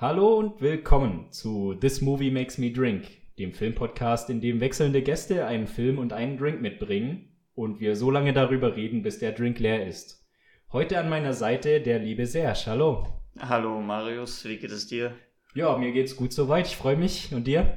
[0.00, 3.04] Hallo und willkommen zu This Movie Makes Me Drink,
[3.38, 8.10] dem Filmpodcast, in dem wechselnde Gäste einen Film und einen Drink mitbringen und wir so
[8.10, 10.26] lange darüber reden, bis der Drink leer ist.
[10.72, 12.62] Heute an meiner Seite der liebe Serge.
[12.64, 13.08] Hallo.
[13.40, 15.12] Hallo Marius, wie geht es dir?
[15.54, 16.66] Ja, mir geht's gut soweit.
[16.66, 17.34] Ich freue mich.
[17.34, 17.76] Und dir?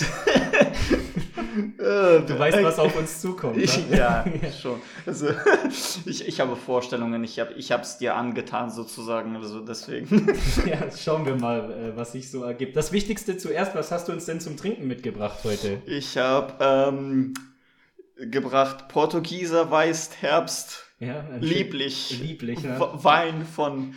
[1.78, 3.56] du weißt, was auf uns zukommt.
[3.56, 3.98] Ich, ne?
[3.98, 4.24] ja,
[4.60, 4.80] schon.
[5.06, 5.28] Also,
[6.06, 10.34] ich, ich habe Vorstellungen, ich habe ich es dir angetan sozusagen, also deswegen.
[10.66, 12.76] ja, schauen wir mal, äh, was sich so ergibt.
[12.76, 15.82] Das Wichtigste zuerst, was hast du uns denn zum Trinken mitgebracht heute?
[15.86, 17.34] Ich habe ähm,
[18.16, 20.84] gebracht Portugieser Weißt Herbst.
[21.00, 22.18] Ja, lieblich.
[22.20, 22.78] Lieblich, ne?
[22.78, 23.94] Wein von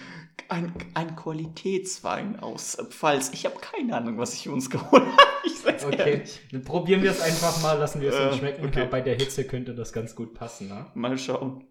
[0.49, 3.31] ein, ein Qualitätswein aus Pfalz.
[3.33, 5.85] Ich habe keine Ahnung, was ich uns geholt habe.
[5.85, 8.65] okay, dann probieren wir es einfach mal, lassen wir es uns äh, schmecken.
[8.65, 8.87] Okay.
[8.89, 10.69] Bei der Hitze könnte das ganz gut passen.
[10.69, 10.85] Ne?
[10.93, 11.65] Mal schauen.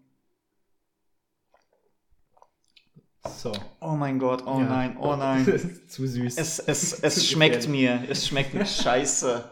[3.27, 3.51] So.
[3.81, 4.65] Oh mein Gott, oh ja.
[4.65, 5.45] nein, oh nein.
[5.87, 6.37] Zu süß.
[6.37, 9.51] Es, es, es schmeckt mir, es schmeckt mir scheiße.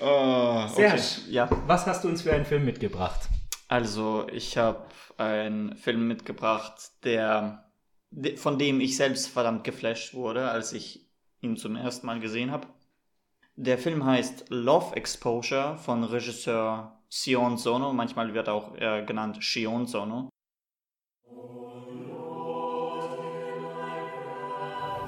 [0.00, 1.00] Oh, okay.
[1.28, 1.48] ja.
[1.66, 3.28] Was hast du uns für einen Film mitgebracht?
[3.68, 4.86] Also, ich habe
[5.16, 7.63] einen Film mitgebracht, der
[8.37, 11.07] von dem ich selbst verdammt geflasht wurde, als ich
[11.41, 12.67] ihn zum ersten Mal gesehen habe.
[13.55, 19.85] Der Film heißt Love Exposure von Regisseur Sion Sono, manchmal wird auch äh, genannt Shion
[19.85, 20.29] Sono.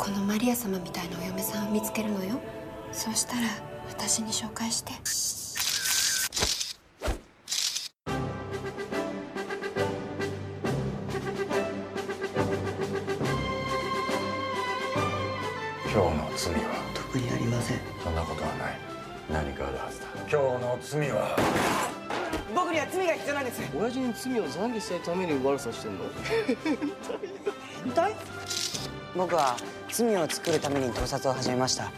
[0.02, 2.42] このマリア様みたいなお嫁さんを見つけるのよ
[2.92, 3.42] そうしたら
[3.88, 4.94] 私に紹介して
[20.83, 21.37] 罪は？
[22.55, 23.61] 僕には罪が必要なんです。
[23.77, 26.05] 親父に罪を懺悔したいために悪さしてんの？
[27.85, 28.15] 変態
[29.17, 29.57] 僕は
[29.91, 31.91] 罪を作るために盗撮を始めました。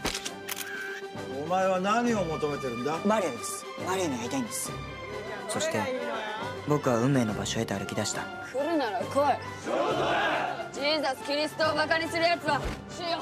[1.43, 2.97] お前は何を求めてるんだ？
[3.05, 3.65] マリアです。
[3.85, 4.71] マリアに会いたいんです。
[5.49, 5.81] そして
[6.67, 8.21] 僕は運命の場所へと歩き出した。
[8.53, 9.05] 来るなら来い。
[10.73, 13.19] ジーザスキリストをバカにする奴は主よ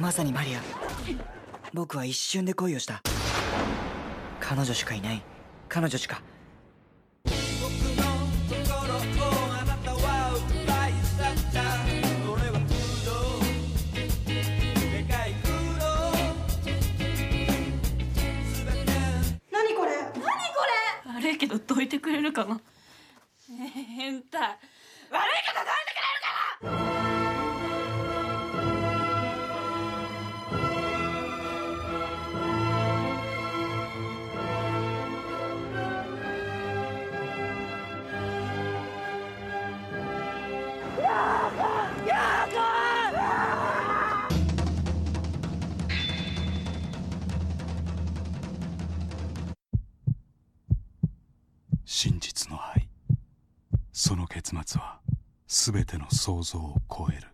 [0.00, 0.60] まさにマリア。
[1.74, 3.02] 僕は一瞬で恋をした。
[4.40, 5.22] 彼女しかいない。
[5.68, 6.22] 彼女しか。
[21.06, 22.58] 悪いけどどいてくれるかな？
[23.96, 24.40] 変態。
[24.40, 24.58] 悪い
[25.10, 25.79] けどど
[56.29, 57.27] 想像を超える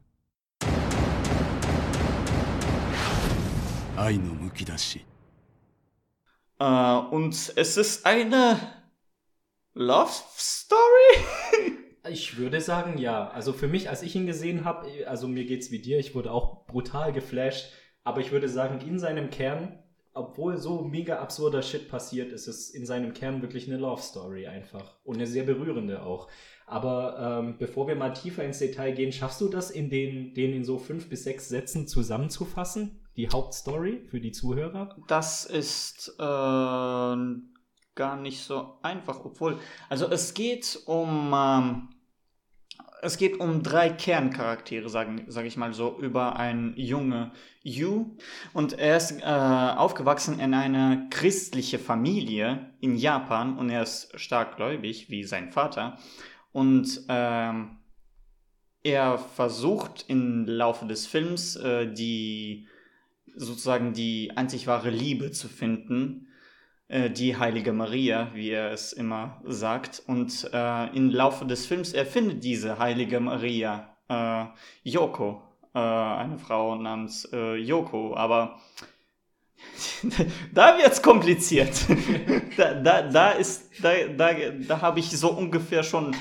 [3.97, 5.05] 愛のむき出し
[6.59, 8.55] Uh, und es ist eine
[9.73, 11.25] Love Story?
[12.07, 13.29] Ich würde sagen, ja.
[13.29, 16.31] Also für mich, als ich ihn gesehen habe, also mir geht's wie dir, ich wurde
[16.31, 19.79] auch brutal geflasht, aber ich würde sagen, in seinem Kern,
[20.16, 24.46] obwohl so mega absurder Shit passiert, ist es in seinem Kern wirklich eine Love Story
[24.46, 24.96] einfach.
[25.04, 26.28] Und eine sehr berührende auch.
[26.66, 30.52] Aber ähm, bevor wir mal tiefer ins Detail gehen, schaffst du das, in den, den
[30.52, 33.00] in so fünf bis sechs Sätzen zusammenzufassen?
[33.16, 34.96] Die Hauptstory für die Zuhörer?
[35.06, 41.88] Das ist äh, gar nicht so einfach, obwohl, also es geht um ähm,
[43.02, 48.16] es geht um drei Kerncharaktere, sage sag ich mal so, über einen junge Yu.
[48.52, 54.56] Und er ist äh, aufgewachsen in einer christlichen Familie in Japan und er ist stark
[54.56, 55.98] gläubig, wie sein Vater.
[56.52, 57.78] Und ähm,
[58.82, 62.68] er versucht im Laufe des Films äh, die
[63.34, 66.25] sozusagen die einzig wahre Liebe zu finden
[66.88, 70.02] äh, die heilige Maria, wie er es immer sagt.
[70.06, 74.44] Und äh, im Laufe des Films erfindet diese heilige Maria äh,
[74.84, 75.42] Yoko,
[75.74, 78.60] äh, eine Frau namens äh, Yoko, aber
[80.54, 81.72] da wird's kompliziert.
[82.56, 84.30] da, da, da ist, da, da,
[84.66, 86.14] da habe ich so ungefähr schon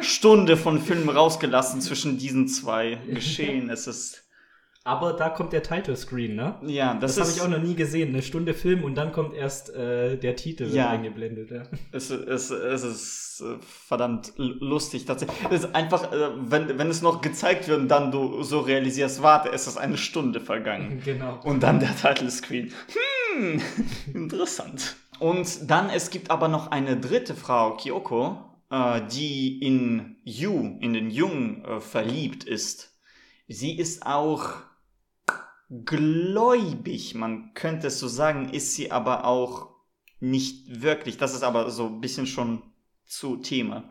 [0.00, 3.70] Stunde von Film rausgelassen zwischen diesen zwei Geschehen.
[3.70, 4.27] Es ist
[4.88, 6.54] Aber da kommt der Title Screen, ne?
[6.66, 8.08] Ja, das, Das, habe ich auch noch nie gesehen.
[8.08, 10.88] Eine Stunde Film und dann kommt erst äh, der Titel Ja.
[10.88, 11.50] eingeblendet.
[11.50, 11.64] Ja.
[11.92, 15.36] Es, es, es ist äh, verdammt lustig tatsächlich.
[15.50, 19.22] Es ist einfach, äh, wenn, wenn es noch gezeigt wird und dann du so realisierst,
[19.22, 21.02] warte, es ist eine Stunde vergangen.
[21.04, 21.38] Genau.
[21.44, 22.72] Und dann der Title Screen.
[23.36, 23.60] Hm,
[24.14, 24.96] interessant.
[25.18, 28.38] Und dann, es gibt aber noch eine dritte Frau, Kyoko,
[28.70, 32.94] äh, die in Yu, in den Jungen, verliebt ist.
[33.48, 34.67] Sie ist auch
[35.70, 39.68] gläubig, man könnte es so sagen, ist sie aber auch
[40.20, 41.18] nicht wirklich.
[41.18, 42.62] Das ist aber so ein bisschen schon
[43.04, 43.84] zu Thema.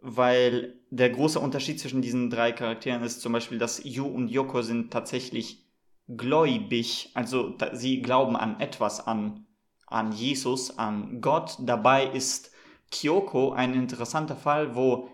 [0.00, 4.62] Weil der große Unterschied zwischen diesen drei Charakteren ist zum Beispiel, dass Yu und Yoko
[4.62, 5.64] sind tatsächlich
[6.08, 9.46] gläubig, also sie glauben an etwas, an,
[9.86, 11.56] an Jesus, an Gott.
[11.60, 12.50] Dabei ist
[12.90, 15.08] Kyoko ein interessanter Fall, wo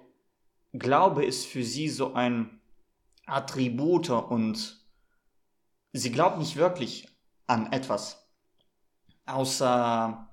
[0.73, 2.61] Glaube ist für sie so ein
[3.27, 4.79] Attribute und
[5.93, 7.09] sie glaubt nicht wirklich
[7.47, 8.29] an etwas.
[9.27, 10.29] Außer,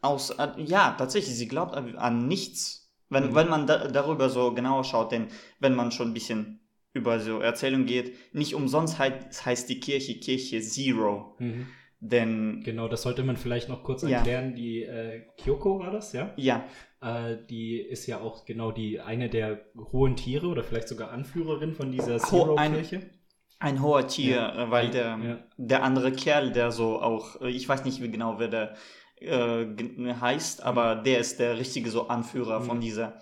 [0.00, 2.92] außer ja, tatsächlich, sie glaubt an, nichts.
[3.10, 3.34] Wenn, Mhm.
[3.34, 5.28] wenn man da, darüber so genauer schaut, denn
[5.60, 6.60] wenn man schon ein bisschen
[6.92, 11.36] über so Erzählung geht, nicht umsonst heißt, heißt die Kirche Kirche Zero.
[11.38, 11.66] Mhm.
[12.00, 14.18] Denn, Genau, das sollte man vielleicht noch kurz Ja.
[14.18, 14.54] erklären.
[14.54, 16.32] Die äh, Kyoko war das, ja?
[16.36, 16.64] ja,
[17.00, 19.60] Äh, die ist ja auch genau die eine der
[19.92, 23.10] hohen Tiere oder vielleicht sogar Anführerin von dieser Zero-Kirche.
[23.60, 24.64] Ein hoher Tier, Ja.
[24.66, 25.44] äh, weil der, Ja.
[25.56, 28.74] der andere Kerl, der so auch, äh, ich weiß nicht wie genau, wer der
[29.20, 32.64] äh, ge- heißt, aber der ist der richtige so Anführer Mhm.
[32.64, 33.20] von dieser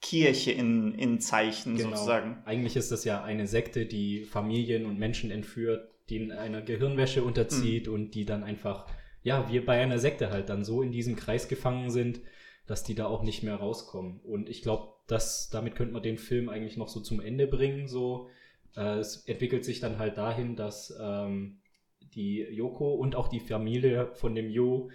[0.00, 1.90] Kirche in, in Zeichen Genau.
[1.90, 2.42] sozusagen.
[2.44, 7.22] Eigentlich ist das ja eine Sekte, die Familien und Menschen entführt, die in einer Gehirnwäsche
[7.22, 7.26] Mhm.
[7.26, 8.86] unterzieht und die dann einfach,
[9.24, 12.20] ja, wie bei einer Sekte halt dann so in diesem Kreis gefangen sind,
[12.68, 14.20] dass die da auch nicht mehr rauskommen.
[14.20, 17.88] Und ich glaube, dass damit könnte man den Film eigentlich noch so zum Ende bringen.
[17.88, 18.28] So,
[18.76, 21.58] äh, es entwickelt sich dann halt dahin, dass ähm,
[22.14, 24.90] die Yoko und auch die Familie von dem Yo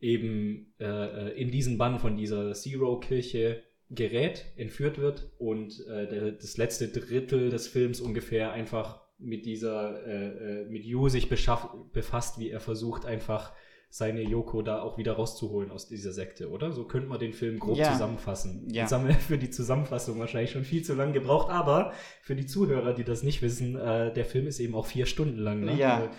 [0.00, 6.32] eben äh, äh, in diesen Bann von dieser Zero-Kirche gerät, entführt wird und äh, der,
[6.32, 12.38] das letzte Drittel des Films ungefähr einfach mit dieser, äh, äh, mit Yu sich befasst,
[12.38, 13.52] wie er versucht, einfach
[13.88, 16.72] seine Yoko da auch wieder rauszuholen aus dieser Sekte, oder?
[16.72, 17.92] So könnte man den Film grob Ja.
[17.92, 18.68] zusammenfassen.
[18.70, 18.82] Ja.
[18.82, 21.92] Jetzt haben wir für die Zusammenfassung wahrscheinlich schon viel zu lange gebraucht, aber
[22.22, 25.38] für die Zuhörer, die das nicht wissen, äh, der Film ist eben auch vier Stunden
[25.38, 25.60] lang.
[25.60, 25.76] Ne?
[25.76, 26.10] Ja.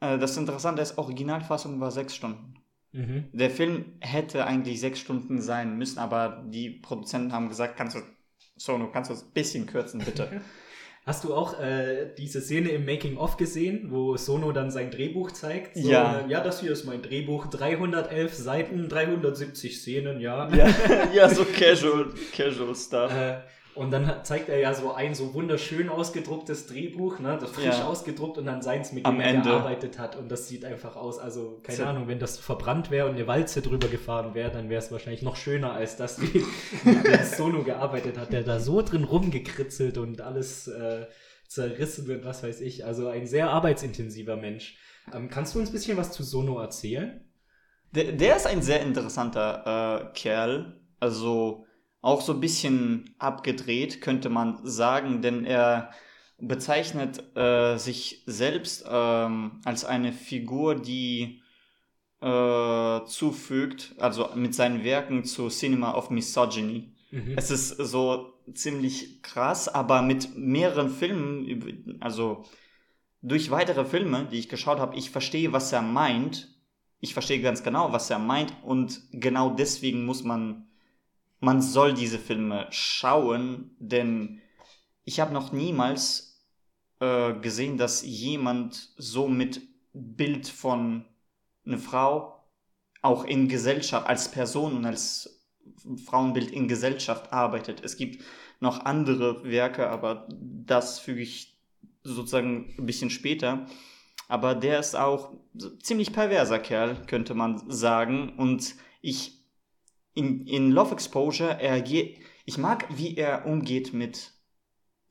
[0.00, 2.54] Äh, das Interessante ist, Originalfassung war sechs Stunden.
[2.92, 3.26] Mhm.
[3.32, 8.00] Der Film hätte eigentlich sechs Stunden sein müssen, aber die Produzenten haben gesagt, kannst du,
[8.56, 10.40] Sono, kannst du es ein bisschen kürzen, bitte.
[11.08, 15.76] Hast du auch äh, diese Szene im Making-of gesehen, wo Sono dann sein Drehbuch zeigt?
[15.76, 16.18] So, Ja.
[16.26, 17.46] äh, ja, das hier ist mein Drehbuch.
[17.46, 20.48] 311 Seiten, 370 Szenen, ja.
[20.52, 20.66] ja,
[21.14, 22.06] ja, so casual,
[22.36, 23.12] casual stuff.
[23.12, 23.36] Äh,
[23.76, 27.86] und dann zeigt er ja so ein so wunderschön ausgedrucktes Drehbuch, ne, das frisch Ja.
[27.86, 29.42] ausgedruckt und dann seins, mit Am dem er Ende.
[29.50, 30.16] gearbeitet hat.
[30.16, 31.84] Und das sieht einfach aus, also keine So.
[31.84, 35.22] Ahnung, wenn das verbrannt wäre und eine Walze drüber gefahren wäre, dann wäre es wahrscheinlich
[35.22, 36.42] noch schöner als das, wie
[36.84, 41.06] mit dem Sono gearbeitet hat, der da so drin rumgekritzelt und alles äh,
[41.46, 42.84] zerrissen wird, was weiß ich.
[42.84, 44.78] Also ein sehr arbeitsintensiver Mensch.
[45.14, 47.20] Ähm, kannst du uns ein bisschen was zu Sono erzählen?
[47.92, 50.80] Der, der ist ein sehr interessanter äh, Kerl.
[50.98, 51.65] Also
[52.06, 55.90] auch so ein bisschen abgedreht, könnte man sagen, denn er
[56.38, 61.42] bezeichnet äh, sich selbst ähm, als eine Figur, die
[62.20, 66.94] äh, zufügt, also mit seinen Werken zu Cinema of Misogyny.
[67.10, 67.34] Mhm.
[67.36, 72.44] Es ist so ziemlich krass, aber mit mehreren Filmen, also
[73.20, 76.54] durch weitere Filme, die ich geschaut habe, ich verstehe, was er meint.
[77.00, 80.68] Ich verstehe ganz genau, was er meint und genau deswegen muss man,
[81.40, 84.40] man soll diese Filme schauen, denn
[85.04, 86.44] ich habe noch niemals
[87.00, 89.60] äh, gesehen, dass jemand so mit
[89.92, 91.04] Bild von
[91.64, 92.44] einer Frau
[93.02, 95.44] auch in Gesellschaft, als Person und als
[96.04, 97.84] Frauenbild in Gesellschaft arbeitet.
[97.84, 98.24] Es gibt
[98.60, 101.56] noch andere Werke, aber das füge ich
[102.02, 103.66] sozusagen ein bisschen später.
[104.28, 105.32] Aber der ist auch
[105.82, 108.30] ziemlich perverser Kerl, könnte man sagen.
[108.36, 109.35] Und ich
[110.16, 114.32] in, in Love Exposure, er geht, ich mag, wie er umgeht mit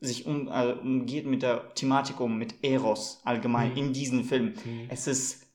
[0.00, 3.76] sich um, äh, umgeht mit der Thematik um, mit Eros allgemein Mhm.
[3.78, 4.46] in diesem Film.
[4.64, 4.86] Mhm.
[4.90, 5.46] Es ist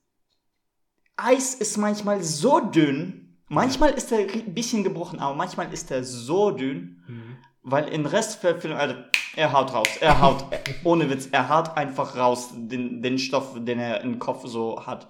[1.17, 6.03] Eis ist manchmal so dünn, manchmal ist er ein bisschen gebrochen, aber manchmal ist er
[6.03, 7.37] so dünn, Mhm.
[7.61, 8.95] weil im Rest der Film, also,
[9.35, 10.43] er haut raus, er haut,
[10.83, 15.07] ohne Witz, er haut einfach raus den, den Stoff, den er im Kopf so hat.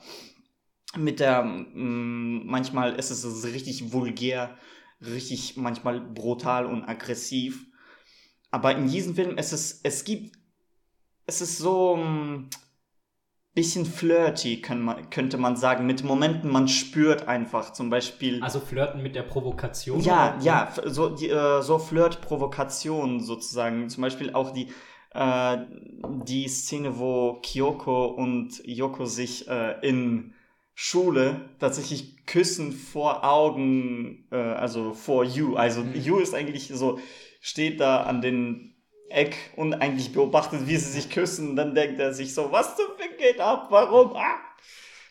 [0.97, 4.57] Mit der, mm, manchmal ist es richtig vulgär,
[5.01, 7.65] richtig manchmal brutal und aggressiv.
[8.51, 10.35] Aber in diesem Film ist es, es gibt,
[11.25, 12.49] es ist so ein
[13.53, 15.85] bisschen flirty, man, könnte man sagen.
[15.85, 18.41] Mit Momenten, man spürt einfach zum Beispiel.
[18.41, 19.99] Also flirten mit der Provokation?
[20.01, 20.43] Ja, oder?
[20.43, 23.89] ja, so, die, äh, so Flirt-Provokation sozusagen.
[23.89, 24.67] Zum Beispiel auch die,
[25.13, 25.57] äh,
[26.25, 30.33] die Szene, wo Kyoko und Yoko sich äh, in
[30.83, 35.55] Schule tatsächlich küssen vor Augen, äh, also vor Yu.
[35.55, 36.97] Also Yu ist eigentlich so,
[37.39, 38.73] steht da an den
[39.09, 41.55] Eck und eigentlich beobachtet, wie sie sich küssen.
[41.55, 43.67] Dann denkt er sich so, was zum Fick geht ab?
[43.69, 44.15] Warum?
[44.15, 44.39] Ah!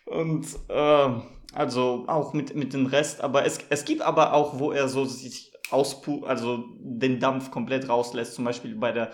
[0.07, 1.21] Und äh,
[1.55, 5.05] also auch mit, mit dem Rest, aber es, es gibt aber auch, wo er so
[5.05, 9.13] sich auspu, also den Dampf komplett rauslässt, zum Beispiel bei der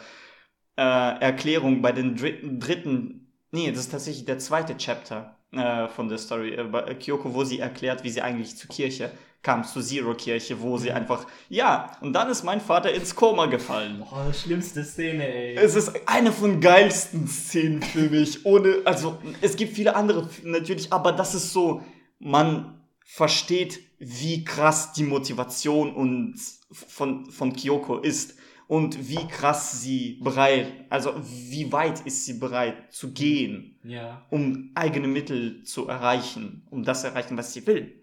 [0.79, 6.09] äh, Erklärung, bei den dritten, dritten, nee, das ist tatsächlich der zweite Chapter äh, von
[6.09, 9.11] der Story, äh, bei Kyoko, wo sie erklärt, wie sie eigentlich zur Kirche
[9.43, 14.03] kam, zur Zero-Kirche, wo sie einfach, ja, und dann ist mein Vater ins Koma gefallen.
[14.11, 15.55] Oh, schlimmste Szene, ey.
[15.55, 18.45] Es ist eine von geilsten Szenen für mich.
[18.45, 21.83] Ohne, also es gibt viele andere natürlich, aber das ist so,
[22.19, 26.35] man versteht, wie krass die Motivation und
[26.73, 28.35] von, von Kyoko ist
[28.69, 34.27] und wie krass sie bereit, also wie weit ist sie bereit zu gehen, ja.
[34.31, 38.03] um eigene Mittel zu erreichen, um das zu erreichen, was sie will.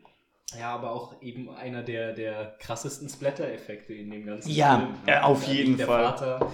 [0.58, 4.89] Ja, aber auch eben einer der, der krassesten Splatter-Effekte in dem ganzen Ja, Film.
[5.08, 6.03] äh, auf jeden der Fall.
[6.03, 6.51] Vater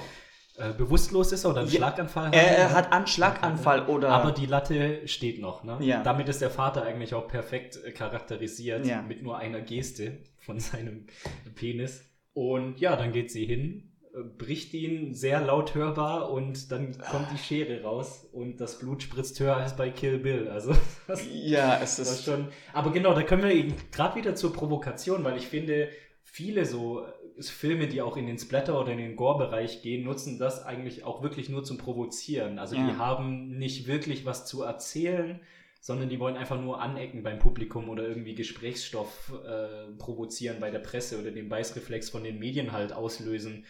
[0.58, 2.76] äh, bewusstlos ist oder einen Ja, Schlaganfall Er, er ne?
[2.76, 5.78] hat einen Schlaganfall oder Aber die Latte steht noch, ne?
[5.82, 6.02] Ja.
[6.04, 9.02] Damit ist der Vater eigentlich auch perfekt äh, charakterisiert, Ja.
[9.02, 11.08] mit nur einer Geste von seinem
[11.56, 12.06] Penis.
[12.34, 13.89] Und ja, dann geht sie hin,
[14.38, 19.40] bricht ihn sehr laut hörbar und dann kommt die Schere raus und das Blut spritzt
[19.40, 20.48] höher als bei Kill Bill.
[20.50, 20.74] Also
[21.08, 22.48] das ja, es ist schon.
[22.74, 25.90] Aber genau, da können wir eben gerade wieder zur Provokation, weil ich finde,
[26.24, 30.40] viele so äh, Filme, die auch in den Splatter oder in den Gore-Bereich gehen, nutzen
[30.40, 32.60] das eigentlich auch wirklich nur zum Provozieren.
[32.60, 32.88] Also Ja.
[32.88, 35.40] die haben nicht wirklich was zu erzählen,
[35.82, 40.80] sondern die wollen einfach nur anecken beim Publikum oder irgendwie Gesprächsstoff äh, provozieren bei der
[40.80, 43.66] Presse oder den Beißreflex von den Medien halt auslösen.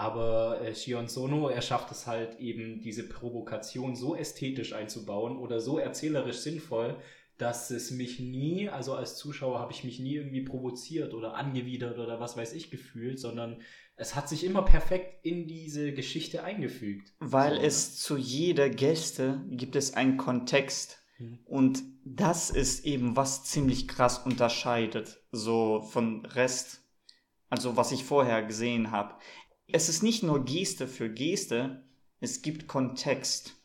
[0.00, 5.60] Aber äh, Shion Sono, er schafft es halt eben, diese Provokation so ästhetisch einzubauen oder
[5.60, 6.96] so erzählerisch sinnvoll,
[7.36, 11.98] dass es mich nie, also als Zuschauer habe ich mich nie irgendwie provoziert oder angewidert
[11.98, 13.60] oder was weiß ich gefühlt, sondern
[13.94, 17.12] es hat sich immer perfekt in diese Geschichte eingefügt.
[17.18, 21.04] Weil So, es zu jeder Geste gibt es einen Kontext.
[21.18, 21.40] Mhm.
[21.44, 26.86] Und das ist eben, was ziemlich krass unterscheidet, so von Rest,
[27.50, 29.16] also was ich vorher gesehen habe.
[29.72, 31.84] Es ist nicht nur Geste für Geste,
[32.20, 33.56] es gibt Kontext.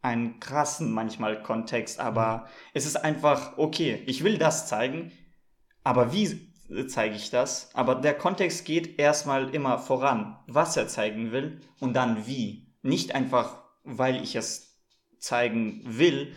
[0.00, 5.12] Einen krassen manchmal Kontext, aber es ist einfach, okay, ich will das zeigen,
[5.84, 6.50] aber wie
[6.88, 7.70] zeige ich das?
[7.74, 12.66] Aber der Kontext geht erstmal immer voran, was er zeigen will und dann wie.
[12.82, 14.76] Nicht einfach, weil ich es
[15.18, 16.34] zeigen will.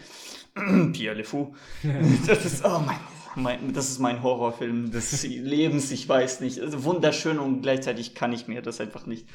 [0.94, 1.56] Pierre Le Fou.
[2.28, 3.00] Das ist, oh mein,
[3.36, 6.60] mein, das ist mein Horrorfilm des Lebens, ich weiß nicht.
[6.60, 9.28] Also wunderschön und gleichzeitig kann ich mir das einfach nicht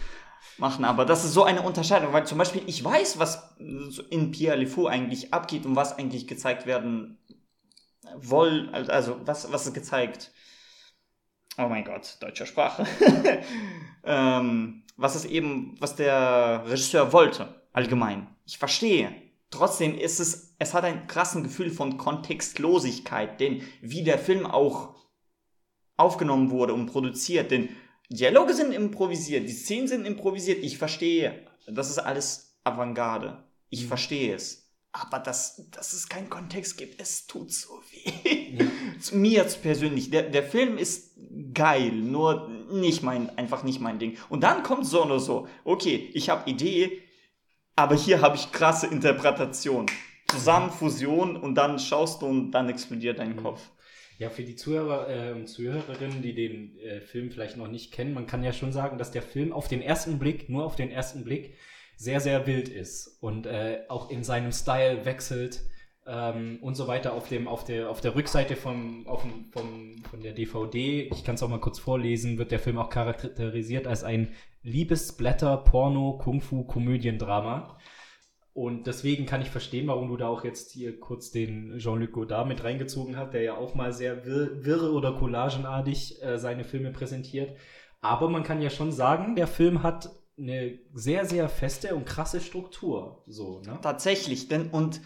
[0.58, 0.84] machen.
[0.84, 4.66] Aber das ist so eine Unterscheidung, weil zum Beispiel ich weiß, was in Pierre Le
[4.66, 7.18] Fou eigentlich abgeht und was eigentlich gezeigt werden
[8.16, 10.32] woll, also was, was ist gezeigt.
[11.58, 12.86] Oh mein Gott, deutscher Sprache.
[14.04, 18.28] ähm, was es eben, was der Regisseur wollte, allgemein.
[18.46, 19.14] Ich verstehe.
[19.50, 24.94] Trotzdem ist es, es hat ein krassen Gefühl von Kontextlosigkeit, denn wie der Film auch
[25.96, 27.68] aufgenommen wurde und produziert, denn
[28.08, 31.46] Dialoge sind improvisiert, die Szenen sind improvisiert, ich verstehe.
[31.66, 33.44] Das ist alles Avantgarde.
[33.68, 34.68] Ich verstehe es.
[34.92, 38.58] Aber dass, dass es keinen Kontext gibt, es tut so weh.
[38.58, 38.66] Ja.
[39.12, 41.12] Mir jetzt persönlich, der, der Film ist
[41.54, 44.16] geil, nur nicht mein, einfach nicht mein Ding.
[44.28, 47.02] Und dann kommt so oder so, okay, ich habe Idee,
[47.80, 49.86] aber hier habe ich krasse Interpretation.
[50.28, 53.42] Zusammen Fusion und dann schaust du und dann explodiert dein Mhm.
[53.42, 53.60] Kopf.
[54.18, 58.12] Ja, für die Zuhörer äh, und Zuhörerinnen, die den äh, Film vielleicht noch nicht kennen,
[58.12, 60.90] man kann ja schon sagen, dass der Film auf den ersten Blick, nur auf den
[60.90, 61.54] ersten Blick,
[61.96, 65.62] sehr, sehr wild ist und äh, auch in seinem Style wechselt
[66.10, 67.14] ähm, und so weiter.
[67.14, 71.24] Auf, dem, auf, der, auf der Rückseite vom, auf dem, vom, von der DVD, ich
[71.24, 76.18] kann es auch mal kurz vorlesen, wird der Film auch charakterisiert als ein Liebesblätter, Porno,
[76.18, 77.78] Kung-Fu, Komödiendrama.
[78.52, 82.48] Und deswegen kann ich verstehen, warum du da auch jetzt hier kurz den Jean-Luc Godard
[82.48, 86.90] mit reingezogen hast, der ja auch mal sehr wirr, wirre oder collagenartig äh, seine Filme
[86.90, 87.56] präsentiert.
[88.00, 92.40] Aber man kann ja schon sagen, der Film hat eine sehr, sehr feste und krasse
[92.40, 93.22] Struktur.
[93.26, 93.78] So, ne?
[93.82, 95.00] Tatsächlich, denn und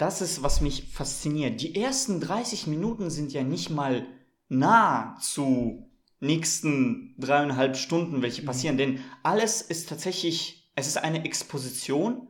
[0.00, 1.60] das ist, was mich fasziniert.
[1.60, 4.06] Die ersten 30 Minuten sind ja nicht mal
[4.48, 5.90] nah zu
[6.20, 12.28] nächsten dreieinhalb Stunden, welche passieren, denn alles ist tatsächlich, es ist eine Exposition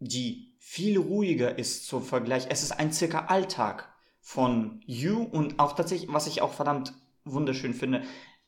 [0.00, 2.46] die viel ruhiger ist zum Vergleich.
[2.48, 6.94] Es ist ein circa Alltag von You und auch tatsächlich, was ich auch verdammt
[7.24, 8.02] wunderschön finde,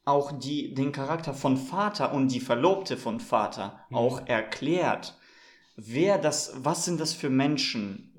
[0.05, 3.97] auch die, den Charakter von Vater und die Verlobte von Vater Mhm.
[3.97, 5.19] auch erklärt.
[5.79, 8.13] Wer das, was sind das für Menschen?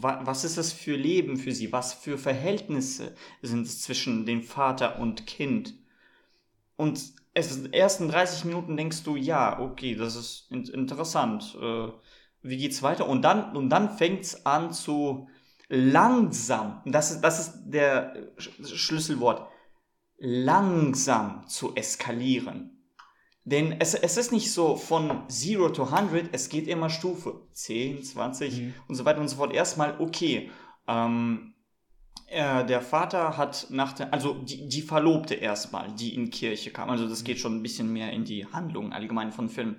[0.00, 1.72] Wa- Was ist das für Leben für sie?
[1.72, 5.74] Was für Verhältnisse sind es zwischen dem Vater und Kind?
[6.76, 7.00] Und
[7.34, 11.56] es in den ersten 30 Minuten denkst du, ja, okay, das ist in interessant.
[11.60, 11.88] Äh,
[12.42, 13.08] wie geht's weiter?
[13.08, 15.28] Und dann, und dann fängt's an zu
[15.68, 19.48] langsam, das ist, das ist der Sch- Schlüsselwort,
[20.18, 22.77] langsam zu eskalieren.
[23.50, 28.02] Denn es, es ist nicht so von 0 to 100, es geht immer Stufe 10,
[28.02, 28.74] 20 Mhm.
[28.88, 29.52] und so weiter und so fort.
[29.52, 30.50] Erstmal, okay,
[30.86, 31.54] ähm,
[32.26, 36.90] äh, der Vater hat nach der, also die, die Verlobte erstmal, die in Kirche kam,
[36.90, 39.76] also das geht schon ein bisschen mehr in die Handlung allgemein von Film.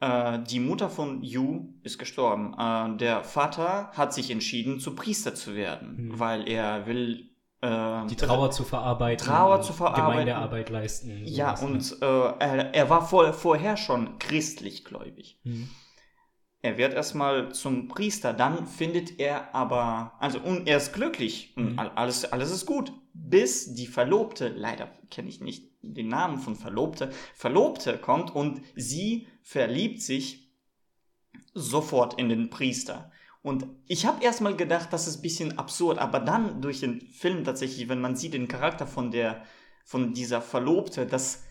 [0.00, 2.54] Äh, die Mutter von Yu ist gestorben.
[2.58, 6.18] Äh, der Vater hat sich entschieden, zu Priester zu werden, Mhm.
[6.18, 7.30] weil er will
[8.08, 9.26] Die Trauer zu verarbeiten.
[9.26, 10.10] Trauer und zu verarbeiten.
[10.10, 11.22] Gemeindearbeit leisten.
[11.24, 11.68] Ja, sowas, ne?
[11.68, 15.38] und äh, er, er war vor, vorher schon christlich gläubig.
[15.44, 15.68] Mhm.
[16.62, 21.72] Er wird erstmal zum Priester, dann findet er aber, also und er ist glücklich und
[21.72, 21.78] Mhm.
[21.78, 26.56] all- alles, alles ist gut, bis die Verlobte, leider kenne ich nicht den Namen von
[26.56, 30.50] Verlobte, Verlobte kommt und sie verliebt sich
[31.52, 33.10] sofort in den Priester.
[33.44, 37.44] Und ich habe erstmal gedacht, das ist ein bisschen absurd, aber dann durch den Film
[37.44, 39.42] tatsächlich, wenn man sieht den Charakter von der,
[39.84, 41.42] von dieser Verlobte, dass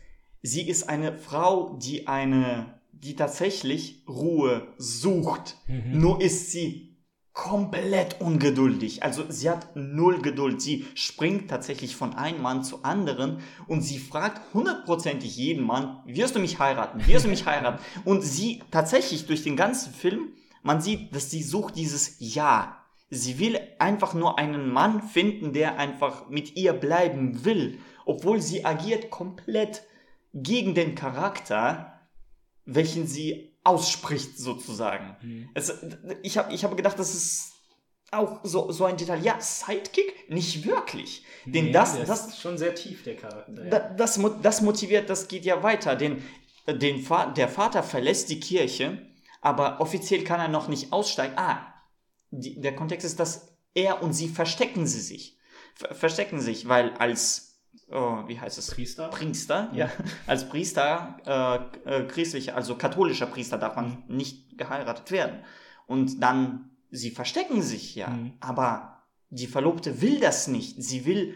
[0.41, 5.57] sie ist eine Frau, die eine, die tatsächlich Ruhe sucht.
[5.67, 5.99] Mhm.
[5.99, 6.97] Nur ist sie
[7.31, 9.03] komplett ungeduldig.
[9.03, 10.63] Also sie hat null Geduld.
[10.63, 16.35] Sie springt tatsächlich von einem Mann zu anderen und sie fragt hundertprozentig jeden Mann, wirst
[16.35, 17.05] du mich heiraten?
[17.05, 17.83] Wirst du mich heiraten?
[18.03, 20.29] Und sie tatsächlich durch den ganzen Film,
[20.63, 22.79] man sieht, dass sie sucht dieses Ja.
[23.09, 28.65] Sie will einfach nur einen Mann finden, der einfach mit ihr bleiben will, obwohl sie
[28.65, 29.83] agiert komplett
[30.33, 31.99] gegen den Charakter,
[32.65, 35.15] welchen sie ausspricht sozusagen.
[35.21, 35.49] Mhm.
[35.53, 35.71] Es,
[36.23, 37.51] ich habe ich hab gedacht, das ist
[38.11, 39.23] auch so, so ein Detail.
[39.23, 40.29] Ja, Sidekick?
[40.29, 41.23] Nicht wirklich.
[41.45, 43.67] Denn Nee, das, das, ist schon sehr tief, der Charakter.
[43.67, 43.89] Ja.
[43.91, 45.95] das, mo- das motiviert, das geht ja weiter.
[45.95, 46.23] Denn
[46.65, 49.05] äh, den der Vater verlässt die Kirche,
[49.43, 51.37] aber offiziell kann er noch nicht aussteigen.
[51.37, 51.73] Ah,
[52.31, 55.37] die, der Kontext ist, dass er und sie verstecken sie sich.
[55.75, 57.59] Ver verstecken sich, weil als,
[57.91, 58.71] oh, wie heißt es?
[58.71, 59.09] Priester?
[59.09, 59.91] Priester, ja.
[60.27, 61.17] Als Priester,
[61.85, 65.43] äh, äh, christlicher, also katholischer Priester darf man nicht geheiratet werden.
[65.87, 68.33] Und dann, sie verstecken sich ja, Mhm.
[68.39, 70.81] aber die Verlobte will das nicht.
[70.81, 71.35] Sie will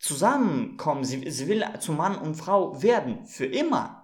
[0.00, 4.01] zusammenkommen, sie, sie will zu Mann und Frau werden, für immer.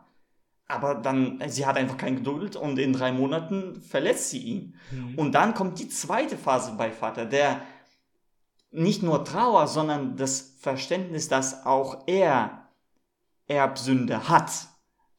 [0.68, 4.76] Aber dann, sie hat einfach keine Geduld und in drei Monaten verlässt sie ihn.
[4.90, 5.14] Mhm.
[5.18, 7.62] Und dann kommt die zweite Phase bei Vater, der
[8.70, 12.68] nicht nur Trauer, sondern das Verständnis, dass auch er
[13.46, 14.68] Erbsünde hat.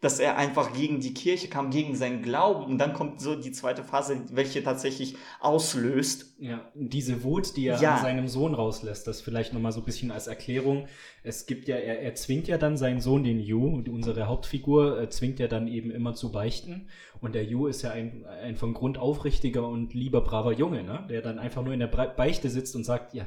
[0.01, 2.63] Dass er einfach gegen die Kirche kam, gegen seinen Glauben.
[2.63, 6.35] Und dann kommt so die zweite Phase, welche tatsächlich auslöst.
[6.39, 7.95] Ja, diese Wut, die er Ja.
[7.95, 10.87] an seinem Sohn rauslässt, das vielleicht nochmal so ein bisschen als Erklärung.
[11.21, 15.09] Es gibt ja, er, er zwingt ja dann seinen Sohn, den Yu, unsere Hauptfigur, äh,
[15.09, 16.87] zwingt er dann eben immer zu beichten.
[17.19, 21.05] Und der Yu ist ja ein, ein von Grund aufrichtiger und lieber braver Junge, ne?
[21.09, 23.25] der dann einfach nur in der Beichte sitzt und sagt, ja,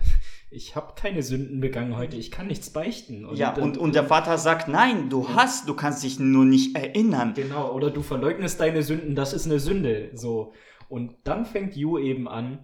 [0.52, 3.26] ich habe keine Sünden begangen heute, ich kann nichts beichten.
[3.34, 6.76] ja, dann- und, und der Vater sagt, nein, du hast, du kannst dich nur nicht
[6.76, 7.32] erinnern.
[7.34, 10.10] Genau, oder du verleugnest deine Sünden, das ist eine Sünde.
[10.14, 10.52] So.
[10.88, 12.60] Und dann fängt Yu eben an,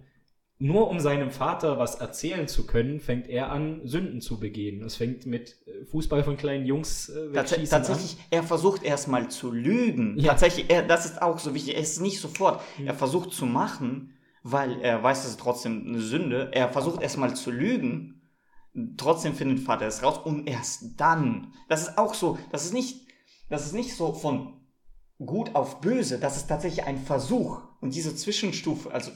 [0.61, 4.83] nur um seinem Vater was erzählen zu können, fängt er an, Sünden zu begehen.
[4.83, 9.51] Es fängt mit äh, Fußball von kleinen Jungs äh, Tats tatsächlich, er versucht erstmal zu
[9.51, 10.19] lügen.
[10.19, 10.31] Ja.
[10.31, 11.75] Tatsächlich, er, das ist auch so wichtig.
[11.75, 12.61] Er ist nicht sofort.
[12.77, 12.87] Mhm.
[12.87, 16.49] Er versucht zu machen, weil er weiß, es ist trotzdem eine Sünde.
[16.53, 18.21] Er versucht erstmal zu lügen.
[18.97, 21.53] Trotzdem findet Vater es raus und erst dann.
[21.67, 22.37] Das ist auch so.
[22.51, 23.07] Das ist nicht,
[23.49, 24.61] das ist nicht so von
[25.25, 26.19] gut auf böse.
[26.19, 27.61] Das ist tatsächlich ein Versuch.
[27.81, 29.11] Und diese Zwischenstufe, also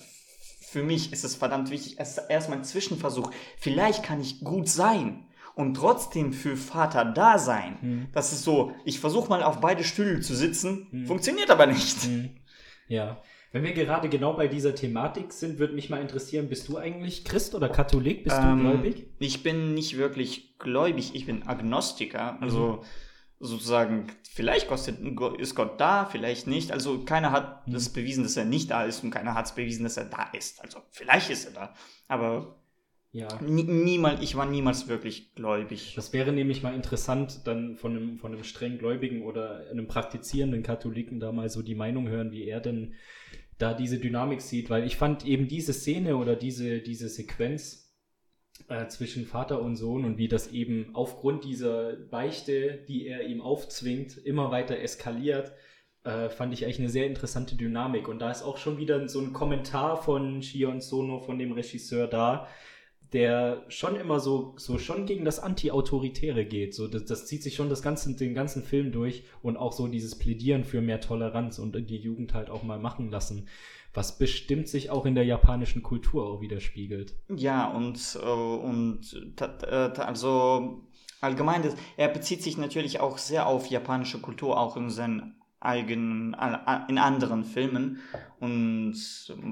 [0.62, 3.32] für mich ist es verdammt wichtig, es ist erstmal ein Zwischenversuch.
[3.58, 7.78] Vielleicht kann ich gut sein und trotzdem für Vater da sein.
[7.82, 8.08] Hm.
[8.12, 11.06] Das ist so, ich versuche mal auf beide Stühle zu sitzen, Hm.
[11.06, 12.04] funktioniert aber nicht.
[12.04, 12.32] Hm.
[12.88, 13.22] Ja.
[13.54, 17.24] Wenn wir gerade genau bei dieser Thematik sind, würde mich mal interessieren, bist du eigentlich
[17.24, 18.24] Christ oder Katholik?
[18.24, 19.06] Bist Ähm, du gläubig?
[19.20, 22.34] Ich bin nicht wirklich gläubig, ich bin Agnostiker.
[22.34, 22.44] Mhm.
[22.44, 22.84] Also
[23.39, 26.72] sozusagen, vielleicht ist Gott da, vielleicht nicht.
[26.72, 27.74] Also keiner hat Mhm.
[27.74, 30.32] das bewiesen, dass er nicht da ist und keiner hat es bewiesen, dass er da
[30.34, 30.60] ist.
[30.60, 31.74] Also vielleicht ist er da.
[32.08, 32.56] Aber
[33.12, 33.28] Ja.
[33.39, 35.94] nie, niemals, ich war niemals wirklich gläubig.
[35.96, 40.63] Das wäre nämlich mal interessant, dann von einem, von einem streng Gläubigen oder einem praktizierenden
[40.63, 42.96] Katholiken da mal so die Meinung hören, wie er denn
[43.58, 47.94] da diese Dynamik sieht, weil ich fand eben diese Szene oder diese, diese Sequenz
[48.68, 53.42] äh, zwischen Vater und Sohn und wie das eben aufgrund dieser Beichte, die er ihm
[53.42, 55.52] aufzwingt, immer weiter eskaliert,
[56.04, 58.08] äh, fand ich eigentlich eine sehr interessante Dynamik.
[58.08, 62.08] Und da ist auch schon wieder so ein Kommentar von Shion Sono, von dem Regisseur
[62.08, 62.48] da,
[63.13, 66.73] der schon immer so, so schon gegen das Anti-Autoritäre geht.
[66.73, 69.88] So, das, das zieht sich schon das ganze, den ganzen Film durch und auch so
[69.88, 73.47] dieses Plädieren für mehr Toleranz und die Jugend halt auch mal machen lassen.
[73.93, 77.13] Was bestimmt sich auch in der japanischen Kultur auch widerspiegelt.
[77.30, 79.36] Ja, und, äh, und
[79.99, 80.82] also
[81.21, 81.63] allgemein,
[81.95, 86.36] er bezieht sich natürlich auch sehr auf japanische Kultur, auch in seinen eigenen,
[86.88, 88.02] in anderen Filmen
[88.39, 88.95] und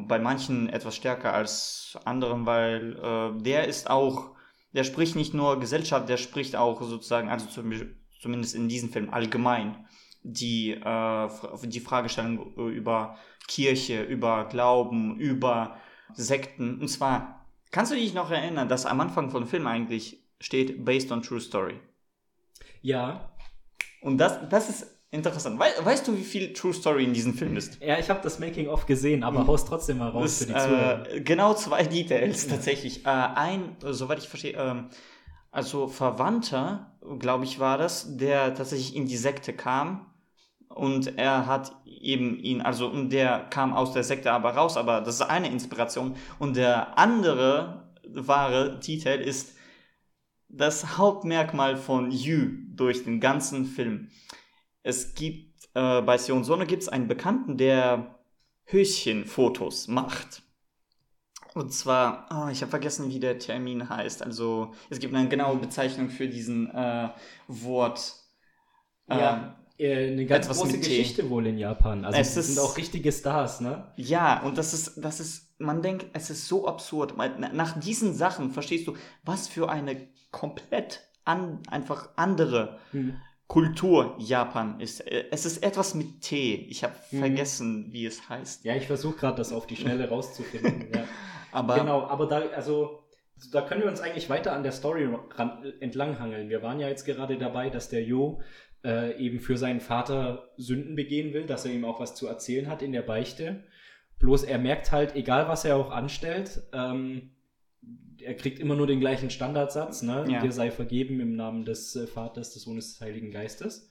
[0.08, 4.32] bei manchen etwas stärker als anderen, weil äh, der ist auch,
[4.74, 7.48] der spricht nicht nur Gesellschaft, der spricht auch sozusagen, also
[8.20, 9.86] zumindest in diesem Film allgemein,
[10.24, 11.30] die, äh,
[11.64, 15.78] die Fragestellung über Kirche, über Glauben, über
[16.14, 16.80] Sekten.
[16.80, 20.84] Und zwar, kannst du dich noch erinnern, dass am Anfang von dem Film eigentlich steht,
[20.86, 21.80] based on true story?
[22.82, 23.32] Ja.
[24.02, 25.60] Und das, das ist Interessant.
[25.60, 27.82] We weißt du, wie viel True Story in diesem Film ist?
[27.82, 29.48] Ja, ich habe das Making-of gesehen, aber hm.
[29.48, 31.12] haust trotzdem mal raus das, für die Zuhörer.
[31.12, 33.06] Äh, genau zwei Details tatsächlich.
[33.06, 34.84] Äh, ein, soweit ich verstehe, äh,
[35.52, 40.06] also Verwandter, glaube ich, war das, der tatsächlich in die Sekte kam
[40.70, 45.16] und er hat eben ihn, also der kam aus der Sekte aber raus, aber das
[45.16, 46.16] ist eine Inspiration.
[46.40, 49.56] Und der andere wahre Titel ist
[50.48, 54.10] das Hauptmerkmal von Yu durch den ganzen Film
[54.84, 58.20] es gibt äh, bei Sion Sonne gibt es einen Bekannten, der
[58.66, 60.44] Höschenfotos macht.
[61.54, 64.24] Und zwar, oh, ich habe vergessen, wie der Termin heißt.
[64.24, 67.10] Also es gibt eine genaue Bezeichnung für diesen äh,
[67.48, 68.16] Wort.
[69.10, 72.06] Äh, ja, eine ganz große Geschichte wohl in Japan.
[72.06, 73.92] Also es sind auch richtige Stars, ne?
[73.98, 77.16] Ja, und das ist, das ist, man denkt, es ist so absurd.
[77.18, 83.16] Nach diesen Sachen verstehst du, was für eine komplett an, einfach andere hm.
[83.52, 85.02] Kultur Japan ist.
[85.02, 86.56] Äh, es ist etwas mit T.
[86.70, 87.20] Ich habe mhm.
[87.20, 88.64] vergessen, wie es heißt.
[88.64, 90.88] Ja, ich versuche gerade das auf die Schnelle rauszufinden.
[90.96, 91.04] ja.
[91.52, 93.04] aber genau, aber da, also
[93.52, 95.10] da können wir uns eigentlich weiter an der Story
[95.82, 96.48] entlanghangeln.
[96.48, 98.40] Wir waren ja jetzt gerade dabei, dass der Jo
[98.86, 102.70] äh, eben für seinen Vater Sünden begehen will, dass er ihm auch was zu erzählen
[102.70, 103.66] hat in der Beichte.
[104.20, 107.32] Bloß er merkt halt, egal was er auch anstellt, ähm,
[108.24, 110.26] er kriegt immer nur den gleichen Standardsatz, ne?
[110.30, 110.42] Ja.
[110.42, 113.90] Dir sei vergeben im Namen des äh, Vaters, des Sohnes, des Heiligen Geistes.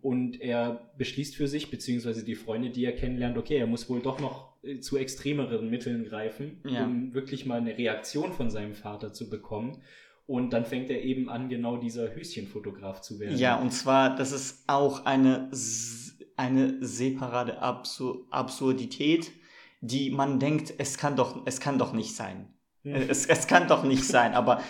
[0.00, 4.00] Und er beschließt für sich, beziehungsweise die Freunde, die er kennenlernt, okay, er muss wohl
[4.00, 6.84] doch noch äh, zu extremeren Mitteln greifen, ja.
[6.84, 9.82] um wirklich mal eine Reaktion von seinem Vater zu bekommen.
[10.26, 13.38] Und dann fängt er eben an, genau dieser Höschenfotograf zu werden.
[13.38, 15.50] Ja, und zwar, das ist auch eine,
[16.36, 19.30] eine separate Absur Absurdität,
[19.80, 22.52] die man denkt, es kann doch, es kann doch nicht sein.
[22.86, 24.62] Es, es kann doch nicht sein, aber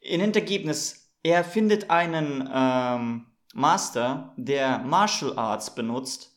[0.00, 6.36] in Endergebnis, er findet einen ähm, Master, der Martial Arts benutzt,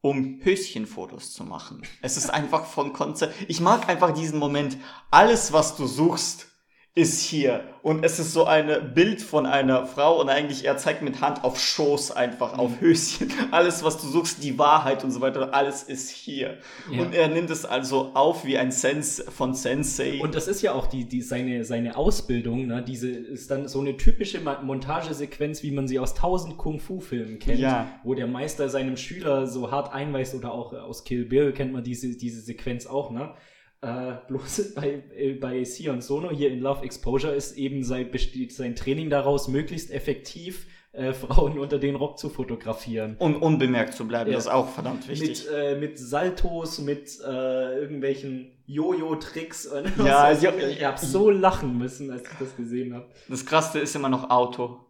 [0.00, 1.82] um Höschenfotos zu machen.
[2.00, 3.34] Es ist einfach von Konzept.
[3.48, 4.76] Ich mag einfach diesen Moment.
[5.10, 6.48] Alles, was du suchst,
[6.94, 7.64] ist hier.
[7.82, 11.42] Und es ist so ein Bild von einer Frau und eigentlich er zeigt mit Hand
[11.42, 12.80] auf Schoß einfach, auf mhm.
[12.80, 13.32] Höschen.
[13.50, 16.58] Alles, was du suchst, die Wahrheit und so weiter, alles ist hier.
[16.90, 17.00] Ja.
[17.00, 20.20] Und er nimmt es also auf wie ein Sens von Sensei.
[20.20, 22.84] Und das ist ja auch die, die, seine, seine Ausbildung, ne?
[22.86, 27.88] Diese ist dann so eine typische Montagesequenz, wie man sie aus tausend Kung-Fu-Filmen kennt, ja.
[28.04, 31.82] wo der Meister seinem Schüler so hart einweist oder auch aus Kill Bill kennt man
[31.82, 33.34] diese, diese Sequenz auch, ne?
[33.82, 38.52] Äh, bloß bei, äh, bei Sion Sono hier in Love Exposure ist eben sein, besteht
[38.52, 43.16] sein Training daraus, möglichst effektiv äh, Frauen unter den Rock zu fotografieren.
[43.18, 44.36] Und unbemerkt zu bleiben, ja.
[44.36, 45.46] das ist auch verdammt wichtig.
[45.46, 49.70] Mit, äh, mit Saltos, mit äh, irgendwelchen Jojo-Tricks.
[50.04, 53.08] Ja, also, ich, ich habe so lachen müssen, als ich das gesehen habe.
[53.28, 54.86] Das Krasse ist immer noch Auto.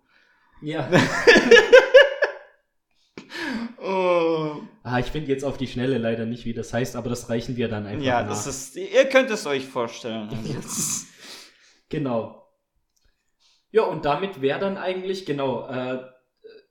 [0.60, 0.88] Ja.
[4.84, 7.56] Ah, ich finde jetzt auf die Schnelle leider nicht, wie das heißt, aber das reichen
[7.56, 8.30] wir dann einfach Ja, nach.
[8.30, 10.28] das ist, ihr könnt es euch vorstellen.
[11.88, 12.48] genau.
[13.70, 16.00] Ja, und damit wäre dann eigentlich, genau, äh,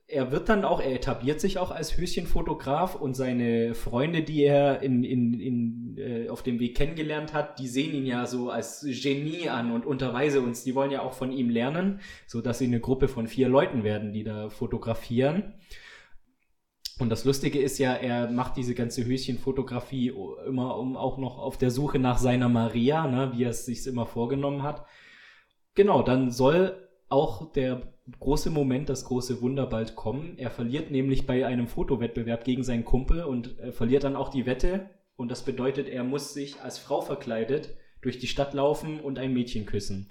[0.07, 4.81] er wird dann auch, er etabliert sich auch als Höschenfotograf und seine Freunde, die er
[4.81, 8.81] in, in, in, äh, auf dem Weg kennengelernt hat, die sehen ihn ja so als
[8.85, 10.65] Genie an und unterweise uns.
[10.65, 13.83] Die wollen ja auch von ihm lernen, so dass sie eine Gruppe von vier Leuten
[13.85, 15.53] werden, die da fotografieren.
[17.01, 20.13] Und das Lustige ist ja, er macht diese ganze Höschenfotografie
[20.45, 23.87] immer um auch noch auf der Suche nach seiner Maria, ne, wie er es sich
[23.87, 24.85] immer vorgenommen hat.
[25.73, 27.81] Genau, dann soll auch der
[28.19, 30.37] große Moment, das große Wunder bald kommen.
[30.37, 34.91] Er verliert nämlich bei einem Fotowettbewerb gegen seinen Kumpel und verliert dann auch die Wette
[35.15, 39.33] und das bedeutet, er muss sich als Frau verkleidet durch die Stadt laufen und ein
[39.33, 40.07] Mädchen küssen.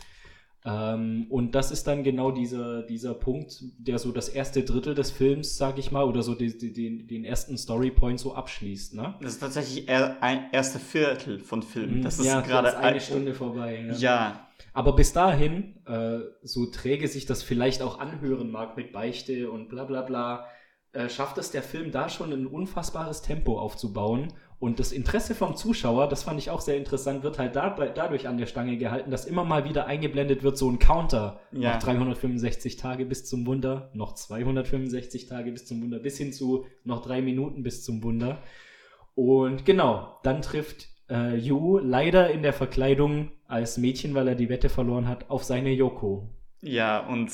[0.64, 5.10] Ähm, und das ist dann genau dieser, dieser Punkt, der so das erste Drittel des
[5.10, 8.94] Films, sag ich mal, oder so die, die, den, den ersten Storypoint so abschließt.
[8.94, 9.14] Ne?
[9.22, 12.02] Das ist tatsächlich ein erste Viertel von Film.
[12.02, 13.86] Das ist ja, gerade eine Stunde vorbei.
[13.88, 13.94] Ja.
[13.94, 19.50] Ja, Aber bis dahin, äh, so träge sich das vielleicht auch anhören mag mit Beichte
[19.50, 20.46] und bla bla bla,
[20.92, 24.32] äh, schafft es der Film da schon ein unfassbares Tempo aufzubauen.
[24.60, 28.28] Und das Interesse vom Zuschauer, das fand ich auch sehr interessant, wird halt dabei, dadurch
[28.28, 31.40] an der Stange gehalten, dass immer mal wieder eingeblendet wird, so ein Counter.
[31.50, 31.72] Ja.
[31.72, 36.66] Noch 365 Tage bis zum Wunder, noch 265 Tage bis zum Wunder, bis hin zu
[36.84, 38.42] noch drei Minuten bis zum Wunder.
[39.14, 44.50] Und genau, dann trifft äh, Yu leider in der Verkleidung als Mädchen, weil er die
[44.50, 46.28] Wette verloren hat, auf seine Yoko.
[46.60, 47.32] ja, und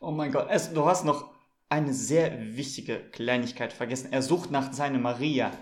[0.00, 1.30] oh mein Gott, es, du hast noch
[1.68, 4.08] eine sehr wichtige Kleinigkeit vergessen.
[4.10, 5.52] Er sucht nach seiner Maria.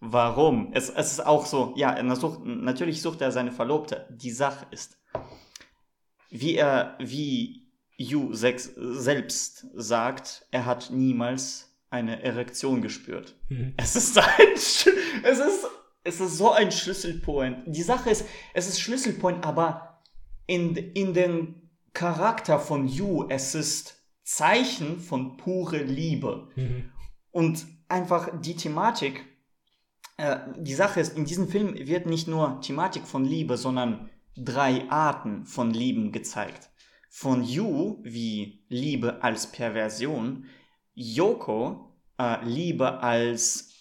[0.00, 0.72] Warum?
[0.72, 4.08] Es, es ist auch so, ja, er sucht, natürlich sucht er seine Verlobte.
[4.10, 4.98] Die Sache ist,
[6.30, 13.36] wie er, wie Yu selbst sagt, er hat niemals eine Erektion gespürt.
[13.48, 13.74] Mhm.
[13.76, 15.66] Es ist ein, es ist,
[16.02, 17.64] es ist so ein Schlüsselpoint.
[17.66, 20.00] Die Sache ist, es ist Schlüsselpoint, aber
[20.46, 26.48] in, in den Charakter von Yu, es ist Zeichen von pure Liebe.
[26.56, 26.90] Mhm.
[27.32, 29.24] Und einfach die Thematik,
[30.20, 34.88] äh, die Sache ist, in diesem Film wird nicht nur Thematik von Liebe, sondern drei
[34.90, 36.70] Arten von Lieben gezeigt.
[37.08, 40.44] Von Yu wie Liebe als Perversion,
[40.94, 43.72] Yoko äh, Liebe als,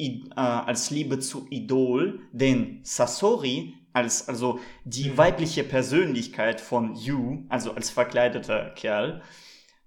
[0.00, 7.44] I, äh, als Liebe zu Idol, den Sasori als also die weibliche Persönlichkeit von Yu,
[7.50, 9.22] also als verkleideter Kerl,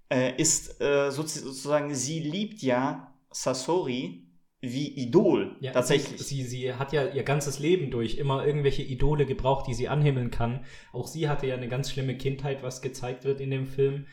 [0.08, 4.25] äh, ist äh, sozu- sozusagen, sie liebt ja Sasori
[4.60, 6.20] wie Idol, Ja, tatsächlich.
[6.22, 10.30] Sie, sie, hat ja ihr ganzes Leben durch immer irgendwelche Idole gebraucht, die sie anhimmeln
[10.30, 10.64] kann.
[10.92, 14.06] Auch sie hatte ja eine ganz schlimme Kindheit, was gezeigt wird in dem Film.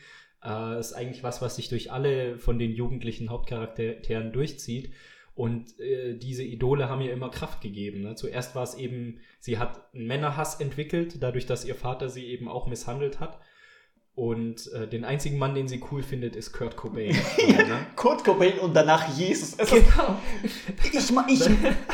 [0.44, 4.92] Äh, ist eigentlich was, was sich durch alle von den jugendlichen Hauptcharakteren durchzieht.
[5.34, 8.02] Und äh, diese Idole haben ihr immer Kraft gegeben.
[8.02, 8.14] Ne?
[8.14, 12.48] Zuerst war es eben, sie hat einen Männerhass entwickelt, dadurch, dass ihr Vater sie eben
[12.48, 13.40] auch misshandelt hat.
[14.16, 17.16] Und äh, den einzigen Mann, den sie cool findet, ist Kurt Cobain.
[17.48, 17.86] Ne?
[17.96, 19.54] Kurt Cobain und danach Jesus.
[19.58, 20.16] Es ist, Genau.
[20.92, 21.40] ich, ma- ich,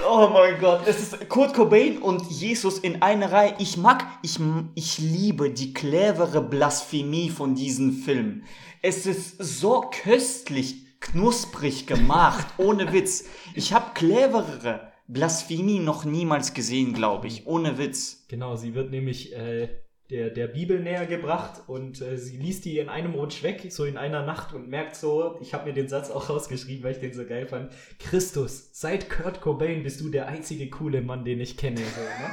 [0.07, 3.55] oh mein Gott, es ist Kurt Cobain und Jesus in einer Reihe.
[3.59, 4.39] Ich mag, ich,
[4.75, 8.43] ich liebe die clevere Blasphemie von diesem Film.
[8.83, 13.25] Es ist so köstlich, knusprig gemacht, ohne Witz.
[13.55, 18.25] Ich habe cleverere Blasphemie noch niemals gesehen, glaube ich, ohne Witz.
[18.29, 19.69] Genau, sie wird nämlich äh,
[20.11, 23.85] der, der Bibel näher gebracht und äh, sie liest die in einem Rutsch weg, so
[23.85, 26.99] in einer Nacht und merkt so, ich habe mir den Satz auch rausgeschrieben, weil ich
[27.01, 31.41] den so geil fand, Christus, seit Kurt Cobain bist du der einzige coole Mann, den
[31.41, 31.79] ich kenne.
[31.79, 32.31] So, ne?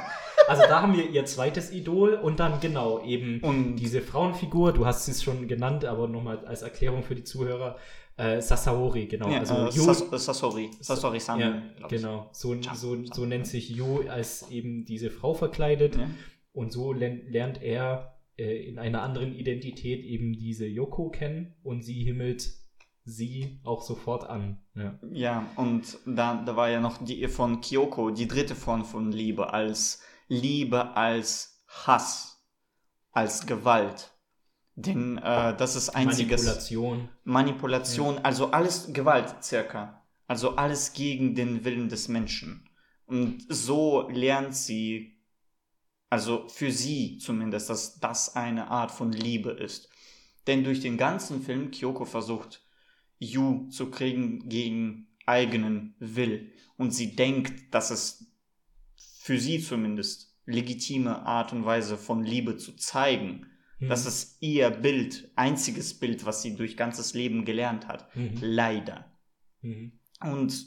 [0.48, 4.86] Also da haben wir ihr zweites Idol und dann genau eben Und- diese Frauenfigur, du
[4.86, 7.76] hast es schon genannt, aber nochmal als Erklärung für die Zuhörer,
[8.16, 9.28] äh, Sasaori, genau.
[9.30, 11.38] Ja, also äh, Yu- Sas Sasori, Sasori-san.
[11.38, 12.00] ja, glaub ich.
[12.00, 12.28] genau.
[12.32, 15.96] So, so, so nennt sich Yu als eben diese Frau verkleidet.
[15.96, 16.08] Ja.
[16.58, 21.82] Und so lern- lernt er äh, in einer anderen Identität eben diese Yoko kennen und
[21.82, 22.50] sie himmelt
[23.04, 24.58] sie auch sofort an.
[24.74, 24.98] Ja.
[25.12, 29.52] Ja, und da, da war ja noch die von Kyoko, die dritte Form von Liebe,
[29.52, 32.44] als Liebe als Hass,
[33.12, 34.12] als Gewalt.
[34.74, 37.08] Denn äh, das ist einziges Manipulation.
[37.22, 40.04] Manipulation, also alles Gewalt circa.
[40.26, 42.68] Also alles gegen den Willen des Menschen.
[43.06, 45.17] Und so lernt sie,
[46.10, 49.88] also für sie zumindest, dass das eine Art von Liebe ist.
[50.46, 52.62] Denn durch den ganzen Film Kyoko versucht,
[53.18, 56.52] Yu zu kriegen gegen eigenen Will.
[56.76, 58.32] Und sie denkt, dass es
[58.96, 63.46] für sie zumindest legitime Art und Weise von Liebe zu zeigen.
[63.78, 63.88] Mhm.
[63.88, 68.14] Das ist ihr Bild, einziges Bild, was sie durch ganzes Leben gelernt hat.
[68.16, 68.38] Mhm.
[68.40, 69.12] Leider.
[69.60, 69.92] Mhm.
[70.20, 70.66] Und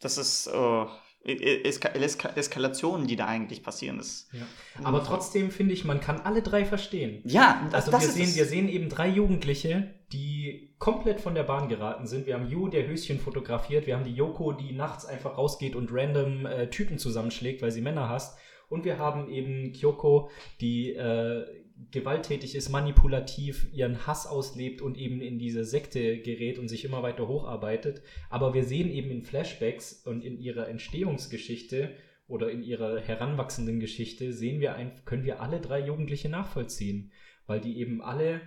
[0.00, 0.86] das ist äh,
[1.24, 3.98] Eskalationen, die da eigentlich passieren.
[3.98, 4.46] Das, Ja.
[4.82, 7.22] Aber trotzdem finde ich, man kann alle drei verstehen.
[7.24, 8.36] ja, das, Also das wir, sehen, es.
[8.36, 12.26] wir sehen eben drei Jugendliche, die komplett von der Bahn geraten sind.
[12.26, 13.86] Wir haben Yu, der Höschen fotografiert.
[13.86, 17.80] Wir haben die Yoko, die nachts einfach rausgeht und random äh, Typen zusammenschlägt, weil sie
[17.80, 18.38] Männer hasst.
[18.68, 21.46] Und wir haben eben Kyoko, die äh,
[21.90, 27.02] gewalttätig ist, manipulativ, ihren Hass auslebt und eben in diese Sekte gerät und sich immer
[27.02, 28.02] weiter hocharbeitet.
[28.30, 31.94] Aber wir sehen eben in Flashbacks und in ihrer Entstehungsgeschichte
[32.26, 37.12] oder in ihrer heranwachsenden Geschichte sehen wir ein, können wir alle drei Jugendliche nachvollziehen,
[37.46, 38.40] weil die eben alle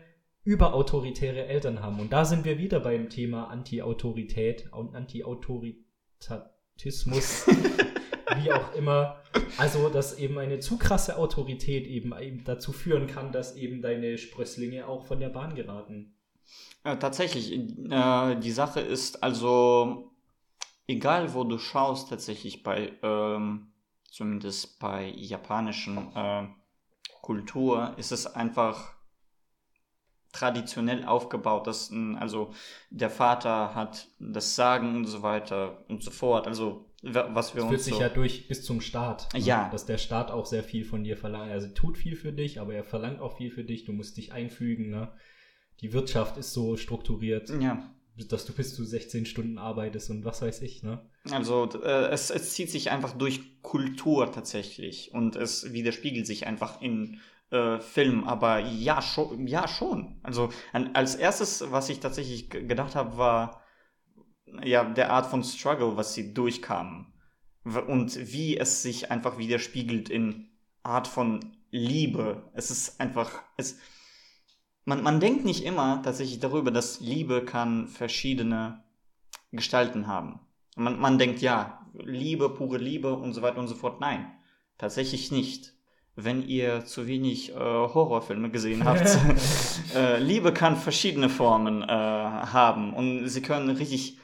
[0.44, 2.00] überautoritäre Eltern haben.
[2.00, 7.46] Und da sind wir wieder beim Thema Anti-Autorität und Anti-Autorita Despotismus,
[8.36, 9.22] wie auch immer.
[9.58, 14.18] Also, dass eben eine zu krasse Autorität eben, eben dazu führen kann, dass eben deine
[14.18, 16.16] Sprösslinge auch von der Bahn geraten.
[16.86, 20.12] Ja, tatsächlich, äh, die Sache ist also,
[20.88, 23.74] egal wo du schaust, tatsächlich bei, ähm,
[24.10, 26.48] zumindest bei japanischen äh,
[27.22, 28.96] Kultur, ist es einfach
[30.32, 32.54] traditionell aufgebaut, dass also
[32.90, 36.48] der Vater hat das Sagen und so weiter und so fort.
[36.48, 39.34] Also was wir das uns führt sich so ja durch bis zum Staat.
[39.34, 39.40] ne?
[39.40, 39.70] Ja.
[39.70, 41.52] Dass der Staat auch sehr viel von dir verlangt.
[41.52, 43.86] Also tut viel für dich, aber er verlangt auch viel für dich.
[43.86, 44.90] Du musst dich einfügen.
[44.90, 45.10] Ne?
[45.82, 47.92] Die Wirtschaft ist so strukturiert, ja,
[48.30, 50.84] dass du bis zu 16 Stunden arbeitest und was weiß ich.
[50.84, 51.00] Ne?
[51.32, 56.82] also äh, es, es zieht sich einfach durch Kultur tatsächlich und es widerspiegelt sich einfach
[56.82, 57.20] in
[57.52, 60.20] äh, Film, aber ja schon, ja schon.
[60.24, 63.62] Also an, als erstes, was ich tatsächlich gedacht habe, war
[64.64, 67.08] ja der Art von Struggle, was sie durchkamen
[67.64, 70.50] und wie es sich einfach widerspiegelt in
[70.84, 72.50] Art von Liebe.
[72.54, 73.78] Es ist einfach es
[74.88, 78.84] man, man denkt nicht immer tatsächlich darüber, dass Liebe kann verschiedene
[79.52, 80.40] Gestalten haben.
[80.78, 84.00] Man, man denkt ja, Liebe, pure Liebe und so weiter und so fort.
[84.00, 84.32] Nein,
[84.78, 85.74] tatsächlich nicht.
[86.16, 89.20] Wenn ihr zu wenig äh, Horrorfilme gesehen habt,
[89.96, 94.18] äh, Liebe kann verschiedene Formen äh, haben und sie können richtig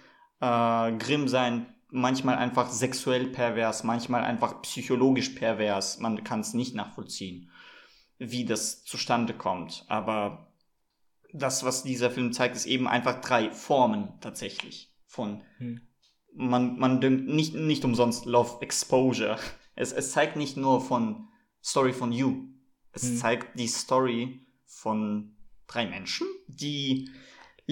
[0.43, 5.99] äh, grimm sein, manchmal einfach sexuell pervers, manchmal einfach psychologisch pervers.
[5.99, 7.49] Man kann es nicht nachvollziehen,
[8.17, 9.86] wie das zustande kommt.
[9.88, 10.51] Aber
[11.32, 15.82] das, was dieser Film zeigt, ist eben einfach drei Formen tatsächlich von Hm.
[16.36, 19.38] man, man denkt nicht, nicht umsonst Love Exposure.
[19.75, 21.29] Es, es zeigt nicht nur von
[21.63, 22.49] Story von You.
[22.91, 23.17] Es Hm.
[23.17, 25.36] zeigt die Story von
[25.67, 27.10] drei Menschen, die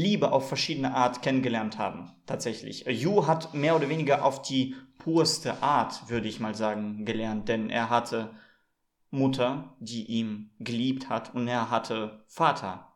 [0.02, 2.12] Liebe auf verschiedene Art kennengelernt haben.
[2.26, 2.86] Tatsächlich.
[2.88, 7.70] You hat mehr oder weniger auf die purste Art, würde ich mal sagen, gelernt, denn
[7.70, 8.32] er hatte
[9.10, 12.94] Mutter, die ihn geliebt hat, und er hatte Vater,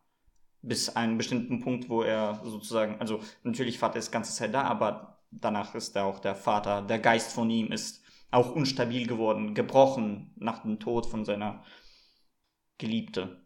[0.62, 4.64] bis einen bestimmten Punkt, wo er sozusagen, also natürlich Vater ist die ganze Zeit da,
[4.64, 9.54] aber danach ist er auch der Vater, der Geist von ihm ist auch unstabil geworden,
[9.54, 11.64] gebrochen nach dem Tod von seiner
[12.78, 13.42] Geliebte.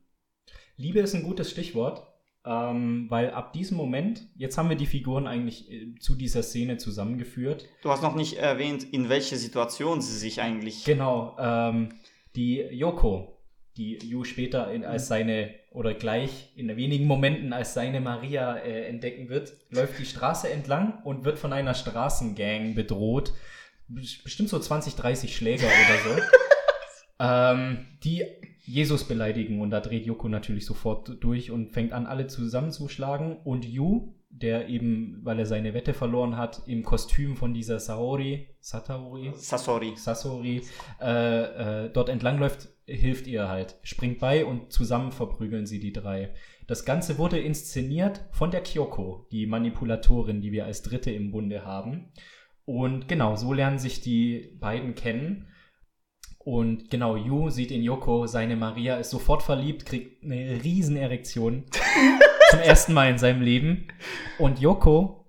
[0.78, 2.09] Liebe ist ein gutes Stichwort,
[2.46, 6.78] ähm, weil ab diesem Moment, jetzt haben wir die Figuren eigentlich äh, zu dieser Szene
[6.78, 7.66] zusammengeführt.
[7.82, 10.86] Du hast noch nicht erwähnt, in welche Situation sie sich eigentlich.
[10.86, 11.90] Genau, ähm,
[12.36, 13.38] die Yoko,
[13.78, 18.86] die Yu später in, als seine oder gleich in wenigen Momenten als seine Maria äh,
[18.88, 23.34] entdecken wird, läuft die Straße entlang und wird von einer Straßengang bedroht.
[23.90, 26.22] Bes- Bestimmt so 20, 30 Schläger oder so.
[27.20, 28.26] ähm, die
[28.70, 33.38] Jesus beleidigen und da dreht Yoko natürlich sofort durch und fängt an, alle zusammenzuschlagen.
[33.44, 38.48] Und Yu, der eben, weil er seine Wette verloren hat, im Kostüm von dieser Saori,
[38.60, 39.94] Sataori, Sasori.
[39.96, 40.62] Sasori
[41.02, 46.36] äh, äh, dort entlangläuft, hilft ihr halt, springt bei und zusammen verprügeln sie die drei.
[46.68, 51.66] Das Ganze wurde inszeniert von der Kyoko, die Manipulatorin, die wir als Dritte im Bunde
[51.66, 52.12] haben.
[52.66, 55.48] Und genau, so lernen sich die beiden kennen.
[56.50, 61.66] Und genau, Yu sieht in Yoko seine Maria, ist sofort verliebt, kriegt eine riesen Erektion
[62.50, 63.88] zum ersten Mal in seinem Leben.
[64.40, 65.28] Und Yoko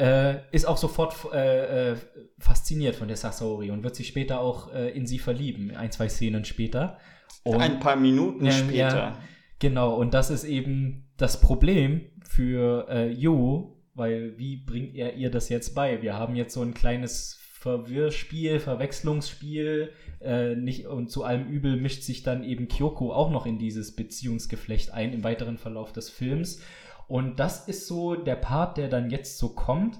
[0.00, 1.96] äh, ist auch sofort äh, äh,
[2.38, 6.08] fasziniert von der Sasori und wird sich später auch äh, in sie verlieben, ein, zwei
[6.08, 6.96] Szenen später.
[7.42, 8.96] Und, Ein paar Minuten später.
[8.96, 9.18] ja.
[9.58, 15.30] Genau, und das ist eben das Problem für äh, Yu, weil wie bringt er ihr
[15.30, 16.00] das jetzt bei?
[16.00, 22.02] Wir haben jetzt so ein kleines Verwirrspiel, Verwechslungsspiel, äh, nicht, und zu allem Übel mischt
[22.02, 26.60] sich dann eben Kyoko auch noch in dieses Beziehungsgeflecht ein im weiteren Verlauf des Films.
[27.08, 29.98] Und das ist so der Part, der dann jetzt so kommt,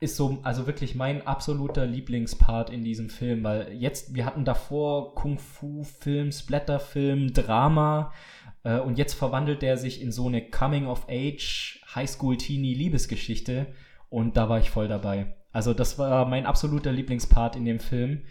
[0.00, 5.14] ist so, also wirklich mein absoluter Lieblingspart in diesem Film, weil jetzt, wir hatten davor
[5.14, 8.12] Kung-Fu-Film, Splatter-Film, Drama,
[8.64, 13.68] äh, und jetzt verwandelt der sich in so eine Coming-of-Age, Highschool-Teenie-Liebesgeschichte
[14.08, 15.36] und da war ich voll dabei.
[15.52, 18.24] Also das war mein absoluter Lieblingspart in dem Film,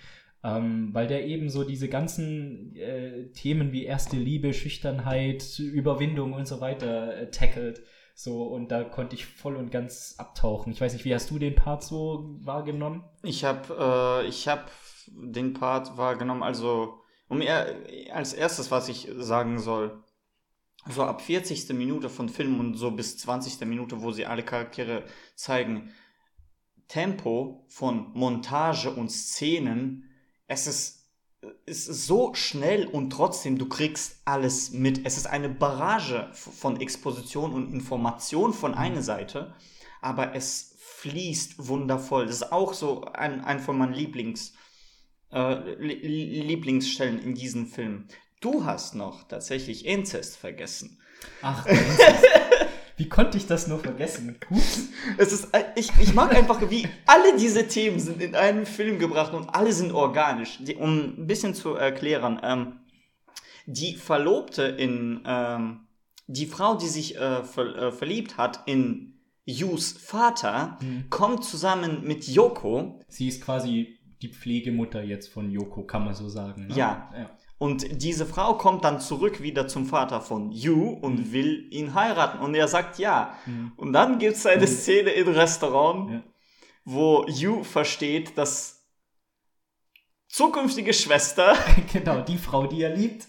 [0.43, 6.47] ähm, weil der eben so diese ganzen äh, Themen wie erste Liebe, Schüchternheit, Überwindung und
[6.47, 7.81] so weiter äh, tackelt.
[8.15, 10.73] So, und da konnte ich voll und ganz abtauchen.
[10.73, 13.03] Ich weiß nicht, wie hast du den Part so wahrgenommen?
[13.23, 14.71] Ich habe äh, ich hab
[15.07, 16.99] den Part wahrgenommen, also
[17.29, 17.75] um eher,
[18.11, 20.03] als erstes, was ich sagen soll,
[20.89, 21.69] so ab 40.
[21.69, 23.67] Minute von Film und so bis 20.
[23.67, 25.03] Minute, wo sie alle Charaktere
[25.35, 25.91] zeigen,
[26.89, 30.09] Tempo von Montage und Szenen,
[30.47, 31.05] es ist,
[31.65, 35.05] es ist so schnell und trotzdem du kriegst alles mit.
[35.05, 39.53] Es ist eine Barrage von Exposition und Information von einer Seite,
[40.01, 42.25] aber es fließt wundervoll.
[42.25, 44.53] Das ist auch so ein, ein von meinen Lieblings,
[45.31, 48.07] äh, Lieblingsstellen in diesem Film.
[48.41, 50.99] Du hast noch tatsächlich Inzest vergessen.
[51.41, 51.65] Ach,
[52.99, 54.35] wie konnte ich das nur vergessen?
[55.17, 58.99] Es ist, äh, ich, ich mag einfach, wie alle diese Themen sind in einen Film
[58.99, 60.57] gebracht und alle sind organisch.
[60.59, 62.81] Die, um ein bisschen zu erklären, ähm,
[63.65, 65.87] die Verlobte in, ähm,
[66.27, 69.13] die Frau, die sich äh, ver, äh, verliebt hat in
[69.45, 71.09] Yus Vater, hm.
[71.09, 72.99] kommt zusammen mit Yoko.
[73.07, 76.67] Sie ist quasi die Pflegemutter jetzt von Yoko, kann man so sagen.
[76.67, 76.75] Ne?
[76.75, 77.09] Ja.
[77.17, 77.29] ja.
[77.59, 81.31] Und diese Frau kommt dann zurück wieder zum Vater von Yu und mhm.
[81.33, 82.39] will ihn heiraten.
[82.39, 83.37] Und er sagt ja.
[83.45, 83.73] Mhm.
[83.75, 84.67] Und dann gibt es eine mhm.
[84.67, 86.23] Szene im Restaurant, ja.
[86.85, 88.87] wo Yu versteht, dass
[90.29, 91.53] zukünftige Schwester.
[91.91, 93.27] genau, die Frau, die er liebt,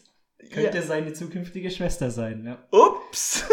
[0.52, 0.82] könnte ja.
[0.82, 2.44] seine zukünftige Schwester sein.
[2.44, 2.58] Ja.
[2.70, 3.44] Ups!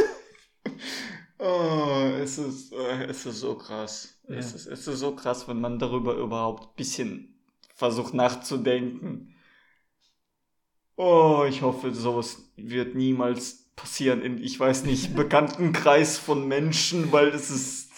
[1.39, 4.21] oh, es ist, äh, es ist so krass.
[4.27, 4.35] Ja.
[4.35, 7.41] Es, ist, es ist so krass, wenn man darüber überhaupt ein bisschen
[7.73, 9.33] versucht nachzudenken.
[10.97, 17.11] Oh, ich hoffe, sowas wird niemals passieren in, ich weiß nicht, bekannten Kreis von Menschen,
[17.11, 17.91] weil es ist.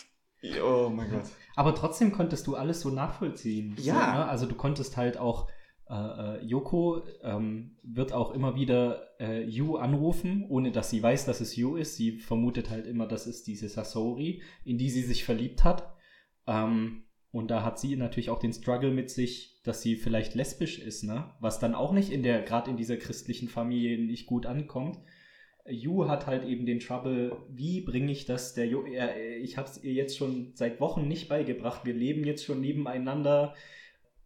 [0.64, 1.24] Oh mein Gott.
[1.56, 3.76] Aber trotzdem konntest du alles so nachvollziehen.
[3.80, 3.94] Ja.
[3.94, 4.26] So, ne?
[4.28, 5.50] Also du konntest halt auch.
[5.90, 11.26] Äh, äh, Yoko ähm, wird auch immer wieder äh, Yu anrufen, ohne dass sie weiß,
[11.26, 11.96] dass es Yu ist.
[11.96, 15.96] Sie vermutet halt immer, dass es diese Sasori, in die sie sich verliebt hat.
[16.46, 20.80] Ähm, und da hat sie natürlich auch den Struggle mit sich, dass sie vielleicht lesbisch
[20.80, 21.32] ist, ne?
[21.40, 24.98] Was dann auch nicht in der, gerade in dieser christlichen Familie nicht gut ankommt.
[25.68, 28.84] Yu hat halt eben den Trouble, wie bringe ich das der Ju
[29.44, 31.86] ich habe es ihr jetzt schon seit Wochen nicht beigebracht.
[31.86, 33.54] Wir leben jetzt schon nebeneinander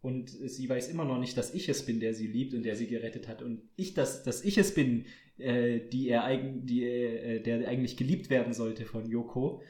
[0.00, 2.74] und sie weiß immer noch nicht, dass ich es bin, der sie liebt und der
[2.74, 5.04] sie gerettet hat und ich das, dass ich es bin,
[5.36, 9.60] äh, die er eigen, die, äh, der eigentlich geliebt werden sollte von Yoko.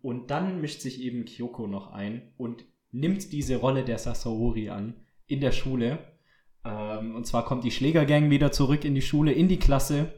[0.00, 4.94] Und dann mischt sich eben Kyoko noch ein und nimmt diese Rolle der Sasori an
[5.28, 5.98] in der Schule.
[6.64, 10.12] Ähm, und zwar kommt die Schlägergang wieder zurück in die Schule, in die Klasse,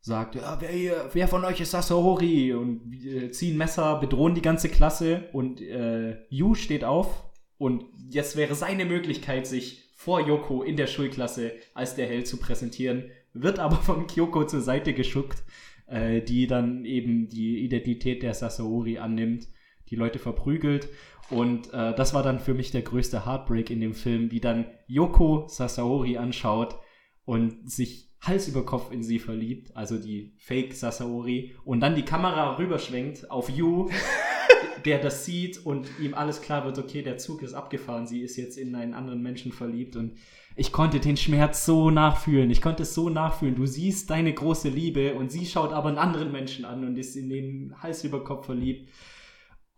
[0.00, 2.52] sagt, ja, wer, hier, wer von euch ist Sasori?
[2.52, 7.24] Und äh, ziehen Messer, bedrohen die ganze Klasse und äh, Yu steht auf
[7.58, 12.38] und jetzt wäre seine Möglichkeit, sich vor Yoko in der Schulklasse als der Held zu
[12.38, 15.42] präsentieren, wird aber von Kyoko zur Seite geschuckt
[15.90, 19.48] äh, die dann eben die Identität der Sasori annimmt,
[19.90, 20.88] die Leute verprügelt.
[21.30, 24.66] Und äh, das war dann für mich der größte Heartbreak in dem Film, wie dann
[24.86, 26.76] Yoko Sasori anschaut
[27.24, 32.04] und sich Hals über Kopf in sie verliebt, also die Fake Sasori, und dann die
[32.04, 33.88] Kamera rüberschwenkt auf Yu,
[34.84, 38.36] der das sieht und ihm alles klar wird, okay, der Zug ist abgefahren, sie ist
[38.36, 40.16] jetzt in einen anderen Menschen verliebt und
[40.56, 42.50] ich konnte den Schmerz so nachfühlen.
[42.50, 43.54] Ich konnte es so nachfühlen.
[43.54, 47.16] Du siehst deine große Liebe und sie schaut aber einen anderen Menschen an und ist
[47.16, 48.90] in den Hals über Kopf verliebt.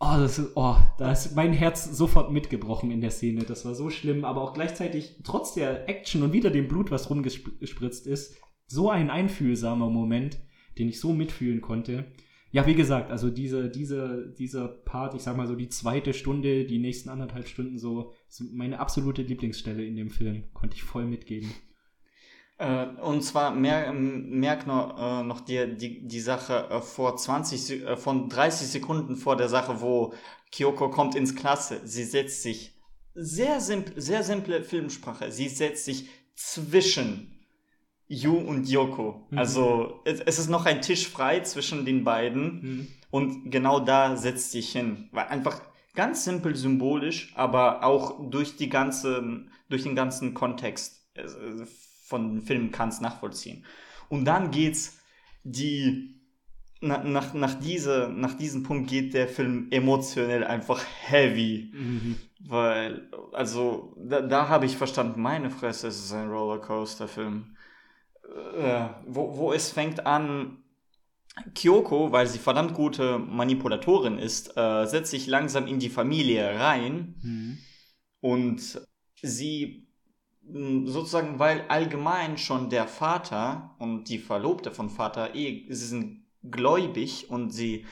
[0.04, 3.44] Oh, das ist, oh, da ist mein Herz sofort mitgebrochen in der Szene.
[3.44, 7.08] Das war so schlimm, aber auch gleichzeitig, trotz der Action und wieder dem Blut, was
[7.08, 8.36] rumgespritzt ist,
[8.66, 10.40] so ein einfühlsamer Moment,
[10.76, 12.06] den ich so mitfühlen konnte.
[12.50, 16.64] Ja, wie gesagt, also diese, diese, dieser Part, ich sag mal so die zweite Stunde,
[16.64, 20.52] die nächsten anderthalb Stunden so, sind meine absolute Lieblingsstelle in dem Film.
[20.52, 21.52] Konnte ich voll mitgeben.
[22.62, 27.82] Äh, und zwar mer merk noch, äh, noch dir die, die Sache äh, vor 20,
[27.82, 30.14] äh, von 30 Sekunden vor der Sache, wo
[30.52, 31.80] Kyoko kommt ins Klasse.
[31.84, 32.78] Sie setzt sich,
[33.14, 37.44] sehr simple, sehr simple Filmsprache, sie setzt sich zwischen
[38.06, 39.26] Yu und Yoko.
[39.30, 39.38] Mhm.
[39.38, 42.88] Also es, es, ist noch ein Tisch frei zwischen den beiden mhm.
[43.10, 45.08] und genau da setzt sich hin.
[45.10, 45.60] Weil einfach
[45.94, 51.24] ganz simpel symbolisch, aber auch durch die ganze, durch den ganzen Kontext äh,
[52.12, 53.64] von Film kannst nachvollziehen.
[54.08, 54.98] Und dann geht's
[55.42, 56.20] die
[56.80, 61.72] nach, nach, nach, diese, nach diesem Punkt geht der Film emotionell einfach heavy.
[61.72, 62.16] Mhm.
[62.40, 67.56] Weil, also, da, da habe ich verstanden, meine Fresse, es ist ein Rollercoaster-Film
[68.56, 70.58] äh, wo, wo es fängt an,
[71.54, 77.14] Kyoko, weil sie verdammt gute Manipulatorin ist, äh, setzt sich langsam in die Familie rein
[77.22, 77.58] mhm.
[78.20, 78.82] und
[79.22, 79.88] sie
[80.44, 87.30] sozusagen, weil allgemein schon der Vater und die Verlobte von Vater eh, sie sind gläubig
[87.30, 87.86] und sie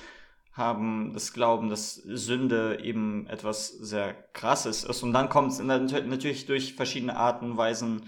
[0.52, 5.02] haben das Glauben, dass Sünde eben etwas sehr krasses ist.
[5.02, 8.02] Und dann kommt es natürlich durch verschiedene Arten und Weisen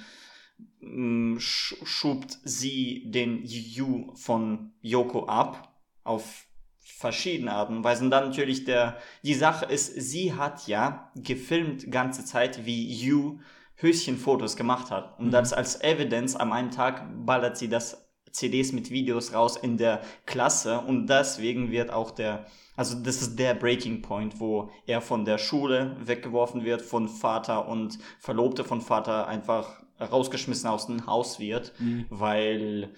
[1.38, 5.72] schubt sie den Yu von Yoko ab
[6.02, 6.46] auf
[6.80, 8.10] verschiedene Arten und Weisen.
[8.10, 13.38] Dann natürlich der, die Sache ist, sie hat ja gefilmt ganze Zeit, wie Yu
[13.82, 15.18] Höschenfotos gemacht hat.
[15.18, 15.30] Und mhm.
[15.32, 20.00] das als Evidenz am einen Tag ballert sie das CDs mit Videos raus in der
[20.24, 25.24] Klasse und deswegen wird auch der, also das ist der Breaking Point, wo er von
[25.26, 31.38] der Schule weggeworfen wird, von Vater und Verlobte von Vater einfach rausgeschmissen aus dem Haus
[31.38, 32.06] wird, Mhm.
[32.08, 32.94] weil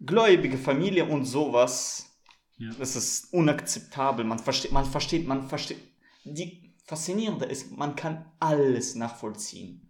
[0.00, 2.18] gläubige Familie und sowas,
[2.58, 2.70] Ja.
[2.78, 4.24] das ist unakzeptabel.
[4.24, 5.78] Man versteht, man versteht, man versteht.
[6.24, 9.85] Die faszinierende ist, man kann alles nachvollziehen.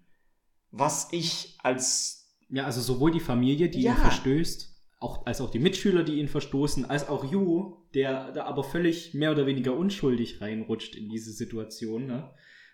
[0.78, 3.92] Was ich als Ja, also sowohl die Familie, die Ja.
[3.92, 8.44] ihn verstößt, auch, als auch die Mitschüler, die ihn verstoßen, als auch Yu, der da
[8.44, 12.06] aber völlig mehr oder weniger unschuldig reinrutscht in diese Situation.
[12.06, 12.30] Ne?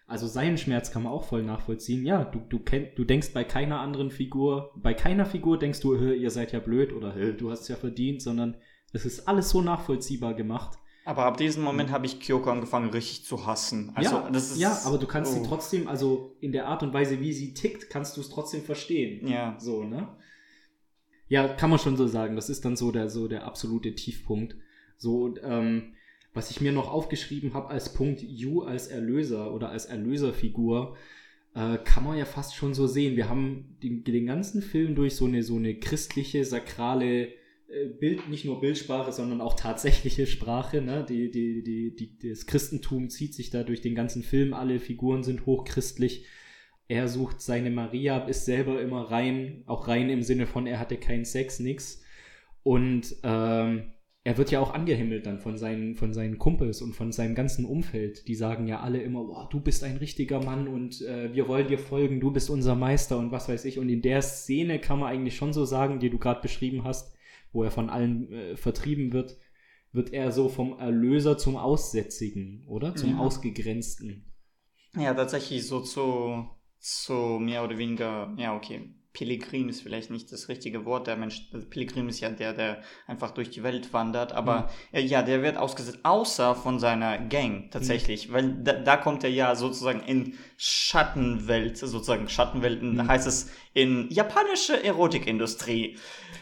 [0.07, 2.05] Also seinen Schmerz kann man auch voll nachvollziehen.
[2.05, 5.99] Ja, du, du, kenn, du denkst bei keiner anderen Figur, bei keiner Figur denkst du,
[5.99, 8.57] "Hä, ihr seid ja blöd oder "Hä, du hast es ja verdient, sondern
[8.93, 10.77] es ist alles so nachvollziehbar gemacht.
[11.05, 13.91] Aber ab diesem Moment habe ich Kyoko angefangen, richtig zu hassen.
[13.95, 15.35] Also, ja, das ist, ja, aber du kannst oh.
[15.43, 18.63] sie trotzdem, also in der Art und Weise, wie sie tickt, kannst du es trotzdem
[18.63, 19.27] verstehen.
[19.27, 19.57] Ja.
[19.59, 20.17] So, ne?
[21.29, 22.37] Ja, kann man schon so sagen.
[22.37, 24.55] Das ist dann so der, so der absolute Tiefpunkt.
[24.97, 25.95] So, ähm,
[26.35, 30.97] was ich mir noch aufgeschrieben habe als Punkt Yu als Erlöser oder als Erlöserfigur,
[31.55, 33.17] äh, kann man ja fast schon so sehen.
[33.17, 37.29] Wir haben den, den ganzen Film durch so eine, so eine christliche, sakrale
[37.99, 40.83] Bild, nicht nur Bildsprache, sondern auch tatsächliche Sprache.
[40.83, 41.05] Ne?
[41.09, 44.55] Die, die, die, die, das Christentum zieht sich da durch den ganzen Film.
[44.55, 46.27] Alle Figuren sind hochchristlich.
[46.89, 50.99] Er sucht seine Maria, ist selber immer rein, auch rein im Sinne von, er hatte
[50.99, 52.03] keinen Sex, nix.
[52.63, 53.93] Und ähm,
[54.25, 57.65] er wird ja auch angehimmelt dann von seinen, von seinen Kumpels und von seinem ganzen
[57.65, 58.29] Umfeld.
[58.29, 61.67] Die sagen ja alle immer, oh, du bist ein richtiger Mann und äh, wir wollen
[61.67, 63.79] dir folgen, du bist unser Meister und was weiß ich.
[63.79, 67.12] Und in der Szene kann man eigentlich schon so sagen, die du gerade beschrieben hast,
[67.53, 69.37] wo er von allen äh, vertrieben wird,
[69.93, 72.95] wird er so vom Erlöser zum Aussätzigen, oder?
[72.95, 73.19] Zum Ja.
[73.19, 74.33] Ausgegrenzten.
[74.95, 76.49] Ja, tatsächlich so zu,
[76.79, 78.95] zu mehr oder weniger, ja, okay.
[79.13, 81.07] Pilgrim ist vielleicht nicht das richtige Wort.
[81.07, 84.33] Der Mensch, also Pilgrim ist ja der, der einfach durch die Welt wandert.
[84.33, 88.33] Aber äh, ja, der wird ausgesetzt, außer von seiner Gang tatsächlich.
[88.33, 94.09] Weil da, da kommt er ja sozusagen in Schattenwelt, sozusagen Schattenwelten, da heißt es in
[94.11, 95.97] japanische Erotikindustrie.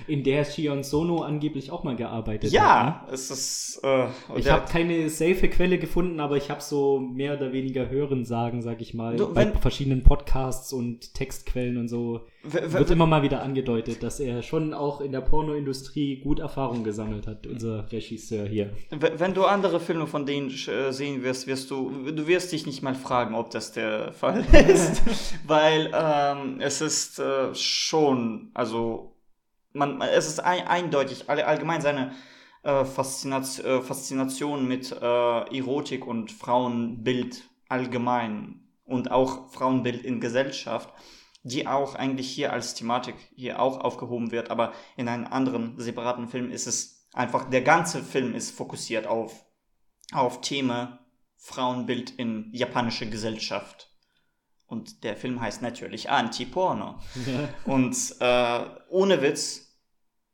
[0.07, 2.53] In der Shion Sono angeblich auch mal gearbeitet hat.
[2.53, 2.57] ne?
[2.59, 3.81] Ja, es ist.
[3.85, 4.07] Äh,
[4.37, 8.81] Ich habe keine safe Quelle gefunden, aber ich habe so mehr oder weniger Hörensagen, sag
[8.81, 12.27] ich mal, Du, bei verschiedenen Podcasts und Textquellen und so.
[12.43, 17.27] Wird immer mal wieder angedeutet, dass er schon auch in der Pornoindustrie gut Erfahrung gesammelt
[17.27, 18.73] hat, unser Regisseur hier.
[18.91, 22.83] Wenn du andere Filme von denen äh, sehen wirst, wirst du, du wirst dich nicht
[22.83, 25.03] mal fragen, ob das der Fall ist,
[25.47, 29.17] weil ähm, es ist äh, schon, also
[29.75, 32.13] man, es ist ein, eindeutig, all, allgemein seine
[32.63, 40.91] äh, Faszination, äh, Faszination mit äh, Erotik und Frauenbild allgemein und auch Frauenbild in Gesellschaft,
[41.43, 46.29] die auch eigentlich hier als Thematik hier auch aufgehoben wird, aber in einem anderen separaten
[46.29, 49.45] Film ist es einfach, der ganze Film ist fokussiert auf,
[50.13, 51.01] auf Thema
[51.37, 53.89] Frauenbild in japanische Gesellschaft.
[54.67, 57.01] Und der Film heißt natürlich Anti-Porno.
[57.65, 59.71] Und äh, ohne Witz,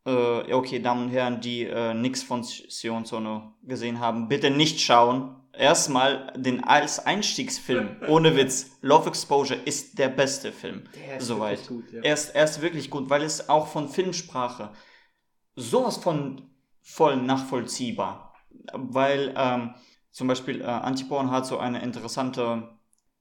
[0.05, 4.81] äh, okay, Damen und Herren, die äh, nix von Sion Sono gesehen haben, bitte nicht
[4.81, 5.37] schauen.
[5.57, 10.85] Erstmal den als Einstiegsfilm, ohne Witz, Love Exposure ist der beste Film.
[11.19, 11.69] Soweit.
[11.69, 12.03] wirklich gut, ja.
[12.03, 14.73] er, ist, er ist wirklich gut, weil es auch von Filmsprache
[15.55, 16.51] sowas von
[16.83, 18.35] voll nachvollziehbar.
[18.73, 19.75] Weil ähm,
[20.11, 22.77] zum Beispiel äh, Antiporn hat so eine interessante,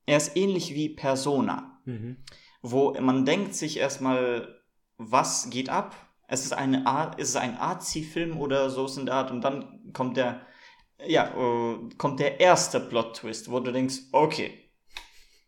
[0.06, 2.18] er ist ähnlich wie Persona Mhm.
[2.62, 4.60] wo man denkt sich erstmal,
[4.98, 5.96] was geht ab?
[6.28, 9.92] Es ist eine Art, ist es ein Arzi-Film oder so in der Art und dann
[9.94, 10.42] kommt der,
[11.06, 14.66] ja, äh, kommt der erste Plot-Twist, wo du denkst, okay,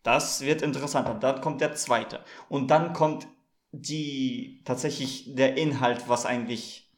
[0.04, 1.16] das wird interessanter.
[1.16, 3.28] Dann kommt der zweite und dann kommt
[3.72, 6.89] die tatsächlich der Inhalt, was eigentlich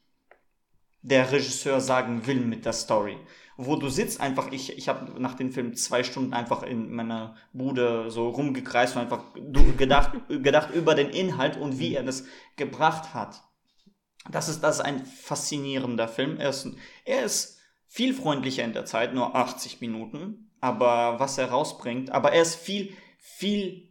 [1.02, 3.16] der Regisseur sagen will mit der Story.
[3.56, 7.36] Wo du sitzt einfach, ich, ich habe nach dem Film zwei Stunden einfach in meiner
[7.52, 9.24] Bude so rumgekreist und einfach
[9.76, 12.24] gedacht, gedacht über den Inhalt und wie er das
[12.56, 13.42] gebracht hat.
[14.30, 16.38] Das ist, das ist ein faszinierender Film.
[16.38, 16.68] Er ist,
[17.04, 17.59] er ist
[17.90, 22.54] viel freundlicher in der Zeit, nur 80 Minuten, aber was er rausbringt, aber er ist
[22.54, 23.88] viel, viel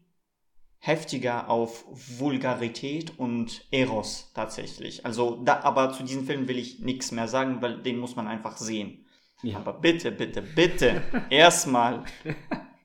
[0.78, 1.84] heftiger auf
[2.18, 5.06] Vulgarität und Eros tatsächlich.
[5.06, 8.28] Also da, aber zu diesem Film will ich nichts mehr sagen, weil den muss man
[8.28, 9.06] einfach sehen.
[9.44, 9.58] Ja.
[9.58, 12.06] Aber bitte, bitte, bitte, erstmal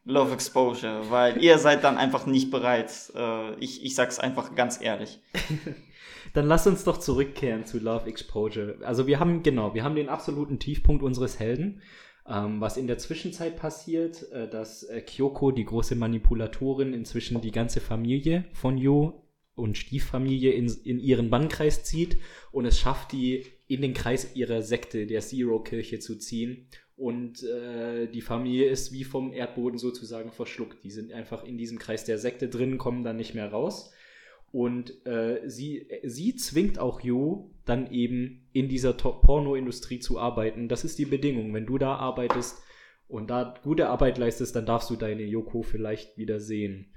[0.04, 2.92] Love Exposure, weil ihr seid dann einfach nicht bereit.
[3.14, 5.20] Äh, ich, ich sag's einfach ganz ehrlich.
[6.32, 8.78] Dann lass uns doch zurückkehren zu Love Exposure.
[8.82, 11.82] Also wir haben, genau, wir haben den absoluten Tiefpunkt unseres Helden.
[12.26, 17.50] Ähm, was in der Zwischenzeit passiert, äh, dass äh, Kyoko, die große Manipulatorin, inzwischen die
[17.50, 22.16] ganze Familie von Yo und Stieffamilie in, in ihren Bannkreis zieht
[22.50, 26.68] und es schafft, die in den Kreis ihrer Sekte, der Zero-Kirche, zu ziehen.
[26.96, 30.82] Und äh, die Familie ist wie vom Erdboden sozusagen verschluckt.
[30.84, 33.92] Die sind einfach in diesem Kreis der Sekte drin, kommen dann nicht mehr raus.
[34.54, 40.68] Und äh, sie, sie zwingt auch Jo dann eben in dieser Pornoindustrie zu arbeiten.
[40.68, 41.52] Das ist die Bedingung.
[41.52, 42.62] Wenn du da arbeitest
[43.08, 46.92] und da gute Arbeit leistest, dann darfst du deine Yoko vielleicht wieder sehen.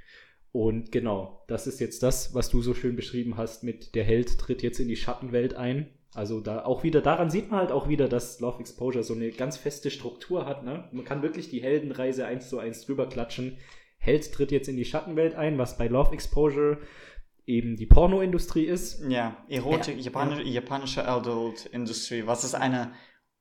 [0.51, 4.38] Und genau, das ist jetzt das, was du so schön beschrieben hast mit der Held
[4.38, 5.89] tritt jetzt in die Schattenwelt ein.
[6.14, 9.32] Also da auch wieder, daran sieht man halt auch wieder, dass Love Exposure so eine
[9.32, 10.64] ganz feste Struktur hat.
[10.64, 10.88] Ne?
[10.91, 13.58] Man kann wirklich die Heldenreise eins zu eins drüber klatschen.
[13.97, 16.78] Held tritt jetzt in die Schattenwelt ein, was bei Love Exposure
[17.47, 19.01] eben die Pornoindustrie ist.
[19.09, 20.51] Ja, Erotik, ja, japanische, ja.
[20.51, 22.91] japanische Adult-Industrie, was ist eine,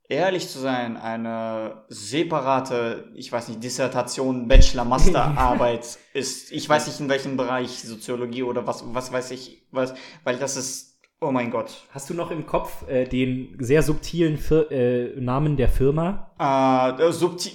[0.09, 6.53] ehrlich zu sein, eine separate, ich weiß nicht, Dissertation, Bachelor-Masterarbeit ist.
[6.53, 9.95] Ich weiß nicht in welchem Bereich, Soziologie oder was, was weiß ich, was,
[10.25, 11.87] weil das ist Oh mein Gott.
[11.93, 16.31] Hast du noch im Kopf äh, den sehr subtilen Fir äh, Namen der Firma?
[16.39, 17.53] Äh, subtil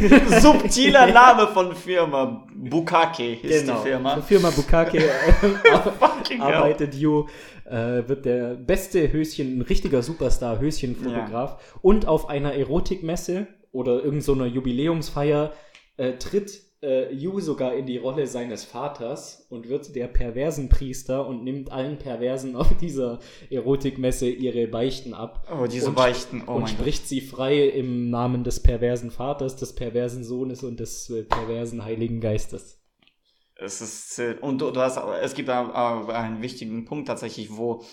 [0.40, 2.46] subtiler Name von Firma.
[2.54, 3.78] Bukake ist genau.
[3.78, 4.16] die Firma.
[4.16, 7.26] Die Firma Bukake äh, arbeitet You,
[7.64, 11.50] äh, wird der beste Höschen, ein richtiger Superstar, Höschenfotograf.
[11.50, 11.78] Ja.
[11.82, 15.52] Und auf einer Erotikmesse oder irgendeiner so Jubiläumsfeier
[15.96, 21.26] äh, tritt äh, Yu sogar in die Rolle seines Vaters und wird der perversen Priester
[21.26, 23.18] und nimmt allen Perversen auf dieser
[23.50, 25.46] Erotikmesse ihre Beichten ab.
[25.52, 27.08] Oh, diese und, Beichten, oh Und spricht Gott.
[27.08, 32.20] sie frei im Namen des perversen Vaters, des perversen Sohnes und des äh, perversen Heiligen
[32.20, 32.78] Geistes.
[33.56, 37.84] Es ist, äh, und du, du hast, es gibt einen wichtigen Punkt tatsächlich, wo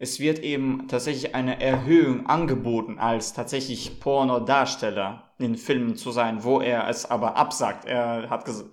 [0.00, 6.60] es wird eben tatsächlich eine Erhöhung angeboten, als tatsächlich Pornodarsteller in Filmen zu sein, wo
[6.60, 7.84] er es aber absagt.
[7.84, 8.70] Er hat gesagt,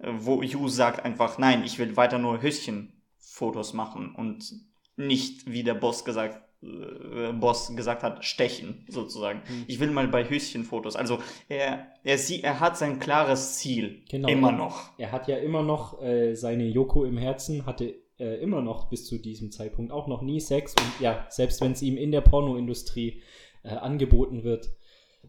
[0.00, 4.52] wo Yu sagt einfach, nein, ich will weiter nur Höschenfotos machen und
[4.96, 9.42] nicht, wie der Boss gesagt, äh, Boss gesagt hat, stechen, sozusagen.
[9.48, 9.64] Mhm.
[9.68, 10.96] Ich will mal bei Höschenfotos.
[10.96, 14.02] Also er, er, sie, er hat sein klares Ziel.
[14.10, 14.28] Genau.
[14.28, 14.98] Immer noch.
[14.98, 19.06] Er hat ja immer noch äh, seine Yoko im Herzen, hatte äh, immer noch bis
[19.06, 22.20] zu diesem Zeitpunkt auch noch nie Sex und ja, selbst wenn es ihm in der
[22.20, 23.22] Pornoindustrie
[23.62, 24.70] äh, angeboten wird,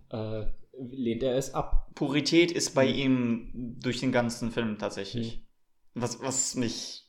[0.09, 0.45] äh,
[0.77, 1.89] lehnt er es ab.
[1.95, 2.93] Purität ist bei mhm.
[2.93, 5.37] ihm durch den ganzen Film tatsächlich.
[5.93, 6.01] Mhm.
[6.01, 7.03] Was, was mich.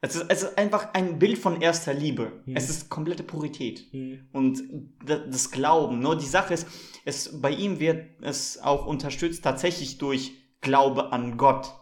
[0.00, 2.42] Es ist, es ist einfach ein Bild von erster Liebe.
[2.44, 2.56] Mhm.
[2.56, 3.92] Es ist komplette Purität.
[3.92, 4.28] Mhm.
[4.32, 4.62] Und
[5.04, 6.00] das Glauben.
[6.00, 6.66] Nur die Sache ist,
[7.04, 11.72] es, bei ihm wird es auch unterstützt tatsächlich durch Glaube an Gott.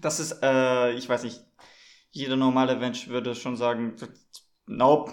[0.00, 1.40] Das ist, äh, ich weiß nicht,
[2.12, 3.94] jeder normale Mensch würde schon sagen,
[4.66, 5.12] nope.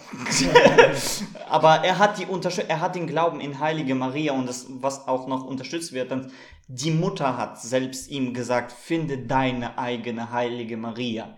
[1.50, 5.08] Aber er hat die Unterstützung, er hat den Glauben in Heilige Maria und das, was
[5.08, 6.32] auch noch unterstützt wird, dann
[6.68, 11.38] die Mutter hat selbst ihm gesagt, finde deine eigene Heilige Maria.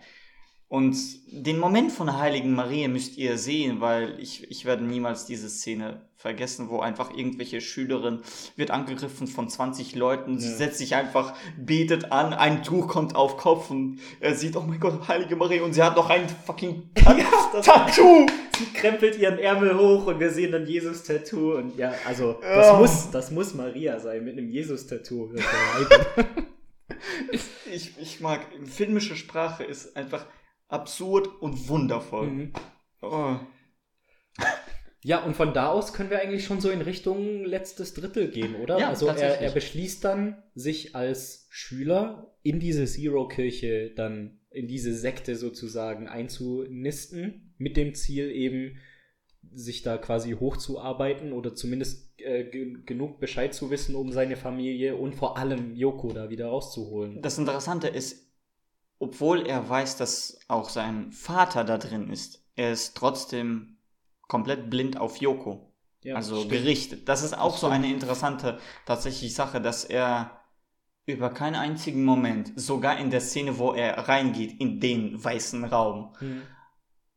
[0.71, 0.95] Und
[1.27, 5.49] den Moment von der Heiligen Maria müsst ihr sehen, weil ich, ich werde niemals diese
[5.49, 8.21] Szene vergessen, wo einfach irgendwelche Schülerin
[8.55, 10.55] wird angegriffen von 20 Leuten, sie ja.
[10.55, 14.79] setzt sich einfach, betet an, ein Tuch kommt auf Kopf und er sieht, oh mein
[14.79, 17.25] Gott, Heilige Maria und sie hat noch ein fucking Ta ja,
[17.61, 18.27] Tattoo.
[18.57, 22.79] Sie krempelt ihren Ärmel hoch und wir sehen dann Jesus-Tattoo und ja, also das, ja.
[22.79, 25.33] muss, das muss Maria sein mit einem Jesus-Tattoo.
[27.73, 30.25] ich, ich mag, filmische Sprache ist einfach
[30.71, 32.27] absurd und wundervoll.
[32.27, 32.53] Mhm.
[33.01, 33.35] Oh.
[35.03, 38.55] Ja, und von da aus können wir eigentlich schon so in Richtung letztes Drittel gehen,
[38.55, 38.77] oder?
[38.77, 44.93] Ja, also er, er beschließt dann, sich als Schüler in diese Zero-Kirche dann, in diese
[44.93, 48.77] Sekte sozusagen einzunisten, mit dem Ziel eben,
[49.53, 52.45] sich da quasi hochzuarbeiten oder zumindest äh,
[52.85, 57.21] genug Bescheid zu wissen um seine Familie und vor allem Yoko da wieder rauszuholen.
[57.23, 58.30] Das Interessante ist,
[59.01, 63.77] obwohl er weiß, dass auch sein Vater da drin ist, er ist trotzdem
[64.27, 65.73] komplett blind auf Yoko.
[66.03, 66.51] Ja, also stimmt.
[66.51, 67.09] gerichtet.
[67.09, 70.41] Das ist auch das so eine interessante tatsächlich Sache, dass er
[71.07, 76.13] über keinen einzigen Moment, sogar in der Szene, wo er reingeht in den weißen Raum,
[76.19, 76.43] mhm.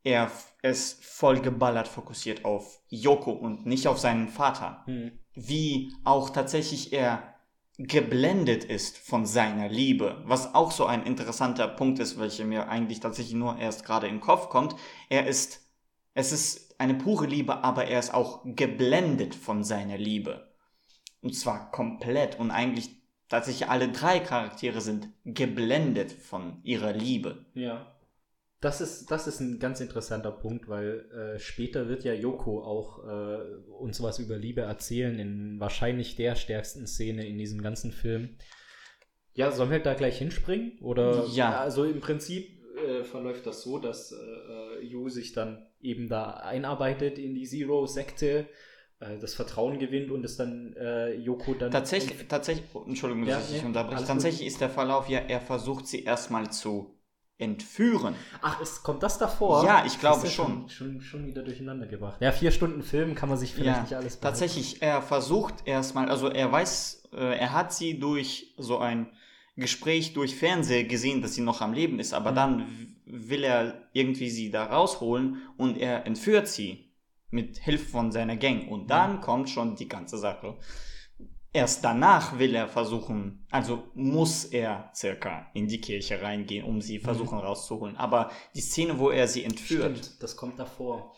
[0.03, 0.31] er
[0.63, 4.83] ist voll geballert fokussiert auf Yoko und nicht auf seinen Vater.
[4.87, 5.19] Mhm.
[5.33, 7.34] Wie auch tatsächlich er
[7.77, 12.99] geblendet ist von seiner Liebe, was auch so ein interessanter Punkt ist, welcher mir eigentlich
[12.99, 14.75] tatsächlich nur erst gerade in den Kopf kommt.
[15.09, 15.61] Er ist,
[16.13, 20.53] es ist eine pure Liebe, aber er ist auch geblendet von seiner Liebe.
[21.21, 22.91] Und zwar komplett und eigentlich
[23.29, 27.45] tatsächlich alle drei Charaktere sind geblendet von ihrer Liebe.
[27.55, 27.94] Ja.
[28.65, 33.07] Das ist, das ist ein ganz interessanter Punkt, weil äh, später wird ja Yoko auch
[33.07, 33.37] äh,
[33.79, 38.37] uns was über Liebe erzählen, in wahrscheinlich der stärksten Szene in diesem ganzen Film.
[39.35, 40.79] Ja, sollen wir da gleich hinspringen?
[40.81, 41.59] Oder ja.
[41.59, 47.19] Also im Prinzip äh, verläuft das so, dass äh, Yu sich dann eben da einarbeitet
[47.19, 48.47] in die Zero-Sekte,
[48.99, 51.69] äh, das Vertrauen gewinnt und es dann äh, Yoko dann.
[51.69, 54.05] Tatsächlich, tatsächlich, Entschuldigung, Ja, dass ich nee, unterbreche.
[54.05, 56.94] Tatsächlich ist der Verlauf ja, er versucht sie erstmal zu
[57.37, 58.15] entführen.
[58.41, 59.63] Ach, ist, kommt das davor?
[59.65, 60.69] Ja, ich glaube ja schon.
[60.69, 61.01] schon.
[61.01, 62.21] Schon wieder durcheinander gebracht.
[62.21, 64.21] Ja, vier Stunden Film kann man sich vielleicht Ja, nicht alles behalten.
[64.39, 69.07] tatsächlich, er versucht erstmal, also er weiß, äh, er hat sie durch so ein
[69.57, 72.35] Gespräch durch Fernseher gesehen, dass sie noch am Leben ist, aber Mhm.
[72.35, 72.67] dann
[73.05, 76.91] will er irgendwie sie da rausholen und er entführt sie
[77.31, 78.69] mit Hilfe von seiner Gang Mhm.
[78.69, 80.55] und dann kommt schon die ganze Sache.
[81.55, 86.99] Erst danach will er versuchen, also muss er circa in die Kirche reingehen, um sie
[86.99, 87.95] versuchen rauszuholen.
[87.95, 91.15] Aber die Szene, wo er sie entführt, Stimmt, das kommt davor.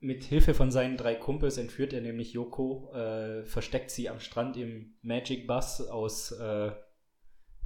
[0.00, 4.56] Mit Hilfe von seinen drei Kumpels entführt er nämlich Yoko, äh, versteckt sie am Strand
[4.56, 6.72] im Magic Bus aus äh,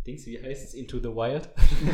[0.07, 0.74] Dings, wie heißt es?
[0.74, 1.48] Into the Wild.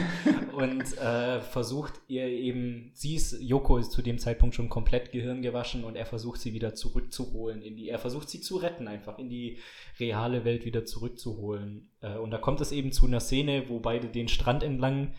[0.52, 5.84] und äh, versucht ihr eben, sie ist, Yoko ist zu dem Zeitpunkt schon komplett gehirngewaschen
[5.84, 9.28] und er versucht sie wieder zurückzuholen in die, er versucht sie zu retten, einfach in
[9.28, 9.58] die
[9.98, 11.90] reale Welt wieder zurückzuholen.
[12.00, 15.14] Äh, und da kommt es eben zu einer Szene, wo beide den Strand entlang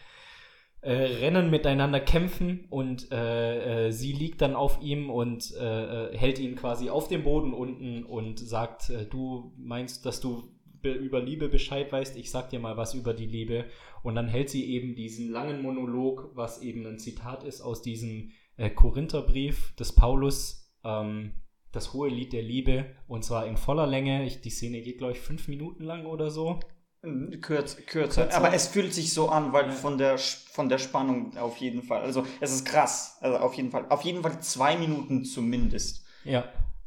[0.83, 6.17] äh, rennen, miteinander kämpfen und äh, äh, sie liegt dann auf ihm und äh, äh,
[6.17, 10.52] hält ihn quasi auf dem Boden unten und sagt, äh, du meinst, dass du
[10.91, 13.65] über Liebe Bescheid weißt, ich sag dir mal was über die Liebe.
[14.01, 18.31] Und dann hält sie eben diesen langen Monolog, was eben ein Zitat ist aus diesem
[18.57, 21.33] äh, Korintherbrief des Paulus, ähm,
[21.71, 24.25] das hohe Lied der Liebe, und zwar in voller Länge.
[24.25, 26.59] Ich, die Szene geht, glaube ich, fünf Minuten lang oder so.
[27.01, 28.23] Kürz, kürzer.
[28.23, 28.33] Kürzer.
[28.37, 29.71] Aber es fühlt sich so an, weil Ja.
[29.71, 32.01] von der von der Spannung auf jeden Fall.
[32.01, 33.17] Also es ist krass.
[33.19, 33.87] Also auf jeden Fall.
[33.89, 36.05] Auf jeden Fall zwei Minuten zumindest.
[36.23, 36.43] Ja,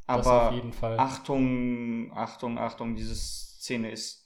[0.07, 0.99] das Aber auf jeden Fall.
[0.99, 3.15] Achtung, Achtung, Achtung, diese
[3.67, 4.25] Szene ist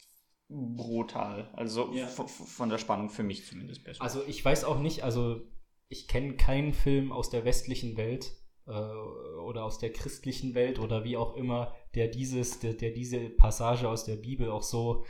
[0.48, 1.50] brutal.
[1.54, 2.06] Also Ja.
[2.06, 4.02] von der Spannung für mich zumindest besser.
[4.02, 5.40] Also ich weiß auch nicht, also
[5.88, 8.32] ich kenne keinen Film aus der westlichen Welt
[8.66, 13.18] äh, oder aus der christlichen Welt oder wie auch immer, der dieses, der, der diese
[13.30, 15.04] Passage aus der Bibel auch so,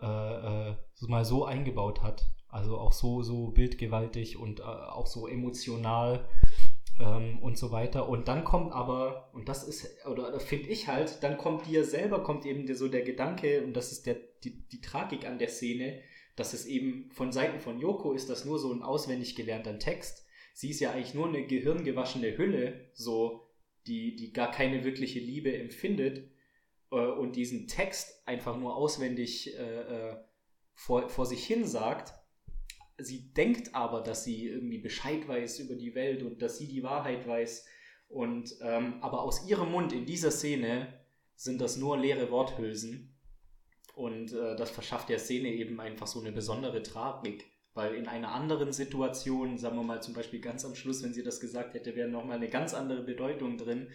[0.00, 0.06] äh,
[0.70, 2.26] äh, so mal so eingebaut hat.
[2.48, 6.28] Also auch so, so bildgewaltig und äh, auch so emotional
[7.00, 8.08] ähm, und so weiter.
[8.08, 12.22] Und dann kommt aber, und das ist, oder, finde ich halt, dann kommt dir selber,
[12.22, 15.48] kommt eben dir so der Gedanke, und das ist der, die, die Tragik an der
[15.48, 16.00] Szene,
[16.36, 20.26] dass es eben von Seiten von Yoko ist das nur so ein auswendig gelernter Text.
[20.54, 23.46] Sie ist ja eigentlich nur eine gehirngewaschene Hülle, so,
[23.86, 26.30] die, die gar keine wirkliche Liebe empfindet
[26.90, 29.80] äh, und diesen Text einfach nur auswendig äh,
[30.10, 30.16] äh,
[30.74, 32.14] vor, vor sich hin sagt.
[33.02, 36.82] Sie denkt aber, dass sie irgendwie Bescheid weiß über die Welt und dass sie die
[36.82, 37.66] Wahrheit weiß.
[38.08, 41.00] Und ähm, aber aus ihrem Mund in dieser Szene
[41.36, 43.16] sind das nur leere Worthülsen.
[43.94, 47.44] Und äh, das verschafft der Szene eben einfach so eine besondere Tragik.
[47.72, 51.22] Weil in einer anderen Situation, sagen wir mal zum Beispiel ganz am Schluss, wenn sie
[51.22, 53.88] das gesagt hätte, wäre nochmal eine ganz andere Bedeutung drin.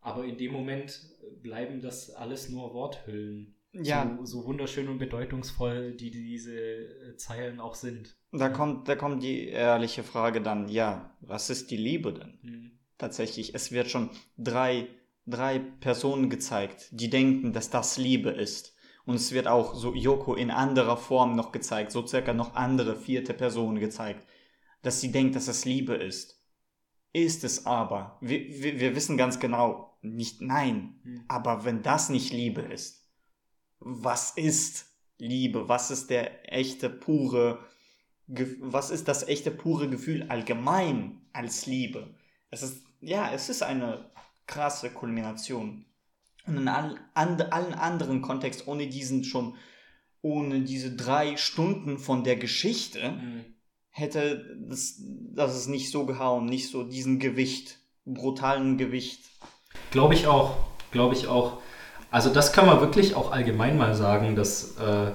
[0.00, 1.00] Aber in dem Moment
[1.42, 3.53] bleiben das alles nur Worthüllen.
[3.74, 4.16] Ja.
[4.20, 8.16] So, so wunderschön und bedeutungsvoll, die diese äh, Zeilen auch sind.
[8.32, 12.38] da kommt, da kommt die ehrliche Frage dann, ja, was ist die Liebe denn?
[12.42, 12.70] Mhm.
[12.98, 14.86] Tatsächlich, es wird schon drei,
[15.26, 18.74] drei Personen gezeigt, die denken, dass das Liebe ist.
[19.04, 22.96] Und es wird auch so Yoko in anderer Form noch gezeigt, so circa noch andere
[22.96, 24.26] vierte Personen gezeigt,
[24.82, 26.40] dass sie denkt, dass es Liebe ist.
[27.12, 28.18] Ist es aber.
[28.20, 31.00] Wir, wir, wir wissen ganz genau, nicht nein.
[31.04, 31.24] Mhm.
[31.28, 33.03] Aber wenn das nicht Liebe ist,
[33.84, 34.86] was ist
[35.18, 35.68] Liebe?
[35.68, 37.58] Was ist der echte pure,
[38.60, 42.14] was ist das echte pure Gefühl allgemein als Liebe?
[42.50, 44.10] Es ist, ja, es ist eine
[44.46, 45.84] krasse Kulmination.
[46.46, 49.56] Und in all, an, allen anderen Kontext, ohne diesen schon,
[50.20, 53.44] ohne diese drei Stunden von der Geschichte, Mhm.
[53.90, 55.00] hätte das,
[55.34, 59.20] das ist nicht so gehauen, nicht so diesen Gewicht, brutalen Gewicht.
[59.90, 60.56] Glaube ich auch.
[60.90, 61.60] Glaube ich auch.
[62.14, 65.10] Also das kann man wirklich auch allgemein mal sagen, dass äh,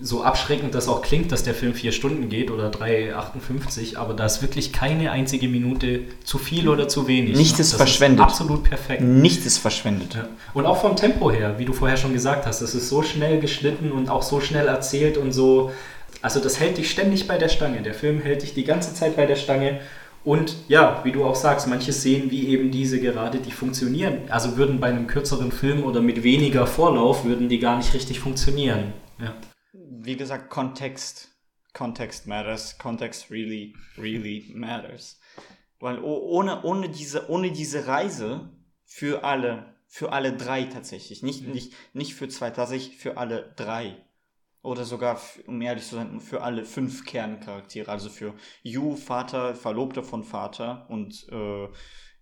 [0.00, 4.26] so abschreckend das auch klingt, dass der Film vier Stunden geht oder 3,58, aber da
[4.26, 7.36] ist wirklich keine einzige Minute zu viel oder zu wenig.
[7.36, 8.26] Nichts ist das verschwendet.
[8.26, 9.02] Ist absolut perfekt.
[9.02, 10.16] Nichts ist verschwendet.
[10.16, 10.26] Ja.
[10.52, 13.38] Und auch vom Tempo her, wie du vorher schon gesagt hast, das ist so schnell
[13.38, 15.70] geschnitten und auch so schnell erzählt und so.
[16.22, 17.82] Also das hält dich ständig bei der Stange.
[17.82, 19.78] Der Film hält dich die ganze Zeit bei der Stange.
[20.24, 24.30] Und ja, wie du auch sagst, manche Szenen wie eben diese gerade, die funktionieren.
[24.30, 28.20] Also würden bei einem kürzeren Film oder mit weniger Vorlauf, würden die gar nicht richtig
[28.20, 28.92] funktionieren.
[29.18, 29.34] Ja.
[29.72, 31.28] Wie gesagt, Kontext.
[31.72, 32.78] Context matters.
[32.78, 35.18] Context really, really matters.
[35.80, 38.50] Weil oh, ohne, ohne, diese, ohne diese Reise
[38.84, 41.52] für alle, für alle drei tatsächlich, nicht, Mhm.
[41.52, 43.96] nicht, nicht für zwei, tatsächlich für alle drei,
[44.62, 47.90] Oder sogar, um ehrlich zu sein, für alle fünf Kerncharaktere.
[47.90, 51.68] Also für Yu, Vater, Verlobter von Vater und äh,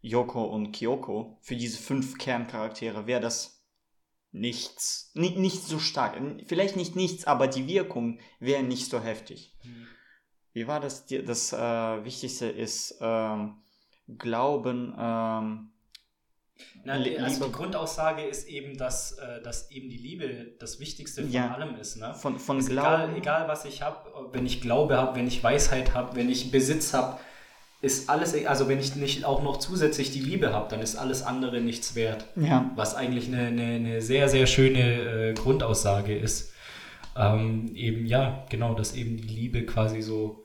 [0.00, 1.38] Yoko und Kyoko.
[1.42, 3.62] Für diese fünf Kerncharaktere wäre das
[4.32, 5.10] nichts.
[5.14, 6.18] Ni nicht so stark.
[6.46, 9.54] Vielleicht nicht nichts, aber die Wirkung wäre nicht so heftig.
[10.52, 11.06] Wie war das?
[11.06, 13.62] Das äh, Wichtigste ist ähm,
[14.18, 14.94] Glauben.
[14.98, 15.72] Ähm,
[16.84, 21.22] Na, die, also die Grundaussage ist eben, dass, äh, dass eben die Liebe das Wichtigste
[21.22, 21.52] von Ja.
[21.54, 21.96] allem ist.
[21.96, 22.14] Ne?
[22.14, 23.12] von von Ist Glauben.
[23.12, 23.96] egal, egal, was ich habe,
[24.32, 27.18] wenn ich Glaube habe, wenn ich Weisheit habe, wenn ich Besitz habe,
[27.82, 30.96] ist alles, e- also wenn ich nicht auch noch zusätzlich die Liebe habe, dann ist
[30.96, 32.26] alles andere nichts wert.
[32.36, 32.70] Ja.
[32.76, 36.52] Was eigentlich eine, eine, eine sehr, sehr schöne äh, Grundaussage ist.
[37.16, 40.44] Ähm, eben, ja, genau, dass eben die Liebe quasi so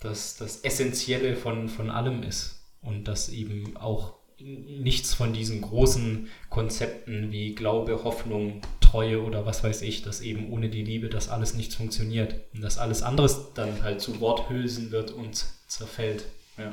[0.00, 2.56] das, das Essentielle von, von allem ist.
[2.82, 9.62] Und dass eben auch nichts von diesen großen Konzepten wie Glaube, Hoffnung, Treue oder was
[9.62, 12.34] weiß ich, dass eben ohne die Liebe das alles nicht funktioniert.
[12.54, 16.24] Und dass alles anderes dann halt zu Worthülsen wird und zerfällt.
[16.58, 16.72] Ja.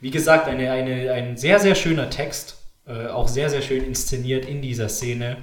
[0.00, 2.56] Wie gesagt, eine, eine, ein sehr, sehr schöner Text,
[2.86, 5.38] äh, auch sehr, sehr schön inszeniert in dieser Szene,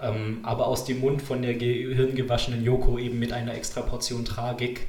[0.00, 4.88] ähm, aber aus dem Mund von der gehirngewaschenen Yoko eben mit einer extra Portion Tragik,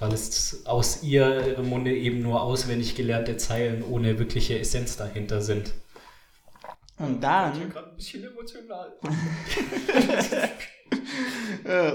[0.00, 5.42] weil es aus ihr, ihrem Munde eben nur auswendig gelernte Zeilen ohne wirkliche Essenz dahinter
[5.42, 5.72] sind.
[6.98, 7.70] Und dann.
[7.70, 8.98] gerade ein bisschen emotional.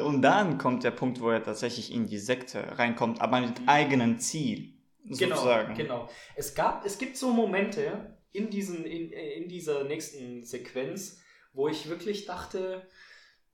[0.05, 4.19] Und dann kommt der Punkt, wo er tatsächlich in die Sekte reinkommt, aber mit eigenem
[4.19, 4.73] Ziel.
[5.03, 5.75] Genau, Sozusagen.
[5.75, 6.09] genau.
[6.35, 11.19] Es gab, es gibt so Momente in diesen, in, in dieser nächsten Sequenz,
[11.53, 12.87] wo ich wirklich dachte,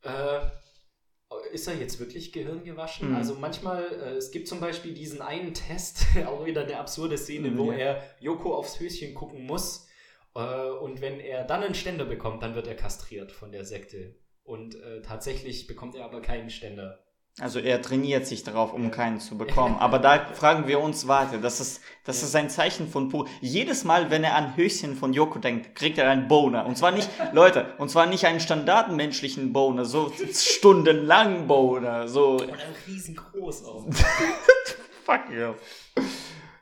[0.03, 0.41] äh,
[1.51, 3.09] ist er jetzt wirklich gehirngewaschen?
[3.09, 3.15] Mhm.
[3.15, 7.57] Also manchmal, äh, es gibt zum Beispiel diesen einen Test, auch wieder eine absurde Szene,
[7.57, 7.77] wo Ja.
[7.77, 9.87] er Joko aufs Höschen gucken muss.
[10.35, 14.15] Äh, und wenn er dann einen Ständer bekommt, dann wird er kastriert von der Sekte.
[14.43, 16.99] Und äh, tatsächlich bekommt er aber keinen Ständer.
[17.39, 19.77] Also er trainiert sich darauf, um keinen zu bekommen.
[19.79, 23.27] Aber da fragen wir uns, warte, das ist, das ist ein Zeichen von pur.
[23.39, 26.65] Jedes Mal, wenn er an Höschen von Yoko denkt, kriegt er einen Boner.
[26.65, 32.51] Und zwar nicht, Leute, und zwar nicht einen standardmenschlichen Boner, so stundenlang Boner, so Und
[32.87, 33.87] riesengroß auch.
[35.05, 35.55] Fuck yeah.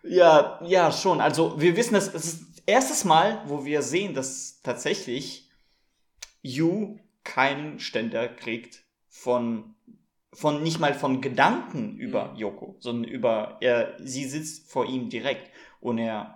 [0.03, 1.20] Ja, ja, schon.
[1.20, 5.49] Also wir wissen, dass es ist das erste Mal, wo wir sehen, dass tatsächlich
[6.41, 9.76] Yu keinen Ständer kriegt von
[10.34, 12.38] von nicht mal von Gedanken über Mhm.
[12.38, 16.36] Yoko, sondern über er sie sitzt vor ihm direkt und er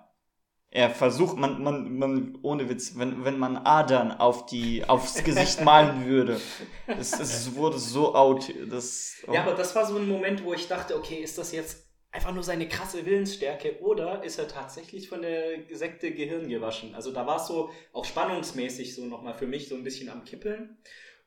[0.71, 5.61] er versucht man man man ohne Witz, wenn wenn man Adern auf die aufs Gesicht
[5.63, 6.41] malen würde,
[6.87, 9.33] es, es wurde so out, das oh.
[9.33, 11.83] Ja, aber das war so ein Moment, wo ich dachte, okay, ist das jetzt
[12.13, 16.93] einfach nur seine krasse Willensstärke oder ist er tatsächlich von der Sekte Gehirn gewaschen?
[16.95, 20.23] Also da war es so auch spannungsmäßig so nochmal für mich so ein bisschen am
[20.23, 20.77] Kippeln.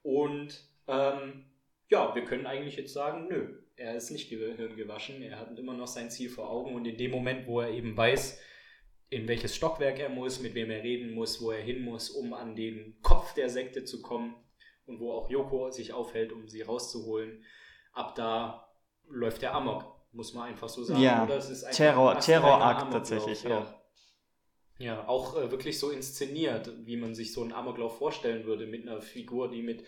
[0.02, 1.44] Und ähm,
[1.88, 5.74] ja, wir können eigentlich jetzt sagen, nö, er ist nicht Gehirn gewaschen, er hat immer
[5.74, 8.40] noch sein Ziel vor Augen und in dem Moment, wo er eben weiß,
[9.10, 12.32] in welches Stockwerk er muss, mit wem er reden muss, wo er hin muss, um
[12.32, 14.34] an den Kopf der Sekte zu kommen
[14.86, 17.44] und wo auch Yoko sich aufhält, um sie rauszuholen,
[17.92, 18.68] ab da
[19.08, 21.00] läuft der Amok, muss man einfach so sagen.
[21.00, 23.58] Ja, Oder es ist Terror- Terrorakt tatsächlich ja.
[23.60, 23.74] auch.
[24.78, 28.86] Ja, auch äh, wirklich so inszeniert, wie man sich so einen Amoklauf vorstellen würde, mit
[28.86, 29.84] einer Figur, die mit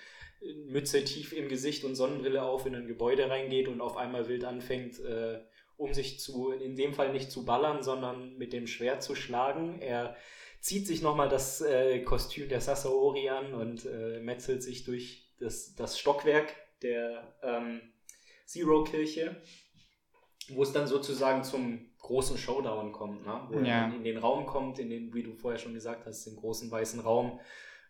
[0.66, 4.44] Mütze tief im Gesicht und Sonnenbrille auf in ein Gebäude reingeht und auf einmal wild
[4.44, 5.40] anfängt, äh,
[5.76, 9.80] um sich zu, in dem Fall nicht zu ballern, sondern mit dem Schwert zu schlagen.
[9.80, 10.16] Er
[10.60, 15.74] zieht sich nochmal das äh, Kostüm der Sasaori an und äh, metzelt sich durch das,
[15.74, 17.80] das Stockwerk der ähm,
[18.46, 19.36] Zero-Kirche,
[20.50, 23.46] wo es dann sozusagen zum großen Showdown kommt, ne?
[23.50, 23.80] wo er Ja.
[23.82, 26.70] dann in den Raum kommt, in den, wie du vorher schon gesagt hast, den großen
[26.70, 27.38] weißen Raum,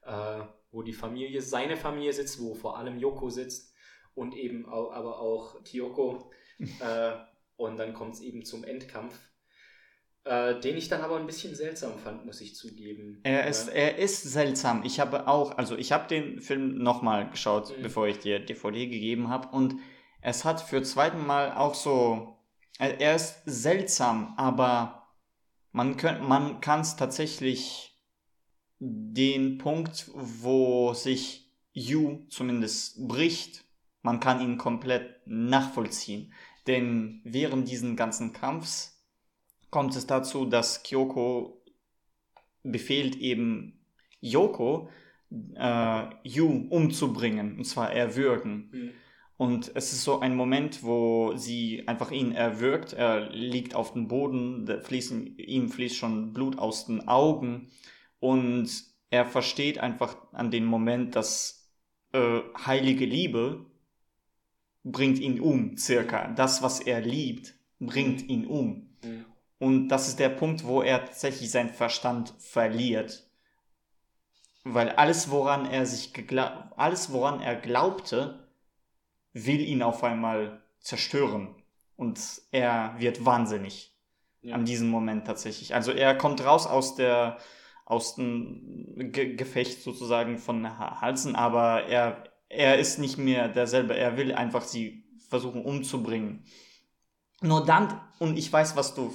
[0.09, 3.73] äh, wo die Familie, seine Familie sitzt, wo vor allem Yoko sitzt
[4.15, 6.31] und eben auch, aber auch Kyoko.
[6.59, 7.13] äh,
[7.57, 9.15] und dann kommt es eben zum Endkampf,
[10.25, 13.21] äh, den ich dann aber ein bisschen seltsam fand, muss ich zugeben.
[13.25, 14.83] Er ist, er ist seltsam.
[14.85, 17.83] Ich habe auch, also ich habe den Film nochmal geschaut, Mhm.
[17.83, 19.49] bevor ich dir DVD gegeben habe.
[19.57, 19.75] Und
[20.23, 22.37] es hat für zweiten Mal auch so,
[22.79, 25.09] er er ist seltsam, aber
[25.73, 27.88] man, könnt, man kann es tatsächlich
[28.79, 33.65] den Punkt, wo sich Yu zumindest bricht,
[34.03, 36.33] man kann ihn komplett nachvollziehen.
[36.67, 39.05] Denn während diesen ganzen Kampfs
[39.71, 41.63] kommt es dazu, dass Kyoko
[42.63, 43.81] befehlt eben
[44.21, 44.89] Yoko,
[45.55, 48.71] äh, Yu umzubringen, und zwar erwürgen.
[48.73, 48.91] Mhm.
[49.37, 52.93] Und es ist so ein Moment, wo sie einfach ihn erwürgt.
[52.93, 57.71] Er liegt auf dem Boden, fließen, ihm fließt schon Blut aus den Augen.
[58.21, 58.71] Und
[59.11, 61.71] er versteht einfach an dem Moment, dass
[62.13, 63.67] äh, heilige Liebe
[64.85, 66.29] bringt ihn um, circa.
[66.29, 68.97] Das, was er liebt, bringt ihn um.
[69.03, 69.25] Mhm.
[69.59, 73.29] Und das ist der Punkt, wo er tatsächlich seinen Verstand verliert.
[74.65, 76.13] Weil alles, woran er sich
[76.77, 78.49] alles, woran er glaubte,
[79.33, 81.55] will ihn auf einmal zerstören.
[81.97, 82.21] Und
[82.53, 83.95] er wird wahnsinnig.
[84.41, 84.55] Ja.
[84.55, 85.75] An diesem Moment tatsächlich.
[85.75, 87.39] Also er kommt raus aus der,
[87.89, 93.97] aus dem Ge Gefecht sozusagen von Ha- Halsen, aber er, er ist nicht mehr derselbe.
[93.97, 96.45] Er will einfach sie versuchen umzubringen.
[97.41, 99.15] Nur dann, und ich weiß, was du,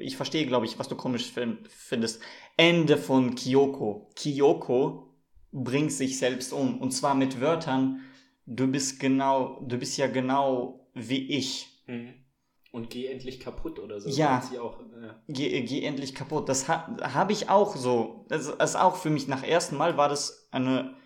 [0.00, 2.20] ich verstehe, glaube ich, was du komisch fin- findest.
[2.56, 4.10] Ende von Kyoko.
[4.16, 5.14] Kyoko
[5.52, 6.80] bringt sich selbst um.
[6.80, 8.00] Und zwar mit Wörtern,
[8.46, 11.82] du bist genau, du bist ja genau wie ich.
[11.86, 12.14] Mhm.
[12.72, 14.08] Und geh endlich kaputt oder so.
[14.08, 14.42] Ja.
[14.60, 16.48] auch, äh, Geh, geh endlich kaputt.
[16.48, 18.24] Das ha, habe ich auch so.
[18.28, 20.96] Das ist auch für mich nach ersten Mal war das eine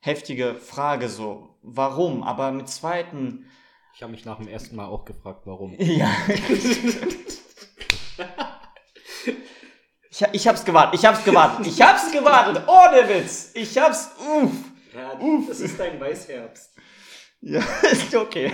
[0.00, 1.58] heftige Frage so.
[1.62, 2.24] Warum?
[2.24, 3.46] Aber mit zweiten,
[3.94, 5.74] ich habe mich nach dem ersten Mal auch gefragt, warum.
[5.78, 6.10] ja.
[10.10, 10.98] ich, ich hab's gewartet.
[10.98, 11.66] Ich hab's gewartet.
[11.68, 12.64] Ich hab's gewartet.
[12.66, 13.52] Ohne Witz.
[13.54, 14.10] Ich hab's.
[14.18, 14.52] Uff.
[14.92, 16.74] Ja, das ist dein Weißherbst.
[17.42, 17.60] Ja,
[17.92, 18.52] ist okay.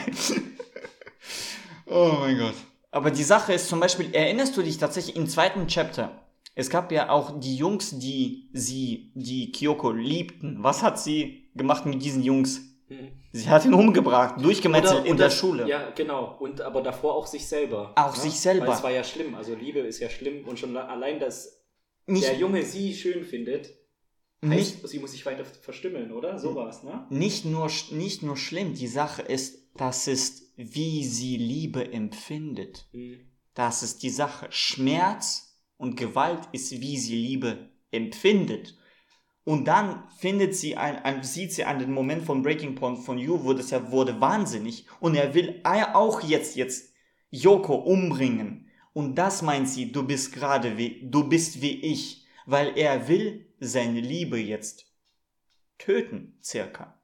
[1.92, 2.54] Oh mein Gott.
[2.90, 6.18] Aber die Sache ist zum Beispiel, erinnerst du dich tatsächlich im zweiten Chapter?
[6.54, 10.58] Es gab ja auch die Jungs, die sie, die Kyoko liebten.
[10.62, 12.60] Was hat sie gemacht mit diesen Jungs?
[12.88, 13.08] Mhm.
[13.32, 15.66] Sie hat ihn umgebracht, durchgemetzelt Oder- in oder- der Schule.
[15.66, 16.36] Ja, genau.
[16.38, 17.92] Und aber davor auch sich selber.
[17.96, 18.66] Auch sich selber.
[18.66, 19.34] Weil es war ja schlimm.
[19.34, 21.64] Also Liebe ist ja schlimm und schon allein, dass
[22.06, 23.70] Nicht, der Junge sie schön findet,
[24.42, 26.38] nicht, heißt, sie muss sich weiter verstümmeln, oder?
[26.38, 27.06] So war's, ne?
[27.10, 32.88] nicht, nur, nicht nur schlimm, die Sache ist, das ist, wie sie Liebe empfindet.
[32.92, 33.20] Mhm.
[33.54, 34.46] Das ist die Sache.
[34.50, 38.76] Schmerz und Gewalt ist, wie sie Liebe empfindet.
[39.44, 43.18] Und dann findet sie ein, ein, sieht sie an den Moment von Breaking Point von
[43.18, 44.86] Yu, wo das ja wurde wahnsinnig.
[45.00, 46.94] Und er will auch jetzt, jetzt
[47.30, 48.70] Yoko umbringen.
[48.92, 52.26] Und das meint sie, du bist gerade wie, du bist wie ich.
[52.46, 54.86] Weil er will seine Liebe jetzt
[55.78, 57.01] töten, circa.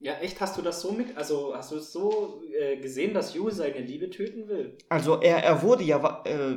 [0.00, 0.40] Ja, echt?
[0.40, 1.16] Hast du das so mit?
[1.16, 4.76] Also hast du es so äh, gesehen, dass Yu seine Liebe töten will?
[4.88, 6.56] Also er, er wurde ja äh,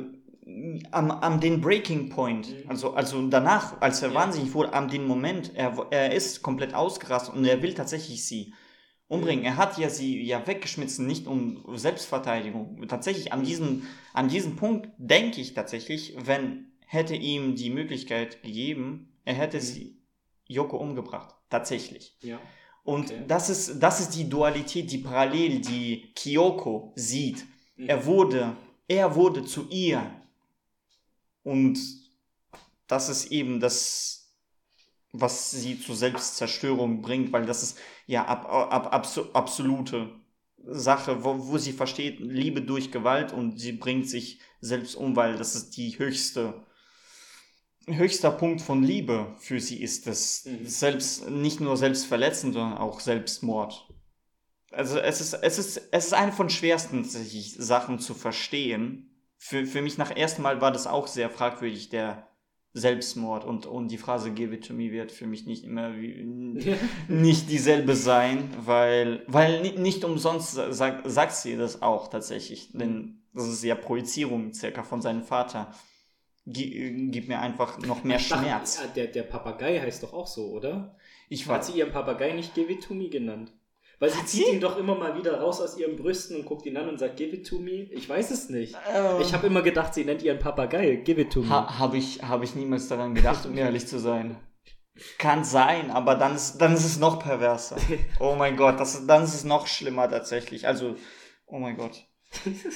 [0.92, 2.70] am, am den Breaking Point, Mhm.
[2.70, 4.14] also, also danach, als er Ja.
[4.14, 8.54] wahnsinnig wurde, am den Moment, er, er ist komplett ausgerastet und er will tatsächlich sie
[9.08, 9.40] umbringen.
[9.40, 9.46] Mhm.
[9.46, 12.86] Er hat ja sie ja weggeschmissen, nicht um Selbstverteidigung.
[12.88, 19.12] Tatsächlich an diesem, an diesem Punkt denke ich tatsächlich, wenn hätte ihm die Möglichkeit gegeben,
[19.24, 19.62] er hätte Mhm.
[19.62, 20.02] sie
[20.46, 21.34] Yoko umgebracht.
[21.50, 22.16] Tatsächlich.
[22.22, 22.40] Ja.
[22.84, 23.24] Und Okay.
[23.28, 27.44] das ist, das ist die Dualität, die parallel die Kyoko sieht.
[27.76, 27.88] Mhm.
[27.88, 28.56] Er wurde,
[28.88, 30.02] er wurde zu ihr.
[31.42, 31.78] Und
[32.86, 34.34] das ist eben das,
[35.12, 40.10] was sie zur Selbstzerstörung bringt, weil das ist ja ab, ab, abso, absolute
[40.64, 45.36] Sache, wo, wo sie versteht, Liebe durch Gewalt und sie bringt sich selbst um, weil
[45.36, 46.64] das ist die höchste,
[47.86, 50.66] höchster Punkt von Liebe für sie ist das Mhm.
[50.66, 53.88] selbst, nicht nur selbstverletzend, sondern auch Selbstmord.
[54.70, 59.10] Also es ist, es ist, es ist eine von schwersten Sachen zu verstehen.
[59.36, 62.28] Für, für mich nach ersten Mal war das auch sehr fragwürdig, der
[62.74, 66.24] Selbstmord und, und die Phrase Give it to me wird für mich nicht immer wie,
[67.08, 73.20] nicht dieselbe sein, weil, weil ni- nicht umsonst sagt, sagt sie das auch tatsächlich, denn
[73.34, 75.74] das ist ja Projizierung circa von seinem Vater.
[76.46, 78.80] Gi- Gib mir einfach noch mehr Schmerz.
[78.84, 80.96] Ach, der, der Papagei heißt doch auch so, oder?
[81.28, 83.52] Ich Hat sie ihren Papagei nicht Give it to me genannt?
[84.00, 84.52] Weil sie Hat zieht sie?
[84.54, 87.16] ihn doch immer mal wieder raus aus ihren Brüsten und guckt ihn an und sagt
[87.16, 87.84] Give it to me.
[87.92, 88.74] Ich weiß es nicht.
[88.92, 91.48] äh, Ich habe immer gedacht, sie nennt ihren Papagei Give it to me.
[91.50, 94.36] Ha, habe ich, hab ich niemals daran gedacht, um ehrlich zu sein.
[95.18, 97.76] Kann sein, aber dann ist, dann ist es noch perverser.
[98.20, 100.66] Oh mein Gott, das, dann ist es noch schlimmer tatsächlich.
[100.66, 100.96] Also,
[101.46, 102.04] oh mein Gott.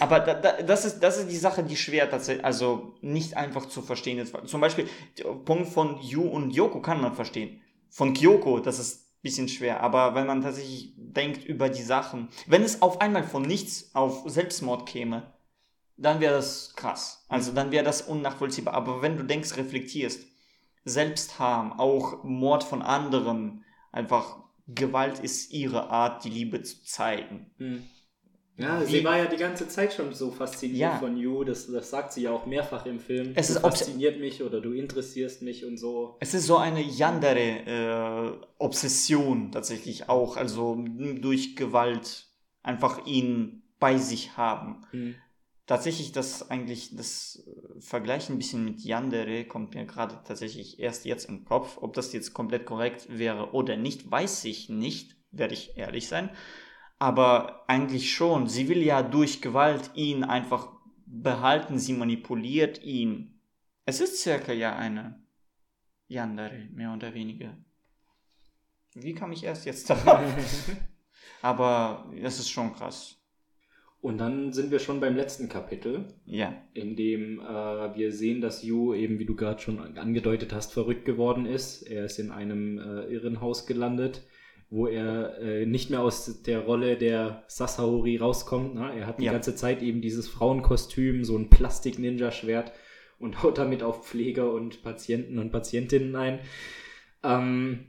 [0.01, 3.67] Aber da, da, das, ist, das ist die Sache, die schwer tatsächlich, also nicht einfach
[3.67, 4.35] zu verstehen ist.
[4.47, 4.89] Zum Beispiel,
[5.19, 7.61] der Punkt von Yu und Yoko kann man verstehen.
[7.89, 9.81] Von Kyoko, das ist ein bisschen schwer.
[9.81, 14.25] Aber wenn man tatsächlich denkt über die Sachen, wenn es auf einmal von nichts auf
[14.27, 15.33] Selbstmord käme,
[15.97, 17.25] dann wäre das krass.
[17.29, 18.75] Also dann wäre das unnachvollziehbar.
[18.75, 20.27] Aber wenn du denkst, reflektierst,
[20.85, 24.39] Selbstharm, auch Mord von anderen, einfach
[24.69, 27.51] Gewalt ist ihre Art, die Liebe zu zeigen.
[27.59, 27.85] Hm.
[28.59, 30.99] Ja, sie war ja die ganze Zeit schon so fasziniert Ja.
[30.99, 31.45] von You.
[31.45, 33.33] Das, das sagt sie ja auch mehrfach im Film.
[33.35, 36.17] Es du ist obs- fasziniert mich oder du interessierst mich und so.
[36.21, 40.83] Es ist so eine Yandere-Obsession tatsächlich auch, also
[41.21, 42.27] durch Gewalt
[42.63, 44.87] einfach ihn bei sich haben.
[44.91, 45.15] Hm.
[45.67, 51.05] Tatsächlich das eigentlich, das äh, Vergleich ein bisschen mit Yandere kommt mir gerade tatsächlich erst
[51.05, 51.79] jetzt im Kopf.
[51.81, 56.31] Ob das jetzt komplett korrekt wäre oder nicht, weiß ich nicht, werde ich ehrlich sein.
[56.99, 58.49] Aber eigentlich schon.
[58.49, 60.69] Sie will ja durch Gewalt ihn einfach
[61.07, 61.79] behalten.
[61.79, 63.41] Sie manipuliert ihn.
[63.85, 65.21] Es ist circa ja eine
[66.09, 67.57] Yandere, mehr oder weniger.
[68.95, 70.23] Wie kam ich erst jetzt darauf?
[71.43, 73.21] Aber es ist schon krass.
[74.01, 76.55] Und dann sind wir schon beim letzten Kapitel, Ja.
[76.75, 77.45] in dem äh,
[77.95, 81.83] wir sehen, dass Yu eben, wie du gerade schon angedeutet hast, verrückt geworden ist.
[81.83, 84.23] Er ist in einem äh, Irrenhaus gelandet,
[84.71, 88.75] wo er äh, nicht mehr aus der Rolle der Sasahori rauskommt.
[88.75, 88.93] Ne?
[88.99, 89.33] Er hat die Ja.
[89.33, 92.73] ganze Zeit eben dieses Frauenkostüm, so ein Plastik-Ninja-Schwert
[93.19, 96.41] und haut damit auf Pfleger und Patienten und Patientinnen ein.
[97.23, 97.87] Ähm,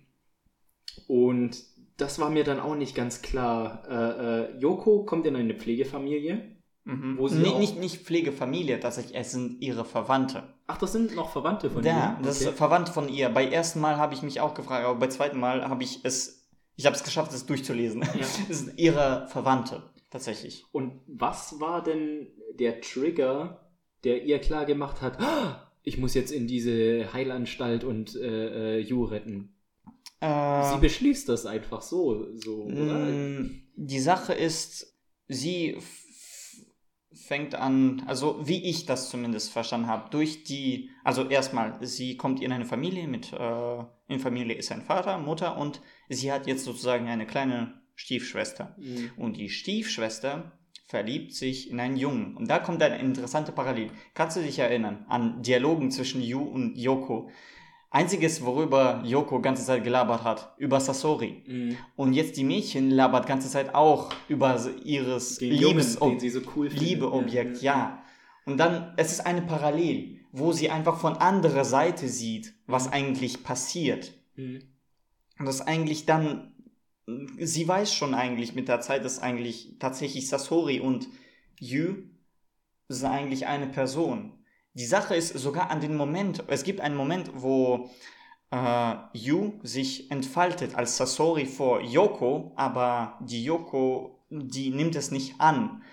[1.08, 1.58] und
[1.98, 3.84] das war mir dann auch nicht ganz klar.
[3.90, 6.56] Äh, äh, Yoko kommt in eine Pflegefamilie.
[6.86, 7.18] Mhm.
[7.18, 10.44] Wo sie Nee, nicht, nicht Pflegefamilie, tatsächlich, es sind ihre Verwandte.
[10.68, 12.26] Ach, das sind noch Verwandte von Ja, ihr?
[12.26, 12.56] das ist Okay.
[12.56, 13.28] verwandt von ihr.
[13.30, 16.37] Bei ersten Mal habe ich mich auch gefragt, aber bei zweiten Mal habe ich es,
[16.78, 18.02] ich habe es geschafft, es durchzulesen.
[18.50, 20.64] Es sind ihre Verwandte, tatsächlich.
[20.72, 23.70] Und was war denn der Trigger,
[24.04, 28.80] der ihr klar gemacht hat, "Ah, ich muss jetzt in diese Heilanstalt und äh, äh,
[28.80, 29.54] Yu retten?
[30.20, 33.00] Äh, Sie beschließt das einfach so, so oder?
[33.06, 34.96] Mm, Die Sache ist,
[35.28, 35.78] sie
[37.14, 42.42] fängt an, also wie ich das zumindest verstanden habe, durch die, also erstmal, sie kommt
[42.42, 46.66] in eine Familie mit, äh, in Familie ist ein Vater, Mutter und sie hat jetzt
[46.66, 48.76] sozusagen eine kleine Stiefschwester.
[48.78, 49.12] Mhm.
[49.18, 52.38] Und die Stiefschwester verliebt sich in einen Jungen.
[52.38, 53.90] Und da kommt eine interessante Parallel.
[54.14, 57.30] Kannst du dich erinnern an Dialogen zwischen Yu und Yoko?
[57.90, 61.44] Einziges, worüber Yoko ganze Zeit gelabert hat, über Sasori.
[61.46, 61.78] Mhm.
[61.96, 66.68] Und jetzt die Mädchen labert ganze Zeit auch über ihres Den Jungen, so cool.
[66.68, 68.04] Liebeobjekt, Ja, ja.
[68.46, 73.44] Und dann, es ist eine Parallel, wo sie einfach von anderer Seite sieht, was eigentlich
[73.44, 74.14] passiert.
[74.36, 74.62] Mhm.
[75.40, 76.54] Und das eigentlich dann,
[77.40, 81.08] sie weiß schon eigentlich mit der Zeit, dass eigentlich tatsächlich Sasori und
[81.60, 81.96] Yu
[82.90, 84.34] sind eigentlich eine Person.
[84.74, 87.90] Die Sache ist sogar an den Moment, es gibt einen Moment, wo
[88.52, 95.40] äh, Yu sich entfaltet als Sasori vor Yoko, aber die Yoko, die nimmt es nicht
[95.40, 95.84] an.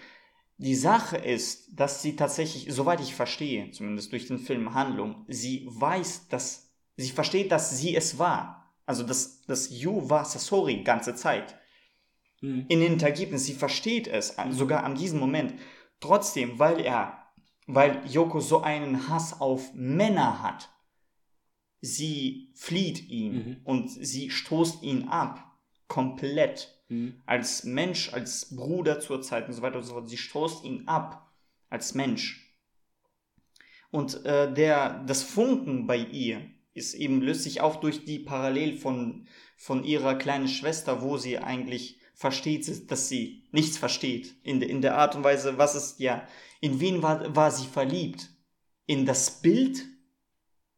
[0.56, 5.66] Die Sache ist, dass sie tatsächlich, soweit ich verstehe, zumindest durch den Film Handlung, sie
[5.68, 8.63] weiß, dass sie versteht, dass sie es war.
[8.86, 11.56] Also, dass, dass Yu war Sasori ganze Zeit.
[12.40, 12.66] Mhm.
[12.68, 15.54] In den Ergebnis, sie versteht es, äh, sogar an diesem Moment.
[16.00, 17.32] Trotzdem, weil er,
[17.66, 20.68] weil Yoko so einen Hass auf Männer hat,
[21.80, 23.56] sie flieht ihn Mhm.
[23.64, 25.50] und sie stoßt ihn ab.
[25.88, 27.22] Komplett Mhm.
[27.26, 30.08] als Mensch, als Bruder zur Zeit und so weiter und so fort.
[30.08, 31.30] Sie stoßt ihn ab
[31.70, 32.40] als Mensch.
[33.90, 38.76] Und äh, der, das Funken bei ihr ist eben löst sich auch durch die Parallel
[38.76, 44.34] von, von ihrer kleinen Schwester, wo sie eigentlich versteht, dass sie nichts versteht.
[44.42, 46.26] In, der- in der Art und Weise, was ist ja,
[46.60, 48.30] in wen war, war sie verliebt?
[48.86, 49.84] In das Bild,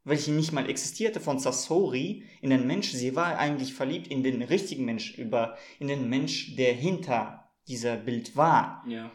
[0.03, 2.91] welche nicht mal existierte von Sasori, in den Mensch.
[2.91, 7.97] Sie war eigentlich verliebt in den richtigen Mensch, über, in den Mensch, der hinter dieser
[7.97, 8.83] Bild war.
[8.87, 9.11] Ja.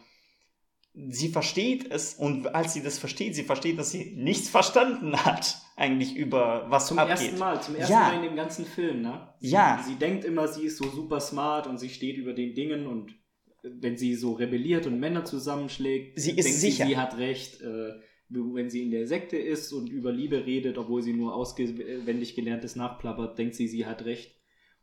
[0.94, 5.56] Sie versteht es und als sie das versteht, sie versteht, dass sie nichts verstanden hat,
[5.74, 7.18] eigentlich über was Zum abgeht.
[7.18, 8.00] ersten Mal, zum ersten Ja.
[8.00, 9.28] Mal in dem ganzen Film, ne?
[9.40, 9.82] Sie, Ja.
[9.86, 13.14] Sie denkt immer, sie ist so super smart und sie steht über den Dingen und
[13.62, 16.84] wenn sie so rebelliert und Männer zusammenschlägt, Sie ist denkt sicher.
[16.84, 17.60] sie, sie hat recht.
[17.62, 17.92] Äh,
[18.34, 22.76] wenn sie in der Sekte ist und über Liebe redet, obwohl sie nur auswendig gelerntes
[22.76, 24.34] nachplappert, denkt sie, sie hat recht.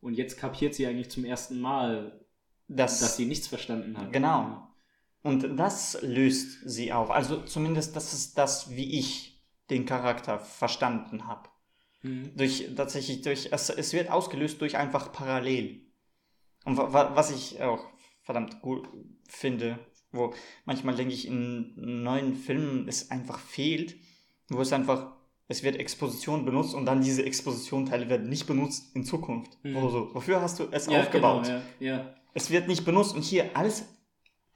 [0.02, 2.24] Und jetzt kapiert sie eigentlich zum ersten Mal,
[2.68, 4.14] Das, dass sie nichts verstanden hat.
[4.14, 4.69] Genau.
[5.22, 7.12] Und das löst sie auf.
[7.12, 11.50] Also zumindest das ist das, wie ich den Charakter verstanden habe.
[12.02, 12.32] Mhm.
[12.36, 15.82] Durch tatsächlich durch es, es wird ausgelöst durch einfach parallel.
[16.66, 17.86] Und wa, wa, was ich auch
[18.22, 18.88] verdammt gut
[19.28, 19.80] finde,
[20.12, 20.34] wo
[20.66, 23.98] manchmal denke ich in neuen Filmen es einfach fehlt,
[24.50, 25.20] wo es einfach
[25.52, 29.58] es wird Exposition benutzt und dann diese Exposition-Teile werden nicht benutzt in Zukunft.
[29.64, 29.76] Mhm.
[29.76, 31.46] Wo so, wofür hast du es Ja, aufgebaut?
[31.46, 32.16] Genau, ja, ja.
[32.36, 33.86] Es wird nicht benutzt und hier alles,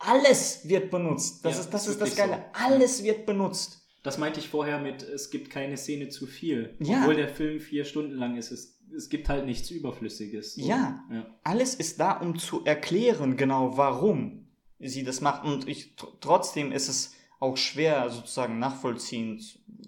[0.06, 1.44] alles wird benutzt.
[1.46, 2.46] Das Ja, ist das, ist das Geile.
[2.54, 2.66] so.
[2.66, 3.80] Alles wird benutzt.
[4.04, 6.76] Das meinte ich vorher mit, es gibt keine Szene zu viel.
[6.80, 7.00] Ja.
[7.02, 8.52] Obwohl der Film vier Stunden lang ist.
[8.52, 10.56] Es, es gibt halt nichts Überflüssiges.
[10.58, 11.04] Ja.
[11.10, 11.26] ja.
[11.44, 14.48] Alles ist da, um zu erklären, genau warum
[14.80, 15.46] sie das macht.
[15.46, 19.42] Und ich, tr- trotzdem ist es auch schwer sozusagen nachvollziehen.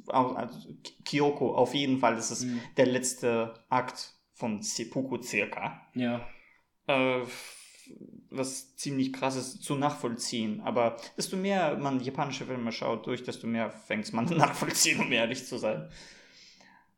[0.08, 0.70] Also
[1.04, 2.62] Kyoko, auf jeden Fall, das ist Mhm.
[2.78, 5.82] der letzte Akt von Seppuku circa.
[5.94, 6.26] Ja.
[6.88, 7.22] Äh,
[8.30, 10.62] was ziemlich krass ist zu nachvollziehen.
[10.64, 15.46] Aber desto mehr man japanische Filme schaut durch, desto mehr fängt man nachvollziehen, um ehrlich
[15.46, 15.90] zu sein.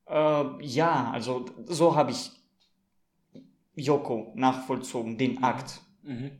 [0.10, 2.32] Äh, ja, also so habe ich
[3.76, 5.82] Yoko nachvollzogen, den Akt.
[6.04, 6.32] Mhm.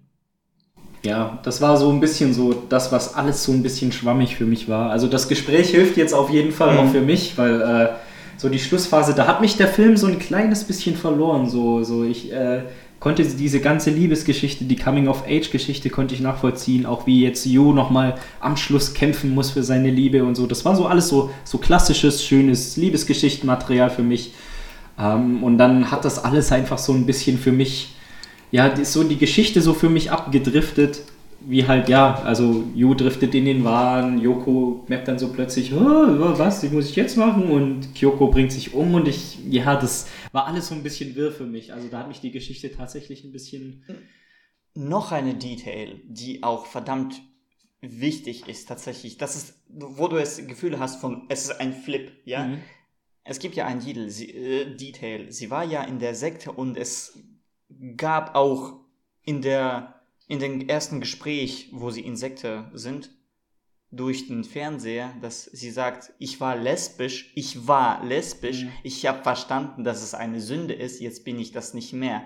[1.04, 4.46] Ja, das war so ein bisschen so das, was alles so ein bisschen schwammig für
[4.46, 4.90] mich war.
[4.90, 6.80] Also das Gespräch hilft jetzt auf jeden Fall Mhm.
[6.80, 7.90] auch für mich, weil äh,
[8.38, 11.50] so die Schlussphase, da hat mich der Film so ein kleines bisschen verloren.
[11.50, 12.64] So, so ich äh,
[13.00, 18.58] konnte diese ganze Liebesgeschichte, die Coming-of-Age-Geschichte konnte ich nachvollziehen, auch wie jetzt Yu nochmal am
[18.58, 20.48] Schluss kämpfen muss für seine Liebe und so.
[20.48, 24.34] Das war so alles so, so klassisches, schönes Liebesgeschichtenmaterial für mich.
[25.00, 27.94] Ähm, und dann hat das alles einfach so ein bisschen für mich
[28.52, 31.02] ja, so die Geschichte so für mich abgedriftet,
[31.42, 36.38] wie halt, ja, also Yu driftet in den Wahn, Yoko merkt dann so plötzlich, oh,
[36.38, 37.44] was, die muss ich jetzt machen?
[37.44, 41.32] Und Kyoko bringt sich um und ich, ja, das war alles so ein bisschen wirr
[41.32, 41.74] für mich.
[41.74, 43.84] Also da hat mich die Geschichte tatsächlich ein bisschen,
[44.74, 47.22] Noch eine Detail, die auch verdammt
[47.82, 49.18] wichtig ist tatsächlich.
[49.18, 52.48] Das ist, wo du das Gefühl hast von, es ist ein Flip, ja.
[52.48, 52.60] Mhm.
[53.24, 55.32] Es gibt ja ein Detail sie, äh, Detail.
[55.32, 57.20] Sie war ja in der Sekte und es
[57.98, 58.80] gab auch
[59.24, 59.98] in der
[60.28, 63.10] in dem ersten Gespräch, wo sie in Sekte sind,
[63.92, 68.72] durch den Fernseher, dass sie sagt, ich war lesbisch, ich war lesbisch, Mhm.
[68.84, 72.24] ich habe verstanden, dass es eine Sünde ist, jetzt bin ich das nicht mehr.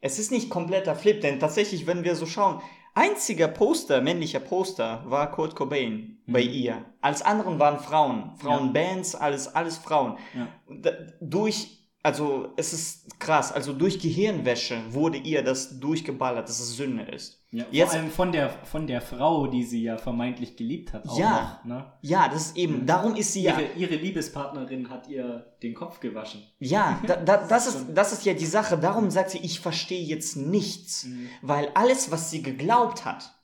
[0.00, 2.60] Es ist nicht kompletter Flip, denn tatsächlich, wenn wir so schauen,
[2.94, 6.84] einziger Poster, männlicher Poster, war Kurt Cobain bei ihr.
[7.00, 10.18] Als anderen waren Frauen, Frauenbands, alles, alles Frauen.
[10.34, 10.48] Ja.
[10.68, 10.90] Da,
[11.20, 17.02] durch, also es ist krass, also durch Gehirnwäsche wurde ihr das durchgeballert, dass es Sünde
[17.04, 17.39] ist.
[17.52, 21.08] Ja, Jetzt- vor allem von der, von der Frau, die sie ja vermeintlich geliebt hat.
[21.08, 21.60] Auch Ja.
[21.64, 21.92] Noch, ne?
[22.00, 23.58] Ja, das ist eben, darum ist sie ja.
[23.58, 26.44] ihre, ihre Liebespartnerin hat ihr den Kopf gewaschen.
[26.60, 28.78] Ja, da, da, das, ist, das ist ja die Sache.
[28.78, 31.08] Darum sagt sie, ich verstehe jetzt nichts.
[31.42, 33.34] Weil alles, was sie geglaubt hat,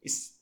[0.00, 0.38] ist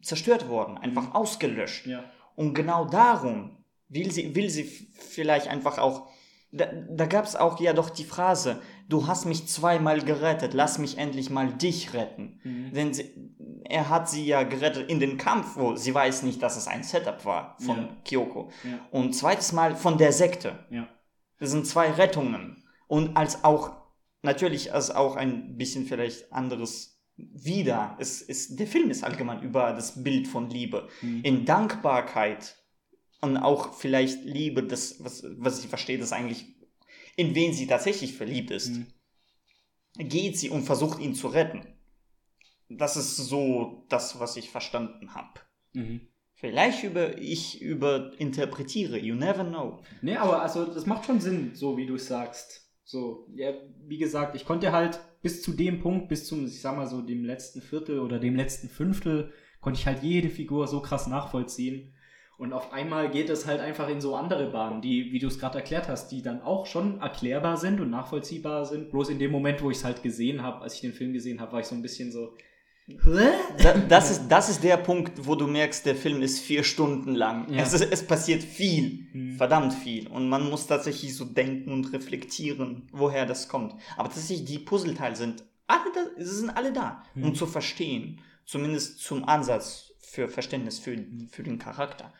[0.00, 1.86] zerstört worden, einfach ausgelöscht.
[1.86, 2.04] Ja.
[2.36, 6.08] Und genau darum will sie, will sie vielleicht einfach auch.
[6.52, 10.78] Da, da gab es auch ja doch die Phrase, du hast mich zweimal gerettet, lass
[10.78, 12.40] mich endlich mal dich retten.
[12.74, 13.04] Denn sie,
[13.64, 16.82] er hat sie ja gerettet in den Kampf, wo sie weiß nicht, dass es ein
[16.82, 17.96] Setup war von Ja.
[18.04, 18.50] Kyoko.
[18.64, 18.78] Ja.
[18.90, 20.66] Und zweites Mal von der Sekte.
[20.70, 20.88] Ja.
[21.38, 22.64] Das sind zwei Rettungen.
[22.86, 23.76] Und als auch,
[24.22, 27.96] natürlich als auch ein bisschen vielleicht anderes wieder.
[27.98, 30.88] Es ist, der Film ist allgemein über das Bild von Liebe.
[31.02, 32.56] In Dankbarkeit
[33.20, 36.57] und auch vielleicht Liebe, das, was, was ich verstehe, das eigentlich,
[37.18, 38.86] in wen sie tatsächlich verliebt ist, Mhm.
[40.08, 41.66] geht sie und versucht ihn zu retten.
[42.68, 45.40] Das ist so das, was ich verstanden habe.
[45.72, 46.00] Mhm.
[46.34, 49.82] Vielleicht über, ich überinterpretiere, you never know.
[50.02, 52.70] Nee, aber also das macht schon Sinn, so wie du es sagst.
[52.84, 53.52] So, ja,
[53.86, 57.02] wie gesagt, ich konnte halt bis zu dem Punkt, bis zum, ich sag mal so,
[57.02, 61.92] dem letzten Viertel oder dem letzten Fünftel, konnte ich halt jede Figur so krass nachvollziehen.
[62.38, 65.40] Und auf einmal geht es halt einfach in so andere Bahnen, die, wie du es
[65.40, 68.90] gerade erklärt hast, die dann auch schon erklärbar sind und nachvollziehbar sind.
[68.92, 71.40] Bloß in dem Moment, wo ich es halt gesehen habe, als ich den Film gesehen
[71.40, 72.34] habe, war ich so ein bisschen so.
[72.86, 73.28] Hä?
[73.62, 77.14] Da, das, ist, das ist der Punkt, wo du merkst, der Film ist vier Stunden
[77.14, 77.52] lang.
[77.52, 77.62] Ja.
[77.62, 79.32] Es, ist, es passiert viel, Mhm.
[79.36, 80.06] verdammt viel.
[80.06, 83.74] Und man muss tatsächlich so denken und reflektieren, woher das kommt.
[83.96, 87.24] Aber tatsächlich, die Puzzleteile sind alle da, sie sind alle da, Mhm.
[87.24, 88.20] um zu verstehen.
[88.46, 91.28] Zumindest zum Ansatz für Verständnis für, Mhm.
[91.30, 92.12] für den Charakter.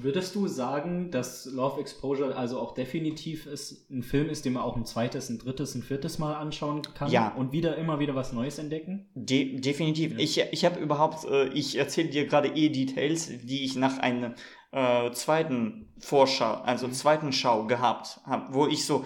[0.00, 4.62] Würdest du sagen, dass Love Exposure also auch definitiv ist, ein Film ist, den man
[4.62, 7.28] auch ein zweites, ein drittes, ein viertes Mal anschauen kann Ja.
[7.34, 9.06] und wieder immer wieder was Neues entdecken?
[9.14, 10.18] De definitiv.
[10.18, 14.34] Ich, ich habe überhaupt, äh, ich erzähle dir gerade eh Details, die ich nach einer
[14.72, 19.04] äh, zweiten Vorschau, also zweiten Schau gehabt habe, wo ich so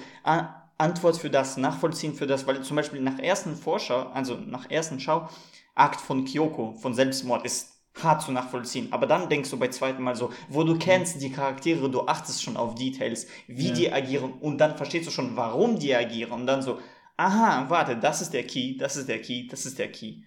[0.78, 5.00] Antwort für das, Nachvollziehen für das, weil zum Beispiel nach ersten Vorschau, also nach ersten
[5.00, 5.28] Schau,
[5.74, 8.88] Akt von Kyoko, von Selbstmord ist hart zu nachvollziehen.
[8.92, 12.42] Aber dann denkst du bei zweiten Mal so, wo du kennst die Charaktere, du achtest
[12.42, 13.74] schon auf Details, wie Ja.
[13.74, 16.78] die agieren und dann verstehst du schon, warum die agieren und dann so,
[17.16, 20.22] aha, warte, das ist der Key, das ist der Key, das ist der Key.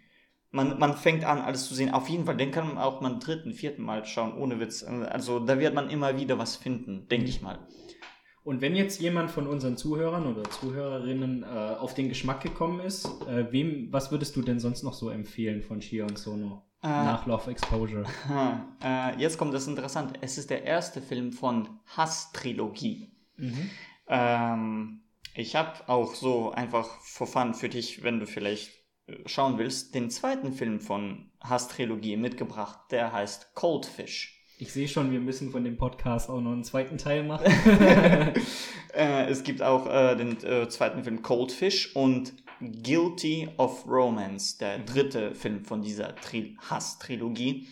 [0.52, 1.91] Man, man fängt an, alles zu sehen.
[1.94, 4.84] Auf jeden Fall, den kann man auch mal dritten, vierten Mal schauen, ohne Witz.
[4.84, 7.60] Also da wird man immer wieder was finden, denke ich mal.
[8.44, 13.06] Und wenn jetzt jemand von unseren Zuhörern oder Zuhörerinnen äh, auf den Geschmack gekommen ist,
[13.28, 16.88] äh, wem, was würdest du denn sonst noch so empfehlen von Shia und Sono Äh,
[16.88, 18.06] nach Love Exposure?
[18.82, 20.20] Äh, jetzt kommt das Interessante.
[20.22, 23.12] Es ist der erste Film von Hass-Trilogie.
[23.36, 23.70] Mhm.
[24.08, 25.02] Ähm,
[25.36, 28.72] ich habe auch so einfach for fun für dich, wenn du vielleicht
[29.08, 32.80] äh, schauen willst, den zweiten Film von Hass-Trilogie mitgebracht.
[32.92, 34.40] Der heißt Coldfish.
[34.62, 37.52] Ich sehe schon, wir müssen von dem Podcast auch noch einen zweiten Teil machen.
[38.92, 44.80] Äh, es gibt auch äh, den äh, zweiten Film Coldfish und Guilty of Romance, der
[44.80, 47.68] dritte Film von dieser Tri Hass-Trilogie.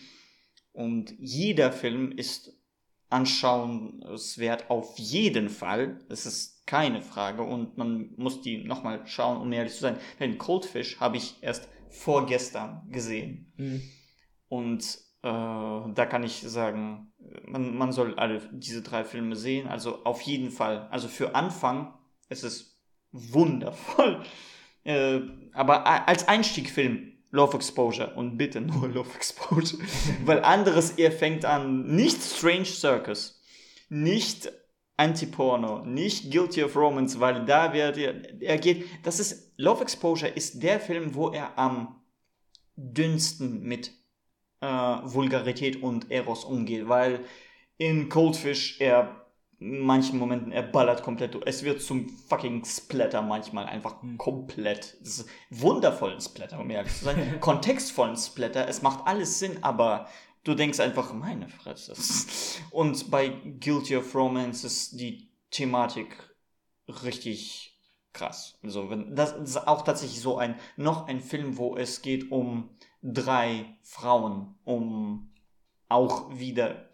[0.72, 2.52] Und jeder Film ist
[3.10, 5.98] anschauenswert auf jeden Fall.
[6.08, 9.96] Das ist keine Frage und man muss die nochmal schauen, um ehrlich zu sein.
[10.20, 13.52] Denn Coldfish habe ich erst vorgestern gesehen.
[13.56, 13.82] Mhm.
[14.48, 14.84] Und
[15.22, 17.12] äh, da kann ich sagen,
[17.46, 19.66] man, man soll alle diese drei Filme sehen.
[19.66, 20.88] Also auf jeden Fall.
[20.90, 21.94] Also für Anfang
[22.28, 22.78] ist es
[23.12, 24.22] wundervoll.
[24.88, 25.20] Äh,
[25.52, 28.14] aber als Einstiegfilm Love Exposure.
[28.14, 29.82] Und bitte nur Love Exposure.
[30.24, 33.38] Weil anderes, ihr fängt an, nicht Strange Circus,
[33.90, 34.50] nicht
[34.96, 40.30] Anti-Porno, nicht Guilty of Romance, weil da wird er, er geht, das ist, Love Exposure
[40.30, 42.00] ist der Film, wo er am
[42.76, 43.92] dünnsten mit
[44.60, 47.24] äh, Vulgarität und Eros umgeht, weil
[47.76, 49.27] in Coldfish er
[49.60, 51.34] in manchen Momenten er ballert komplett.
[51.34, 51.44] durch.
[51.46, 54.96] Es wird zum fucking Splatter manchmal einfach komplett.
[55.00, 57.38] Das ist wundervollen Splatter, um ehrlich zu sein.
[57.40, 58.68] Kontextvollen Splatter.
[58.68, 60.08] Es macht alles Sinn, aber
[60.44, 61.94] du denkst einfach, meine Fresse.
[62.70, 66.16] Und bei Guilty of Romance ist die Thematik
[67.04, 67.78] richtig
[68.12, 68.58] krass.
[68.62, 72.70] Also wenn das ist auch tatsächlich so ein noch ein Film, wo es geht um
[73.02, 75.30] drei Frauen, um
[75.88, 76.87] auch wieder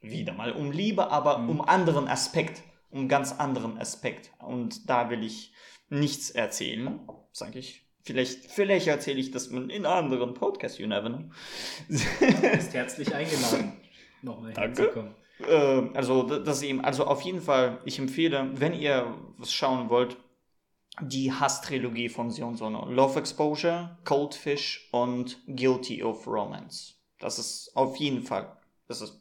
[0.00, 1.50] wieder mal um Liebe, aber Mhm.
[1.50, 4.30] um anderen Aspekt, um ganz anderen Aspekt.
[4.38, 5.52] Und da will ich
[5.88, 7.00] nichts erzählen,
[7.32, 7.84] sage ich.
[8.04, 11.24] Vielleicht, vielleicht erzähle ich das in anderen Podcast, you never know.
[11.88, 12.04] bist
[12.74, 13.72] herzlich eingeladen,
[14.22, 15.14] nochmal herzukommen.
[15.46, 20.16] äh, also das eben, also auf jeden Fall, ich empfehle, wenn ihr was schauen wollt,
[21.02, 22.86] die Hass-Trilogie von Sion Sono.
[22.88, 26.94] Love Exposure, Cold Fish und Guilty of Romance.
[27.20, 28.56] Das ist auf jeden Fall,
[28.88, 29.20] das ist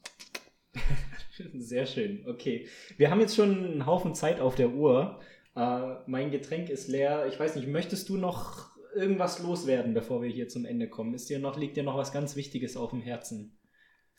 [1.58, 2.68] Sehr schön, okay.
[2.98, 5.20] Wir haben jetzt schon einen Haufen Zeit auf der Uhr.
[5.56, 7.28] Äh, mein Getränk ist leer.
[7.28, 11.14] Ich weiß nicht, möchtest du noch irgendwas loswerden, bevor wir hier zum Ende kommen?
[11.14, 13.58] Ist dir noch, liegt dir noch was ganz Wichtiges auf dem Herzen?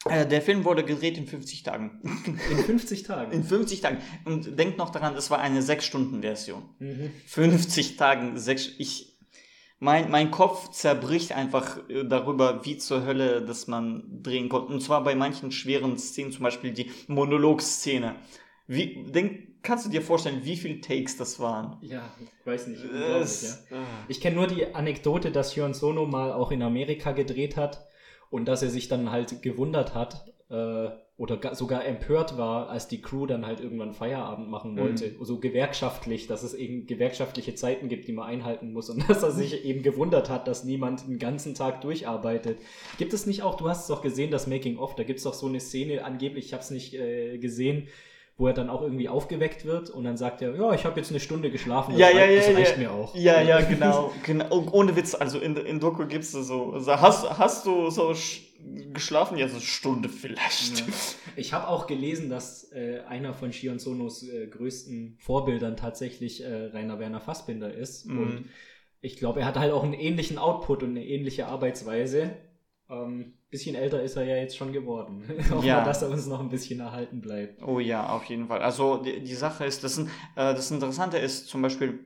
[0.04, 2.00] Äh, der Film wurde gedreht in 50 Tagen.
[2.24, 3.42] In 50 In Tagen.
[3.42, 3.98] 50 Tagen.
[4.24, 6.62] Und denkt noch daran, das war eine 6-Stunden-Version.
[6.78, 7.10] Mhm.
[7.26, 9.17] 50 Tagen, sechs, ich,
[9.80, 14.72] mein, mein Kopf zerbricht einfach äh, darüber, wie zur Hölle das man drehen konnte.
[14.72, 18.16] Und zwar bei manchen schweren Szenen, zum Beispiel die Monologszene.
[18.66, 21.78] Wie, denk, kannst du dir vorstellen, wie viele Takes das waren?
[21.80, 22.82] Ja, ich weiß nicht.
[22.82, 23.18] unglaublich, ja.
[23.18, 23.76] Es, äh,
[24.08, 27.86] Ich kenne nur die Anekdote, dass Hyun Sono mal auch in Amerika gedreht hat
[28.30, 32.86] und dass er sich dann halt gewundert hat äh, oder ga- sogar empört war, als
[32.88, 35.14] die Crew dann halt irgendwann Feierabend machen wollte.
[35.20, 39.32] So gewerkschaftlich, dass es eben gewerkschaftliche Zeiten gibt, die man einhalten muss und dass er
[39.32, 42.58] sich eben gewundert hat, dass niemand den ganzen Tag durcharbeitet.
[42.98, 45.24] Gibt es nicht auch, du hast es doch gesehen, das Making of, da gibt es
[45.24, 47.88] doch so eine Szene, angeblich, ich habe es nicht äh, gesehen,
[48.38, 51.10] wo er dann auch irgendwie aufgeweckt wird und dann sagt er, ja, ich habe jetzt
[51.10, 52.78] eine Stunde geschlafen, das, Ja, ja, rei- ja, das reicht ja.
[52.78, 53.14] mir auch.
[53.14, 54.12] Ja, ja, genau.
[54.24, 54.64] genau.
[54.72, 58.42] Ohne Witz, also in, in Doku gibt's da so, so hast, hast du so sch-
[58.92, 59.36] geschlafen?
[59.38, 60.84] Ja, so eine Stunde vielleicht.
[61.36, 66.66] Ich habe auch gelesen, dass äh, einer von Shion Sonos äh, größten Vorbildern tatsächlich äh,
[66.66, 68.06] Rainer Werner Fassbinder ist.
[68.06, 68.18] Mhm.
[68.18, 68.44] Und
[69.00, 72.30] ich glaube, er hat halt auch einen ähnlichen Output und eine ähnliche Arbeitsweise.
[72.90, 75.24] Ähm, bisschen älter ist er ja jetzt schon geworden.
[75.50, 75.78] Hoffen Ja.
[75.78, 77.62] wir, dass er uns noch ein bisschen erhalten bleibt.
[77.62, 78.62] Oh ja, auf jeden Fall.
[78.62, 82.00] Also die, die Sache ist, das, sind, äh, das Interessante ist zum Beispiel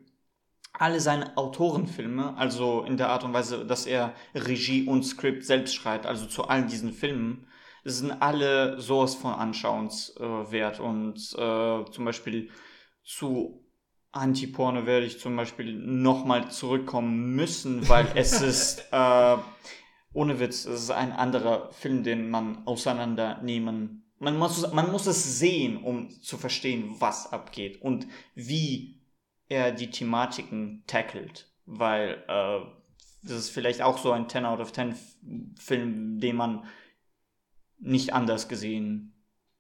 [0.73, 5.75] alle seine Autorenfilme, also in der Art und Weise, dass er Regie und Skript selbst
[5.75, 7.47] schreibt, also zu allen diesen Filmen,
[7.85, 10.79] sind alle sowas von anschauenswert.
[10.79, 12.49] Äh, und äh, zum Beispiel
[13.05, 13.65] zu
[14.13, 19.37] Anti-Porno werde ich zum Beispiel nochmal zurückkommen müssen, weil es ist, äh,
[20.13, 24.05] ohne Witz, es ist ein anderer Film, den man auseinandernehmen.
[24.19, 29.01] Man muss, man muss es sehen, um zu verstehen, was abgeht und wie
[29.49, 31.51] er die Thematiken tackelt.
[31.67, 32.61] Weil äh,
[33.23, 34.95] das ist vielleicht auch so ein 10 out of 10
[35.59, 36.67] Film, den man
[37.79, 39.15] nicht anders gesehen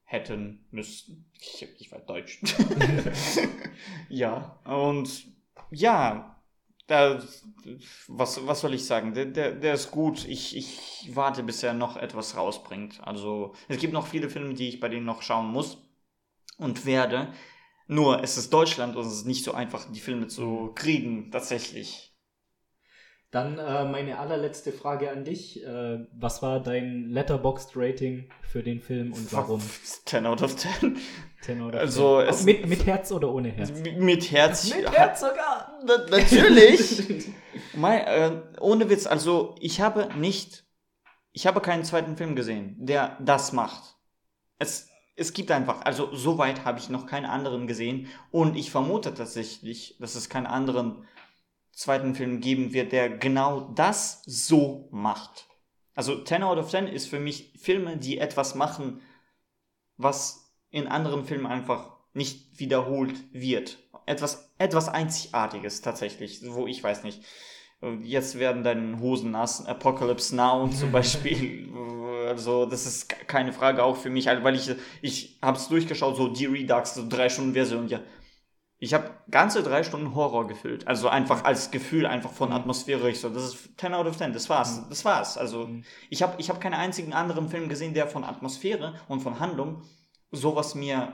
[0.04, 1.30] hätten müssten.
[1.40, 2.40] Ich, ich war deutsch.
[4.08, 5.26] ja, und
[5.70, 6.31] ja,
[6.86, 7.22] da,
[8.08, 9.14] was, was soll ich sagen?
[9.14, 10.26] Der, der, der ist gut.
[10.26, 13.00] Ich, ich warte, bis er noch etwas rausbringt.
[13.06, 15.78] Also, es gibt noch viele Filme, die ich bei denen noch schauen muss
[16.58, 17.32] und werde.
[17.88, 22.11] Nur, es ist Deutschland und es ist nicht so einfach, die Filme zu kriegen, tatsächlich.
[23.32, 25.64] Dann äh, meine allerletzte Frage an dich.
[25.64, 29.60] Äh, was war dein Letterboxd-Rating für den Film und warum?
[30.04, 30.98] 10 out of 10.
[31.40, 32.28] 10 oder Also, 10?
[32.28, 33.70] es- mit, mit Herz oder ohne Herz?
[33.70, 34.68] M- Mit Herz.
[34.68, 35.78] sogar!
[35.84, 37.30] Na, natürlich.
[37.74, 40.64] Mein, äh, ohne Witz, also ich habe nicht,
[41.32, 43.96] ich habe keinen zweiten Film gesehen, der das macht.
[44.58, 49.14] Es, es gibt einfach, also soweit habe ich noch keinen anderen gesehen und ich vermute
[49.14, 51.06] tatsächlich, dass es keinen anderen
[51.72, 55.46] zweiten Film geben wird, der genau das so macht.
[55.94, 59.00] Also 10 out of 10 ist für mich Filme, die etwas machen,
[59.96, 63.78] was in anderen Filmen einfach nicht wiederholt wird.
[64.06, 67.22] Etwas, etwas Einzigartiges tatsächlich, wo ich weiß nicht.
[68.02, 71.68] Jetzt werden deine Hosen nass, Apocalypse Now zum Beispiel.
[72.28, 74.70] Also, das ist keine Frage auch für mich, weil ich,
[75.02, 78.00] ich habe es durchgeschaut, so die Redux, so drei Stunden Version, ja.
[78.82, 80.88] Ich habe ganze drei Stunden Horror gefüllt.
[80.88, 82.56] Also einfach als Gefühl, einfach von mhm.
[82.56, 83.08] Atmosphäre.
[83.08, 84.80] Ich so, das ist 10 out of 10, das war's.
[84.80, 84.86] Mhm.
[84.88, 85.38] Das war's.
[85.38, 85.84] Also, mhm.
[86.10, 89.82] ich habe ich hab keinen einzigen anderen Film gesehen, der von Atmosphäre und von Handlung
[90.32, 91.12] sowas mir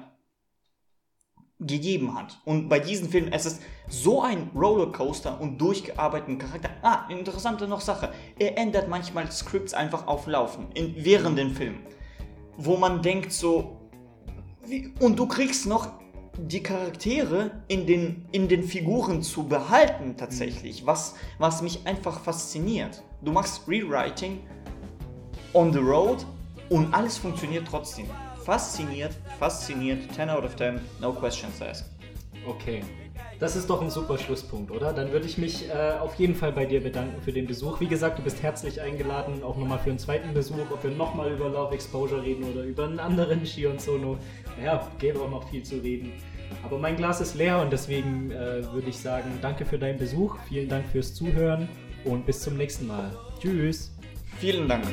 [1.60, 2.40] gegeben hat.
[2.46, 6.70] Und bei diesem Film, es ist so ein Rollercoaster und durchgearbeiteten Charakter.
[6.80, 8.14] Ah, interessante noch Sache.
[8.38, 11.80] Er ändert manchmal Scripts einfach auf Laufen, in, während dem Film.
[12.56, 13.90] Wo man denkt so,
[14.64, 15.98] wie, und du kriegst noch
[16.38, 23.02] die Charaktere in den, in den Figuren zu behalten tatsächlich, was, was mich einfach fasziniert.
[23.22, 24.40] Du machst Rewriting
[25.52, 26.24] on the road
[26.68, 28.06] und alles funktioniert trotzdem
[28.44, 31.86] fasziniert, fasziniert, 10 out of 10, no questions asked.
[32.46, 32.82] Okay.
[33.40, 34.92] Das ist doch ein super Schlusspunkt, oder?
[34.92, 37.78] Dann würde ich mich äh, auf jeden Fall bei dir bedanken für den Besuch.
[37.78, 41.30] Wie gesagt, du bist herzlich eingeladen, auch nochmal für einen zweiten Besuch, ob wir nochmal
[41.30, 44.18] über Love Exposure reden oder über einen anderen Shion Sono.
[44.62, 46.12] Ja, gäbe auch noch viel zu reden.
[46.62, 50.36] Aber mein Glas ist leer und deswegen äh, würde ich sagen, danke für deinen Besuch,
[50.48, 51.68] vielen Dank fürs Zuhören
[52.04, 53.12] und bis zum nächsten Mal.
[53.40, 53.90] Tschüss.
[54.38, 54.84] Vielen Dank.